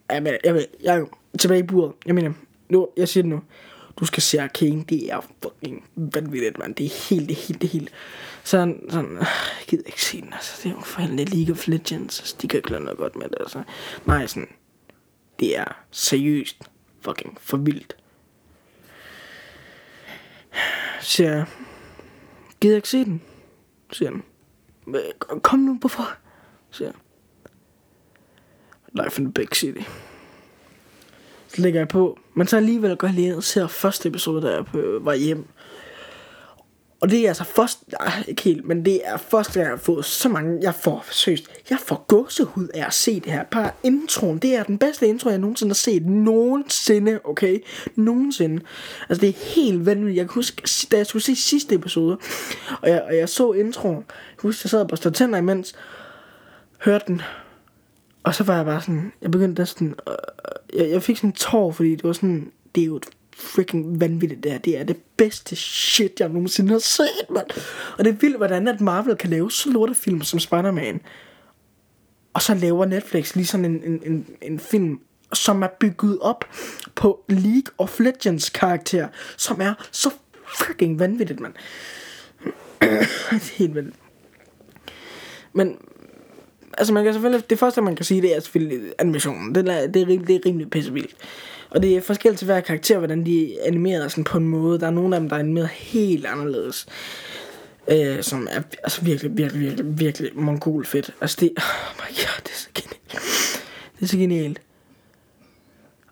jeg 0.09 0.23
mener, 0.23 0.37
jeg, 0.43 0.53
ved, 0.53 0.65
Jacob, 0.83 1.09
tilbage 1.39 1.59
i 1.59 1.63
buret. 1.63 1.91
Jeg 2.05 2.15
mener, 2.15 2.33
nu, 2.69 2.87
jeg 2.97 3.07
siger 3.07 3.21
det 3.23 3.29
nu. 3.29 3.41
Du 3.99 4.05
skal 4.05 4.23
se 4.23 4.41
Arcane, 4.41 4.83
det 4.83 5.11
er 5.11 5.21
fucking 5.43 5.89
vanvittigt, 5.95 6.57
mand. 6.57 6.75
Det 6.75 6.85
er 6.85 7.09
helt, 7.09 7.29
det 7.29 7.37
er 7.37 7.41
helt, 7.41 7.61
det 7.61 7.67
er 7.67 7.71
helt. 7.71 7.91
Sådan, 8.43 8.81
sådan, 8.89 9.11
øh, 9.11 9.17
jeg 9.59 9.65
gider 9.67 9.83
ikke 9.85 10.03
se 10.03 10.21
den, 10.21 10.33
altså. 10.33 10.59
Det 10.63 10.69
er 10.69 10.75
jo 10.75 10.81
for 10.81 11.01
helvede 11.01 11.35
League 11.35 11.53
of 11.53 11.67
Legends, 11.67 12.19
altså. 12.19 12.35
De 12.41 12.47
kan 12.47 12.57
ikke 12.57 12.71
lade 12.71 12.83
noget 12.83 12.97
godt 12.97 13.15
med 13.15 13.29
det, 13.29 13.37
altså. 13.39 13.63
Nej, 14.05 14.27
sådan, 14.27 14.49
det 15.39 15.57
er 15.57 15.65
seriøst 15.91 16.57
fucking 17.01 17.37
for 17.41 17.57
vildt. 17.57 17.97
Så 21.01 21.23
jeg, 21.23 21.45
gider 22.61 22.75
ikke 22.75 22.89
se 22.89 23.05
den, 23.05 23.21
siger 23.91 24.11
han. 24.11 24.23
Øh, 24.87 25.39
kom 25.41 25.59
nu, 25.59 25.73
hvorfor? 25.73 26.17
siger 26.71 26.91
han. 26.91 26.99
Life 29.05 29.21
in 29.21 29.25
the 29.25 29.33
Big 29.33 29.47
City. 29.55 29.81
Så 31.47 31.61
lægger 31.61 31.79
jeg 31.79 31.87
på. 31.87 32.19
Men 32.33 32.47
så 32.47 32.57
alligevel 32.57 32.95
går 32.95 33.07
jeg 33.07 33.15
lige 33.15 33.35
og 33.35 33.43
ser 33.43 33.67
første 33.67 34.09
episode, 34.09 34.41
der 34.41 34.55
jeg 34.55 34.65
på, 34.65 34.81
var 35.01 35.13
hjem. 35.13 35.47
Og 36.99 37.09
det 37.09 37.19
er 37.19 37.27
altså 37.27 37.43
først, 37.43 37.79
nej, 37.99 38.23
ikke 38.27 38.41
helt, 38.41 38.65
men 38.65 38.85
det 38.85 39.01
er 39.03 39.17
første 39.17 39.53
gang, 39.53 39.63
jeg 39.63 39.71
har 39.71 39.77
fået 39.77 40.05
så 40.05 40.29
mange, 40.29 40.59
jeg 40.61 40.75
får, 40.75 41.05
seriøst, 41.11 41.45
jeg 41.69 41.79
får 41.79 42.05
gåsehud 42.07 42.67
af 42.73 42.85
at 42.87 42.93
se 42.93 43.19
det 43.19 43.31
her. 43.31 43.43
Bare 43.43 43.71
introen, 43.83 44.37
det 44.37 44.55
er 44.55 44.63
den 44.63 44.77
bedste 44.77 45.07
intro, 45.07 45.29
jeg 45.29 45.37
nogensinde 45.39 45.69
har 45.69 45.75
set, 45.75 46.05
nogensinde, 46.05 47.19
okay? 47.23 47.59
Nogensinde. 47.95 48.61
Altså 49.09 49.21
det 49.21 49.29
er 49.29 49.53
helt 49.55 49.85
vanvittigt. 49.85 50.17
Jeg 50.17 50.25
kan 50.25 50.33
huske, 50.33 50.87
da 50.91 50.97
jeg 50.97 51.05
skulle 51.05 51.23
se 51.23 51.35
sidste 51.35 51.75
episode, 51.75 52.17
og 52.81 52.89
jeg, 52.89 53.01
og 53.01 53.17
jeg 53.17 53.29
så 53.29 53.51
introen, 53.51 53.95
jeg 54.07 54.41
husker, 54.41 54.61
jeg 54.65 54.69
sad 54.69 55.07
og 55.07 55.13
tænder 55.13 55.37
imens, 55.37 55.75
hørte 56.79 57.05
den, 57.07 57.21
og 58.27 58.35
så 58.35 58.43
var 58.43 58.55
jeg 58.55 58.65
bare 58.65 58.81
sådan, 58.81 59.13
jeg 59.21 59.31
begyndte 59.31 59.61
næsten, 59.61 59.95
øh, 60.07 60.13
øh, 60.73 60.81
jeg, 60.81 60.91
jeg 60.91 61.03
fik 61.03 61.17
sådan 61.17 61.29
en 61.29 61.33
tår, 61.33 61.71
fordi 61.71 61.95
det 61.95 62.03
var 62.03 62.13
sådan, 62.13 62.51
det 62.75 62.81
er 62.81 62.85
jo 62.85 62.95
et 62.95 63.05
freaking 63.35 64.01
vanvittigt 64.01 64.43
det 64.43 64.51
her. 64.51 64.59
Det 64.59 64.77
er 64.77 64.83
det 64.83 64.97
bedste 65.17 65.55
shit, 65.55 66.19
jeg 66.19 66.29
nogensinde 66.29 66.71
har 66.71 66.79
set, 66.79 67.29
mand. 67.29 67.47
Og 67.97 68.05
det 68.05 68.13
er 68.13 68.17
vildt, 68.17 68.37
hvordan 68.37 68.67
at 68.67 68.81
Marvel 68.81 69.15
kan 69.15 69.29
lave 69.29 69.51
så 69.51 69.69
lorte 69.69 69.95
film 69.95 70.21
som 70.21 70.39
Spider-Man. 70.39 71.01
Og 72.33 72.41
så 72.41 72.53
laver 72.53 72.85
Netflix 72.85 73.35
lige 73.35 73.45
sådan 73.45 73.65
en, 73.65 73.83
en, 73.83 74.01
en, 74.05 74.25
en 74.41 74.59
film, 74.59 74.99
som 75.33 75.63
er 75.63 75.69
bygget 75.79 76.19
op 76.19 76.45
på 76.95 77.23
League 77.29 77.73
of 77.77 77.99
Legends 77.99 78.49
karakter, 78.49 79.07
som 79.37 79.61
er 79.61 79.73
så 79.91 80.09
freaking 80.47 80.99
vanvittigt, 80.99 81.39
mand. 81.39 81.53
det 82.81 82.89
er 83.31 83.57
helt 83.57 83.75
vildt. 83.75 83.95
Men, 85.53 85.77
altså 86.77 86.93
man 86.93 87.03
kan 87.03 87.13
selvfølgelig, 87.13 87.49
det 87.49 87.59
første 87.59 87.81
man 87.81 87.95
kan 87.95 88.05
sige, 88.05 88.21
det 88.21 88.35
er 88.35 88.39
selvfølgelig 88.39 88.91
animationen. 88.99 89.55
Det 89.55 89.69
er, 89.69 89.87
det 89.87 90.01
er, 90.01 90.07
rimelig, 90.07 90.27
det 90.27 90.35
er 90.35 90.39
rimelig 90.45 90.69
pissevildt. 90.69 91.15
Og 91.69 91.83
det 91.83 91.97
er 91.97 92.01
forskelligt 92.01 92.39
til 92.39 92.45
hver 92.45 92.59
karakter, 92.59 92.97
hvordan 92.97 93.25
de 93.25 93.57
animerer 93.65 94.07
sådan 94.07 94.23
på 94.23 94.37
en 94.37 94.47
måde. 94.47 94.79
Der 94.79 94.87
er 94.87 94.91
nogle 94.91 95.15
af 95.15 95.19
dem, 95.19 95.29
der 95.29 95.35
er 95.35 95.39
animeret 95.39 95.69
helt 95.69 96.25
anderledes. 96.25 96.87
Øh, 97.87 98.23
som 98.23 98.47
er 98.51 98.61
altså 98.83 99.01
virkelig, 99.01 99.37
virkelig, 99.37 99.61
virkelig, 99.61 99.99
virkelig 99.99 100.31
mongol 100.35 100.85
fedt. 100.85 101.11
Altså 101.21 101.37
det, 101.39 101.51
oh 101.57 101.95
my 101.97 102.15
god, 102.15 102.41
det 102.43 102.51
er 102.51 102.55
så 102.55 102.69
genialt. 102.73 103.63
Det 103.95 104.03
er 104.03 104.07
så 104.07 104.17
genialt. 104.17 104.61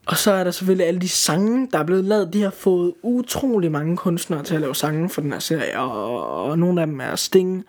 Og 0.06 0.18
så 0.18 0.32
er 0.32 0.44
der 0.44 0.52
selvfølgelig 0.52 0.88
alle 0.88 1.02
de 1.02 1.10
sange, 1.10 1.68
der 1.72 1.80
er 1.80 1.84
blevet 1.84 2.04
lavet. 2.04 2.34
De 2.34 2.42
har 2.42 2.50
fået 2.50 2.94
utrolig 3.02 3.72
mange 3.72 3.98
kunstnere 3.98 4.44
til 4.44 4.56
at 4.56 4.62
lave 4.62 4.76
sange 4.76 5.10
for 5.10 5.22
den 5.22 5.32
her 5.32 5.40
serie. 5.40 5.80
Og, 5.80 6.28
og 6.50 6.60
nogle 6.60 6.82
af 6.82 6.88
dem 6.88 7.00
er 7.00 7.16
Sting 7.16 7.66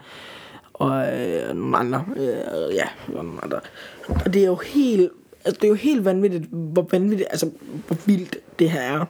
og 0.78 1.18
øh, 1.18 1.56
nogle 1.56 1.76
andre. 1.76 2.04
Øh, 2.16 2.74
ja, 2.74 2.88
og 3.08 3.24
nogle 3.24 3.44
andre. 3.44 3.60
Og 4.08 4.34
det 4.34 4.42
er 4.42 4.46
jo 4.46 4.56
helt, 4.56 5.12
altså, 5.44 5.58
det 5.60 5.64
er 5.64 5.68
jo 5.68 5.74
helt 5.74 6.04
vanvittigt, 6.04 6.44
hvor 6.50 6.88
vanvittigt, 6.90 7.28
altså 7.30 7.50
hvor 7.86 7.96
vildt 8.06 8.36
det 8.58 8.70
her 8.70 8.80
er. 8.80 9.04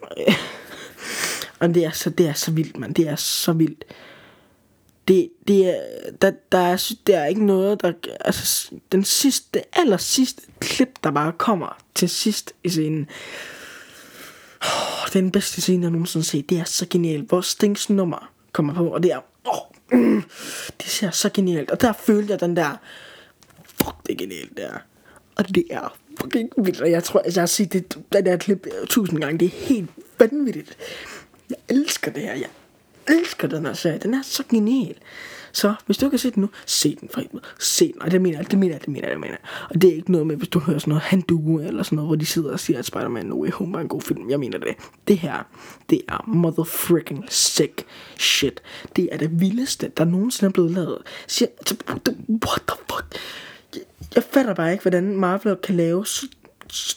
og 1.60 1.74
det 1.74 1.84
er 1.84 1.90
så, 1.90 2.10
det 2.10 2.28
er 2.28 2.32
så 2.32 2.50
vildt, 2.50 2.78
man. 2.78 2.92
Det 2.92 3.08
er 3.08 3.16
så 3.16 3.52
vildt. 3.52 3.84
Det, 5.08 5.30
det 5.48 5.68
er, 5.68 5.80
der, 6.22 6.32
der, 6.52 6.58
er, 6.58 6.92
der 7.06 7.18
er 7.18 7.26
ikke 7.26 7.46
noget, 7.46 7.82
der, 7.82 7.92
altså 8.20 8.70
den 8.92 9.04
sidste, 9.04 9.78
aller 9.78 9.96
sidste 9.96 10.42
klip, 10.60 10.88
der 11.04 11.10
bare 11.10 11.32
kommer 11.32 11.78
til 11.94 12.08
sidst 12.08 12.52
i 12.64 12.68
scenen. 12.68 13.06
Oh, 14.62 15.06
det 15.06 15.16
er 15.16 15.20
den 15.20 15.30
bedste 15.30 15.60
scene, 15.60 15.82
jeg 15.82 15.90
nogensinde 15.90 16.22
har 16.22 16.28
set. 16.28 16.50
Det 16.50 16.58
er 16.58 16.64
så 16.64 16.86
genialt. 16.90 17.28
Hvor 17.28 17.40
Stings 17.40 17.90
nummer 17.90 18.30
kommer 18.52 18.74
på, 18.74 18.88
og 18.88 19.02
det 19.02 19.12
er, 19.12 19.20
oh, 19.44 19.77
mm, 19.92 20.22
det 20.78 20.86
ser 20.86 21.10
så 21.10 21.30
genialt. 21.34 21.70
Og 21.70 21.80
der 21.80 21.92
følte 21.92 22.32
jeg 22.32 22.40
den 22.40 22.56
der, 22.56 22.76
fuck 23.64 23.96
det 24.06 24.12
er 24.12 24.16
genialt 24.16 24.56
der. 24.56 24.78
Og 25.36 25.48
det 25.48 25.64
er 25.70 25.96
fucking 26.20 26.50
vildt. 26.56 26.80
Og 26.80 26.90
jeg 26.90 27.04
tror, 27.04 27.20
altså, 27.20 27.40
jeg 27.40 27.42
har 27.42 27.46
set 27.46 27.72
det, 27.72 27.98
den 28.12 28.26
der 28.26 28.36
klip 28.36 28.66
øh, 28.66 28.86
tusind 28.86 29.20
gange. 29.20 29.38
Det 29.38 29.46
er 29.46 29.66
helt 29.66 29.90
vanvittigt. 30.18 30.76
Jeg 31.50 31.56
elsker 31.68 32.12
det 32.12 32.22
her. 32.22 32.34
Jeg 32.34 32.48
elsker 33.08 33.48
den 33.48 33.66
her 33.66 33.72
serie. 33.72 33.98
Den 33.98 34.14
er 34.14 34.22
så 34.22 34.42
genial. 34.50 34.94
Så 35.58 35.74
hvis 35.86 35.98
du 35.98 36.10
kan 36.10 36.18
se 36.18 36.30
den 36.30 36.40
nu, 36.40 36.48
se 36.66 36.96
den 37.00 37.08
for 37.08 37.20
helvede. 37.20 37.42
Se 37.58 37.92
den. 37.92 38.02
Og 38.02 38.10
det 38.10 38.22
mener 38.22 38.38
jeg, 38.38 38.50
det 38.50 38.58
mener 38.58 38.74
jeg, 38.74 38.80
det 38.80 38.88
mener 38.88 39.08
jeg, 39.08 39.12
det 39.12 39.20
mener 39.20 39.34
jeg. 39.34 39.68
Og 39.70 39.82
det 39.82 39.90
er 39.90 39.94
ikke 39.94 40.12
noget 40.12 40.26
med, 40.26 40.36
hvis 40.36 40.48
du 40.48 40.58
hører 40.58 40.78
sådan 40.78 40.90
noget 40.90 41.02
Handuo 41.02 41.58
eller 41.58 41.82
sådan 41.82 41.96
noget, 41.96 42.08
hvor 42.08 42.16
de 42.16 42.26
sidder 42.26 42.52
og 42.52 42.60
siger, 42.60 42.78
at 42.78 42.86
Spider-Man 42.86 43.26
No 43.26 43.42
Way 43.42 43.50
Home 43.50 43.78
er 43.78 43.82
en 43.82 43.88
god 43.88 44.02
film. 44.02 44.30
Jeg 44.30 44.40
mener 44.40 44.58
det. 44.58 44.74
Det 45.08 45.18
her, 45.18 45.42
det 45.90 46.02
er 46.08 46.24
motherfucking 46.26 47.24
sick 47.28 47.86
shit. 48.18 48.60
Det 48.96 49.08
er 49.12 49.16
det 49.16 49.40
vildeste, 49.40 49.92
der 49.96 50.04
nogensinde 50.04 50.48
er 50.48 50.52
blevet 50.52 50.70
lavet. 50.70 50.98
Siger, 51.26 51.48
what 52.46 52.62
the 52.68 52.76
fuck? 52.90 53.16
Jeg, 53.74 53.82
jeg 54.14 54.24
fatter 54.24 54.54
bare 54.54 54.72
ikke, 54.72 54.82
hvordan 54.82 55.16
Marvel 55.16 55.56
kan 55.56 55.74
lave 55.74 56.06
så, 56.06 56.26
så 56.68 56.96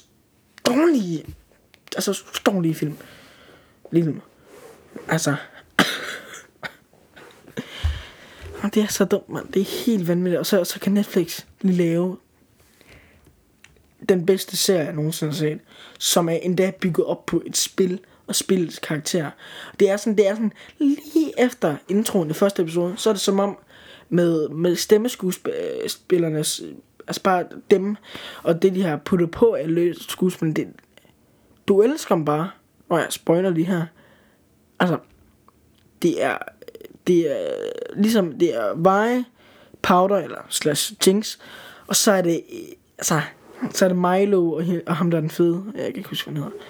dårlige, 0.66 1.26
altså 1.96 2.14
så 2.14 2.42
dårlige 2.46 2.76
film. 2.76 2.98
Lige 3.92 4.06
nu. 4.06 4.16
Altså, 5.08 5.36
og 8.64 8.74
det 8.74 8.84
er 8.84 8.88
så 8.88 9.06
dumt, 9.06 9.30
mand. 9.30 9.48
Det 9.48 9.62
er 9.62 9.86
helt 9.86 10.08
vanvittigt. 10.08 10.40
Og 10.40 10.46
så, 10.46 10.64
så 10.64 10.80
kan 10.80 10.94
Netflix 10.94 11.46
lige 11.62 11.78
lave 11.78 12.18
den 14.10 14.26
bedste 14.26 14.58
serie, 14.58 14.86
jeg 14.86 14.94
nogensinde 14.94 15.32
har 15.32 15.38
set. 15.38 15.60
Som 16.00 16.30
er 16.30 16.34
endda 16.34 16.72
bygget 16.82 17.08
op 17.08 17.26
på 17.26 17.42
et 17.46 17.58
spil 17.58 18.00
og 18.28 18.36
spillets 18.36 18.80
karakter. 18.80 19.32
Det 19.80 19.90
er 19.90 19.98
sådan, 19.98 20.18
det 20.18 20.28
er 20.28 20.36
sådan 20.36 20.54
lige 20.80 21.34
efter 21.38 21.76
introen 21.90 22.30
i 22.30 22.34
første 22.34 22.62
episode, 22.62 22.94
så 22.98 23.10
er 23.10 23.14
det 23.14 23.22
som 23.22 23.40
om 23.40 23.58
med, 24.10 24.50
med 24.50 24.76
stemmeskuespillernes, 24.76 26.62
altså 27.08 27.24
bare 27.24 27.46
dem, 27.72 27.96
og 28.44 28.62
det 28.62 28.76
de 28.76 28.82
har 28.82 28.98
puttet 28.98 29.32
på 29.32 29.54
af 29.54 29.74
løst 29.74 30.12
skuespil, 30.12 30.56
det, 30.56 30.68
du 31.68 31.82
elsker 31.82 32.16
dem 32.16 32.26
bare, 32.26 32.50
og 32.90 33.00
jeg 33.00 33.08
spoiler 33.10 33.50
lige 33.50 33.66
her, 33.66 33.86
altså, 34.80 34.98
det 36.02 36.24
er, 36.24 36.38
det 37.12 37.32
er 37.32 37.46
ligesom, 37.96 38.32
det 38.32 38.56
er 38.56 38.74
Veje, 38.76 39.26
Powder 39.82 40.18
eller 40.18 40.38
slash 40.50 40.94
Jinx, 41.08 41.38
og 41.88 41.96
så 41.96 42.12
er 42.12 42.22
det, 42.22 42.44
altså, 42.98 43.22
så 43.72 43.86
er 43.86 43.90
det 43.90 43.98
Milo 43.98 44.52
og, 44.52 44.66
og 44.88 44.96
ham 44.96 45.12
der 45.12 45.18
er 45.18 45.22
den 45.22 45.30
fede, 45.30 45.64
jeg 45.76 45.86
kan 45.86 45.96
ikke 45.96 46.10
huske, 46.10 46.32
hvad 46.32 46.42
han 46.42 46.44
hedder. 46.44 46.66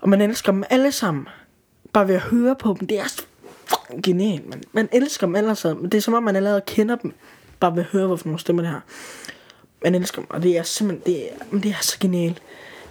Og 0.00 0.08
man 0.08 0.20
elsker 0.20 0.52
dem 0.52 0.64
alle 0.70 0.92
sammen, 0.92 1.28
bare 1.92 2.08
ved 2.08 2.14
at 2.14 2.20
høre 2.20 2.56
på 2.56 2.76
dem, 2.80 2.88
det 2.88 2.98
er 2.98 3.22
fucking 3.66 4.02
genialt, 4.02 4.48
man. 4.48 4.62
Man 4.72 4.88
elsker 4.92 5.26
dem 5.26 5.36
alle 5.36 5.54
sammen, 5.54 5.82
men 5.82 5.92
det 5.92 5.98
er 5.98 6.02
som 6.02 6.14
om, 6.14 6.22
man 6.22 6.36
allerede 6.36 6.62
kender 6.66 6.96
dem, 6.96 7.14
bare 7.60 7.76
ved 7.76 7.82
at 7.82 7.88
høre, 7.88 8.06
hvorfor 8.06 8.26
nogle 8.26 8.40
stemmer 8.40 8.62
det 8.62 8.70
her. 8.70 8.80
Man 9.82 9.94
elsker 9.94 10.22
dem, 10.22 10.30
og 10.30 10.42
det 10.42 10.58
er 10.58 10.62
simpelthen, 10.62 11.14
det 11.14 11.32
er, 11.32 11.36
men 11.50 11.62
det 11.62 11.70
er 11.70 11.82
så 11.82 11.96
genialt. 12.00 12.42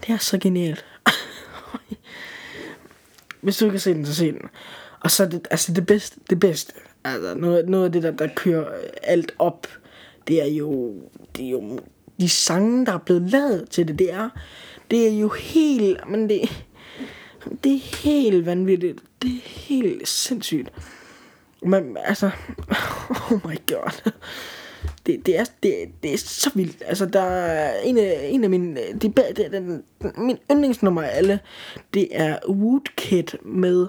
Det 0.08 0.14
er 0.14 0.18
så 0.18 0.38
genialt. 0.38 0.86
Hvis 3.42 3.58
du 3.58 3.66
ikke 3.66 3.74
har 3.74 3.80
set 3.80 3.96
den, 3.96 4.06
så 4.06 4.16
se 4.16 4.32
den. 4.32 4.50
Og 5.04 5.12
så 5.12 5.24
er 5.24 5.28
det, 5.28 5.48
altså 5.52 5.74
det 5.74 5.86
bedste, 5.86 6.20
det 6.30 6.40
bedste, 6.40 6.74
altså 7.04 7.36
noget, 7.36 7.70
noget 7.70 7.86
af 7.86 7.92
det, 7.92 8.04
der, 8.04 8.12
der 8.12 8.28
kører 8.36 8.66
alt 9.04 9.32
op, 9.40 9.68
det 10.28 10.42
er 10.42 10.48
jo, 10.48 10.94
det 11.36 11.46
er 11.46 11.50
jo 11.50 11.80
de 12.20 12.30
sange, 12.30 12.86
der 12.86 12.94
er 12.94 12.98
blevet 12.98 13.22
lavet 13.22 13.70
til 13.70 13.88
det, 13.88 14.00
det 14.00 14.14
er, 14.14 14.30
det 14.92 15.08
er 15.08 15.20
jo 15.20 15.30
helt, 15.30 16.10
men 16.10 16.30
det, 16.30 16.66
det 17.64 17.76
er 17.76 17.98
helt 18.04 18.46
vanvittigt. 18.46 19.00
Det 19.22 19.30
er 19.30 19.50
helt 19.50 20.08
sindssygt. 20.08 20.72
Men 21.62 21.98
altså, 22.06 22.32
oh 23.32 23.40
my 23.50 23.58
god. 23.68 24.12
Det, 25.06 25.26
det, 25.26 25.40
er, 25.40 25.46
det, 25.64 25.76
det 26.04 26.14
er 26.14 26.18
så 26.18 26.52
vildt. 26.56 26.84
Altså, 26.86 27.06
der 27.06 27.22
er 27.22 27.82
en 27.82 27.98
af, 27.98 28.30
en 28.32 28.44
af 28.44 28.50
mine, 28.50 28.80
de, 29.02 29.14
det, 29.36 29.52
den, 29.52 29.84
min 30.18 30.38
yndlingsnummer 30.52 31.02
af 31.02 31.18
alle, 31.18 31.40
det 31.94 32.08
er 32.12 32.38
Woodkid 32.50 33.24
med 33.46 33.88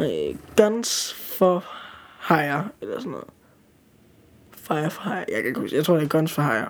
øh, 0.00 0.36
Guns 0.56 1.14
for 1.14 1.64
Hire, 2.28 2.68
eller 2.82 2.98
sådan 2.98 3.10
noget. 3.10 3.26
Fire 4.52 4.90
for 4.90 5.02
Hire, 5.02 5.24
jeg 5.28 5.36
kan 5.36 5.46
ikke 5.46 5.60
huske, 5.60 5.76
jeg 5.76 5.84
tror 5.84 5.94
det 5.94 6.04
er 6.04 6.08
Guns 6.08 6.32
for 6.32 6.42
Hire. 6.42 6.68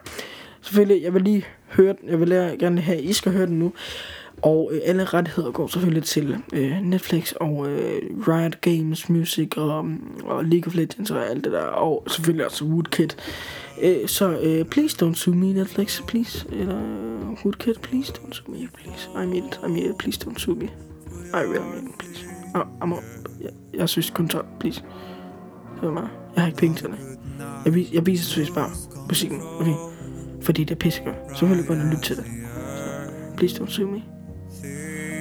Selvfølgelig, 0.61 1.03
jeg 1.03 1.15
vil 1.15 1.23
lige 1.23 1.47
høre 1.69 1.95
den, 2.01 2.09
jeg 2.09 2.21
vil 2.21 2.57
gerne 2.59 2.81
have, 2.81 3.03
I 3.03 3.13
skal 3.13 3.33
høre 3.33 3.47
den 3.47 3.59
nu. 3.59 3.73
Og 4.43 4.71
øh, 4.73 4.81
alle 4.85 5.05
rettigheder 5.05 5.51
går 5.51 5.67
selvfølgelig 5.67 6.05
til 6.05 6.37
øh, 6.53 6.81
Netflix 6.83 7.33
og 7.33 7.71
øh, 7.71 8.03
Riot 8.29 8.61
Games 8.61 9.09
Music 9.09 9.57
og, 9.57 9.85
mm, 9.85 10.01
og 10.25 10.45
League 10.45 10.67
of 10.67 10.75
Legends 10.75 11.11
og 11.11 11.27
alt 11.31 11.45
det 11.45 11.53
der. 11.53 11.63
Og 11.63 12.05
selvfølgelig 12.09 12.47
også 12.47 12.65
Woodkid. 12.65 13.09
Øh, 13.83 14.09
så 14.09 14.39
øh, 14.43 14.65
please 14.65 15.07
don't 15.07 15.15
sue 15.15 15.35
me 15.37 15.53
Netflix, 15.53 16.03
please. 16.07 16.47
Eller 16.53 16.81
Woodkid, 17.45 17.75
please 17.75 18.13
don't 18.13 18.33
sue 18.33 18.53
me, 18.53 18.69
please. 18.75 19.09
I 19.15 19.27
mean 19.27 19.45
it, 19.45 19.61
I 19.65 19.69
mean 19.69 19.91
it, 19.91 19.99
please 19.99 20.19
don't 20.25 20.39
sue 20.39 20.55
me. 20.55 20.69
I 21.35 21.43
really 21.43 21.59
mean 21.59 21.89
it, 21.89 21.99
please. 21.99 22.28
Jeg, 22.59 22.67
jeg, 22.81 22.89
må, 22.89 23.01
jeg, 23.41 23.51
jeg 23.75 23.89
synes 23.89 24.11
kun 24.11 24.29
12, 24.29 24.47
please. 24.61 24.83
Det 25.75 25.83
var 25.83 25.91
meget. 25.91 26.11
Jeg 26.35 26.43
har 26.43 26.47
ikke 26.47 26.59
penge 26.59 26.77
til 26.77 26.87
det. 26.87 26.99
Jeg, 27.65 27.75
vis, 27.75 27.93
jeg 27.93 28.07
viser 28.07 28.25
synes 28.25 28.51
bare 28.51 28.71
musikken, 29.09 29.41
okay? 29.61 29.75
Fordi 30.43 30.65
det 30.65 30.71
er 30.71 30.79
pissegodt. 30.79 31.17
Så 31.35 31.47
vil 31.47 31.57
jeg 31.57 31.67
gå 31.67 31.75
lytte 31.75 32.01
til 32.03 32.17
det. 32.17 32.25
Så, 32.25 33.37
please 33.37 33.63
don't 33.63 33.71
sue 33.71 33.91
me. 33.91 34.03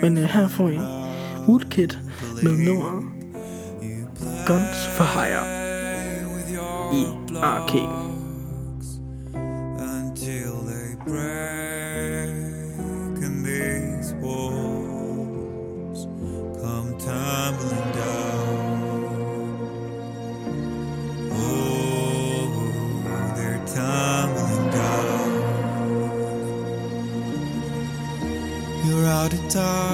Men 0.01 0.17
uh, 0.17 0.23
her 0.23 0.47
får 0.47 0.69
I 0.69 0.79
Woodkid 1.47 1.89
med 2.43 2.51
nummeret 2.51 3.03
Guns 4.47 4.87
for 4.87 5.03
Hire 5.03 5.57
i 6.93 7.05
arcade. 7.35 8.06
guitar 29.57 29.86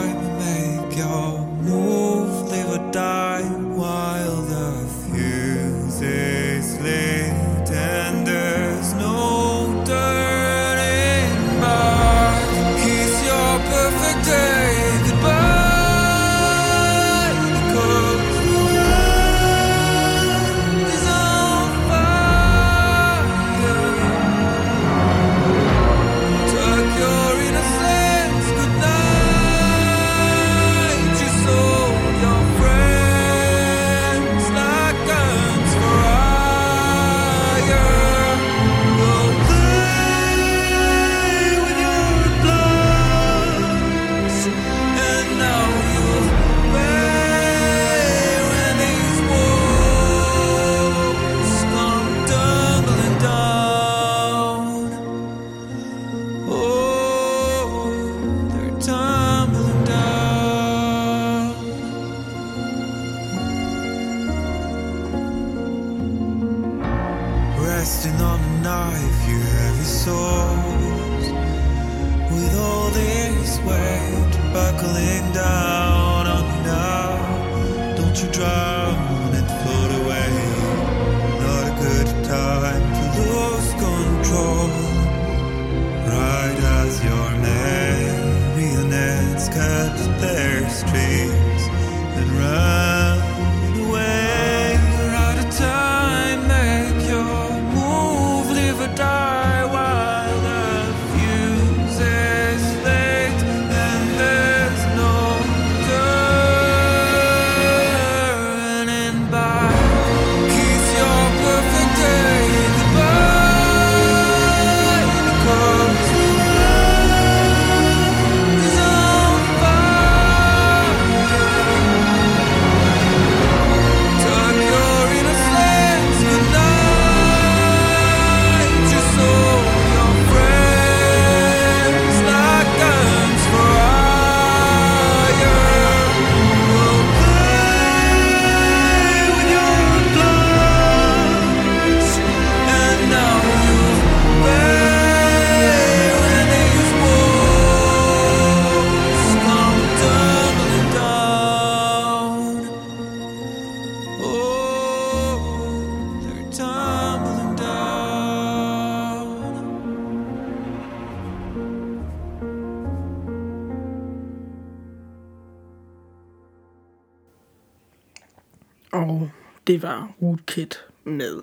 det 169.74 169.84
var 169.84 170.14
Rootkit 170.22 170.86
med 171.04 171.42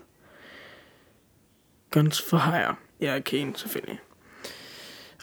Guns 1.90 2.22
for 2.22 2.38
Hire. 2.38 2.74
Ja, 3.00 3.20
Kane 3.20 3.56
selvfølgelig. 3.56 4.00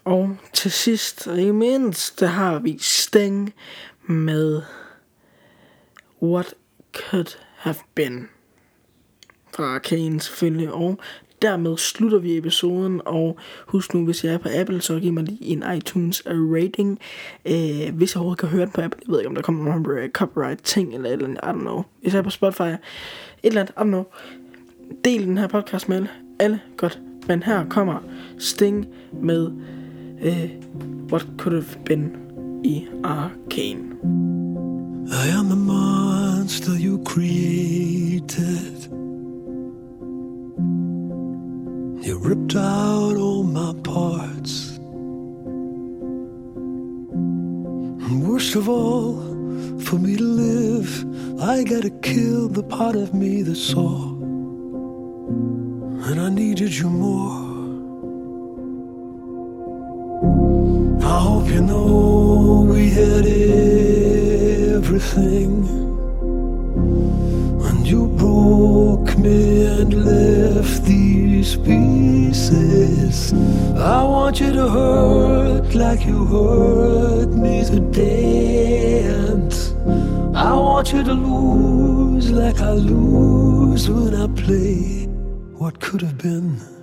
Og 0.03 0.37
til 0.53 0.71
sidst, 0.71 1.27
og 1.27 1.37
mindst, 1.37 2.19
der 2.19 2.27
har 2.27 2.59
vi 2.59 2.77
Sting 2.81 3.53
med 4.05 4.61
What 6.21 6.53
Could 6.93 7.37
Have 7.55 7.75
Been. 7.95 8.29
Fra 9.55 9.79
Kane 9.79 10.21
selvfølgelig. 10.21 10.71
Og 10.71 10.99
dermed 11.41 11.77
slutter 11.77 12.19
vi 12.19 12.37
episoden, 12.37 13.01
og 13.05 13.37
husk 13.67 13.93
nu, 13.93 14.05
hvis 14.05 14.23
jeg 14.23 14.33
er 14.33 14.37
på 14.37 14.49
Apple, 14.55 14.81
så 14.81 14.99
giv 14.99 15.13
mig 15.13 15.23
lige 15.23 15.45
en 15.45 15.63
iTunes 15.77 16.23
rating. 16.25 16.99
Øh, 17.45 17.95
hvis 17.95 18.15
jeg 18.15 18.19
overhovedet 18.19 18.39
kan 18.39 18.49
høre 18.49 18.65
den 18.65 18.71
på 18.71 18.81
Apple, 18.81 18.99
jeg 19.07 19.11
ved 19.11 19.19
ikke, 19.19 19.29
om 19.29 19.35
der 19.35 19.41
kommer 19.41 19.65
nogle 19.65 20.09
copyright 20.09 20.63
ting, 20.63 20.93
eller 20.93 21.09
et 21.09 21.13
eller 21.13 21.27
andet, 21.27 21.39
I 21.43 21.47
don't 21.47 21.61
know. 21.61 21.83
Hvis 22.01 22.13
jeg 22.13 22.19
er 22.19 22.23
på 22.23 22.29
Spotify, 22.29 22.61
et 22.61 22.79
eller 23.43 23.61
andet, 23.61 23.73
I 23.77 23.79
don't 23.79 23.83
know. 23.83 24.03
Del 25.05 25.25
den 25.25 25.37
her 25.37 25.47
podcast 25.47 25.89
med 25.89 25.97
alle. 25.97 26.09
alle. 26.39 26.59
Godt. 26.77 26.99
Men 27.27 27.43
her 27.43 27.65
kommer 27.69 27.99
Sting 28.37 28.87
med 29.21 29.51
øh, 30.23 30.49
What 31.11 31.27
Could 31.37 31.63
Have 31.63 31.85
Been 31.85 32.11
i 32.63 32.85
Arcane. 33.03 33.87
I 35.07 35.29
am 35.39 35.45
the 35.45 35.55
monster 35.55 36.73
you 36.79 37.03
created. 37.05 39.06
You 42.07 42.17
ripped 42.19 42.55
out 42.55 43.17
all 43.17 43.43
my 43.43 43.73
parts. 43.83 44.77
And 48.05 48.25
worst 48.25 48.55
of 48.55 48.69
all, 48.69 49.17
for 49.81 49.99
me 49.99 50.15
to 50.15 50.23
live, 50.23 50.89
I 51.41 51.65
gotta 51.65 51.89
kill 51.89 52.47
the 52.47 52.63
part 52.63 52.95
of 52.95 53.13
me 53.13 53.41
that 53.41 53.57
saw. 53.57 54.13
And 56.07 56.21
I 56.21 56.29
needed 56.29 56.73
you 56.77 56.89
more. 56.89 57.43
I 61.03 61.19
hope 61.27 61.49
you 61.49 61.61
know 61.61 62.67
we 62.71 62.89
had 62.89 63.25
everything. 64.77 65.86
You 67.87 68.07
broke 68.07 69.17
me 69.17 69.65
and 69.65 69.93
left 70.03 70.83
these 70.83 71.55
pieces. 71.55 73.31
I 73.77 74.03
want 74.03 74.41
you 74.41 74.51
to 74.51 74.67
hurt 74.67 75.73
like 75.73 76.05
you 76.05 76.25
hurt 76.25 77.29
me 77.29 77.63
today. 77.63 79.03
And 79.03 79.53
I 80.35 80.53
want 80.53 80.91
you 80.91 81.01
to 81.01 81.13
lose 81.13 82.29
like 82.29 82.59
I 82.59 82.71
lose 82.73 83.89
when 83.89 84.13
I 84.15 84.27
play 84.35 85.05
what 85.57 85.79
could 85.79 86.01
have 86.01 86.17
been. 86.17 86.76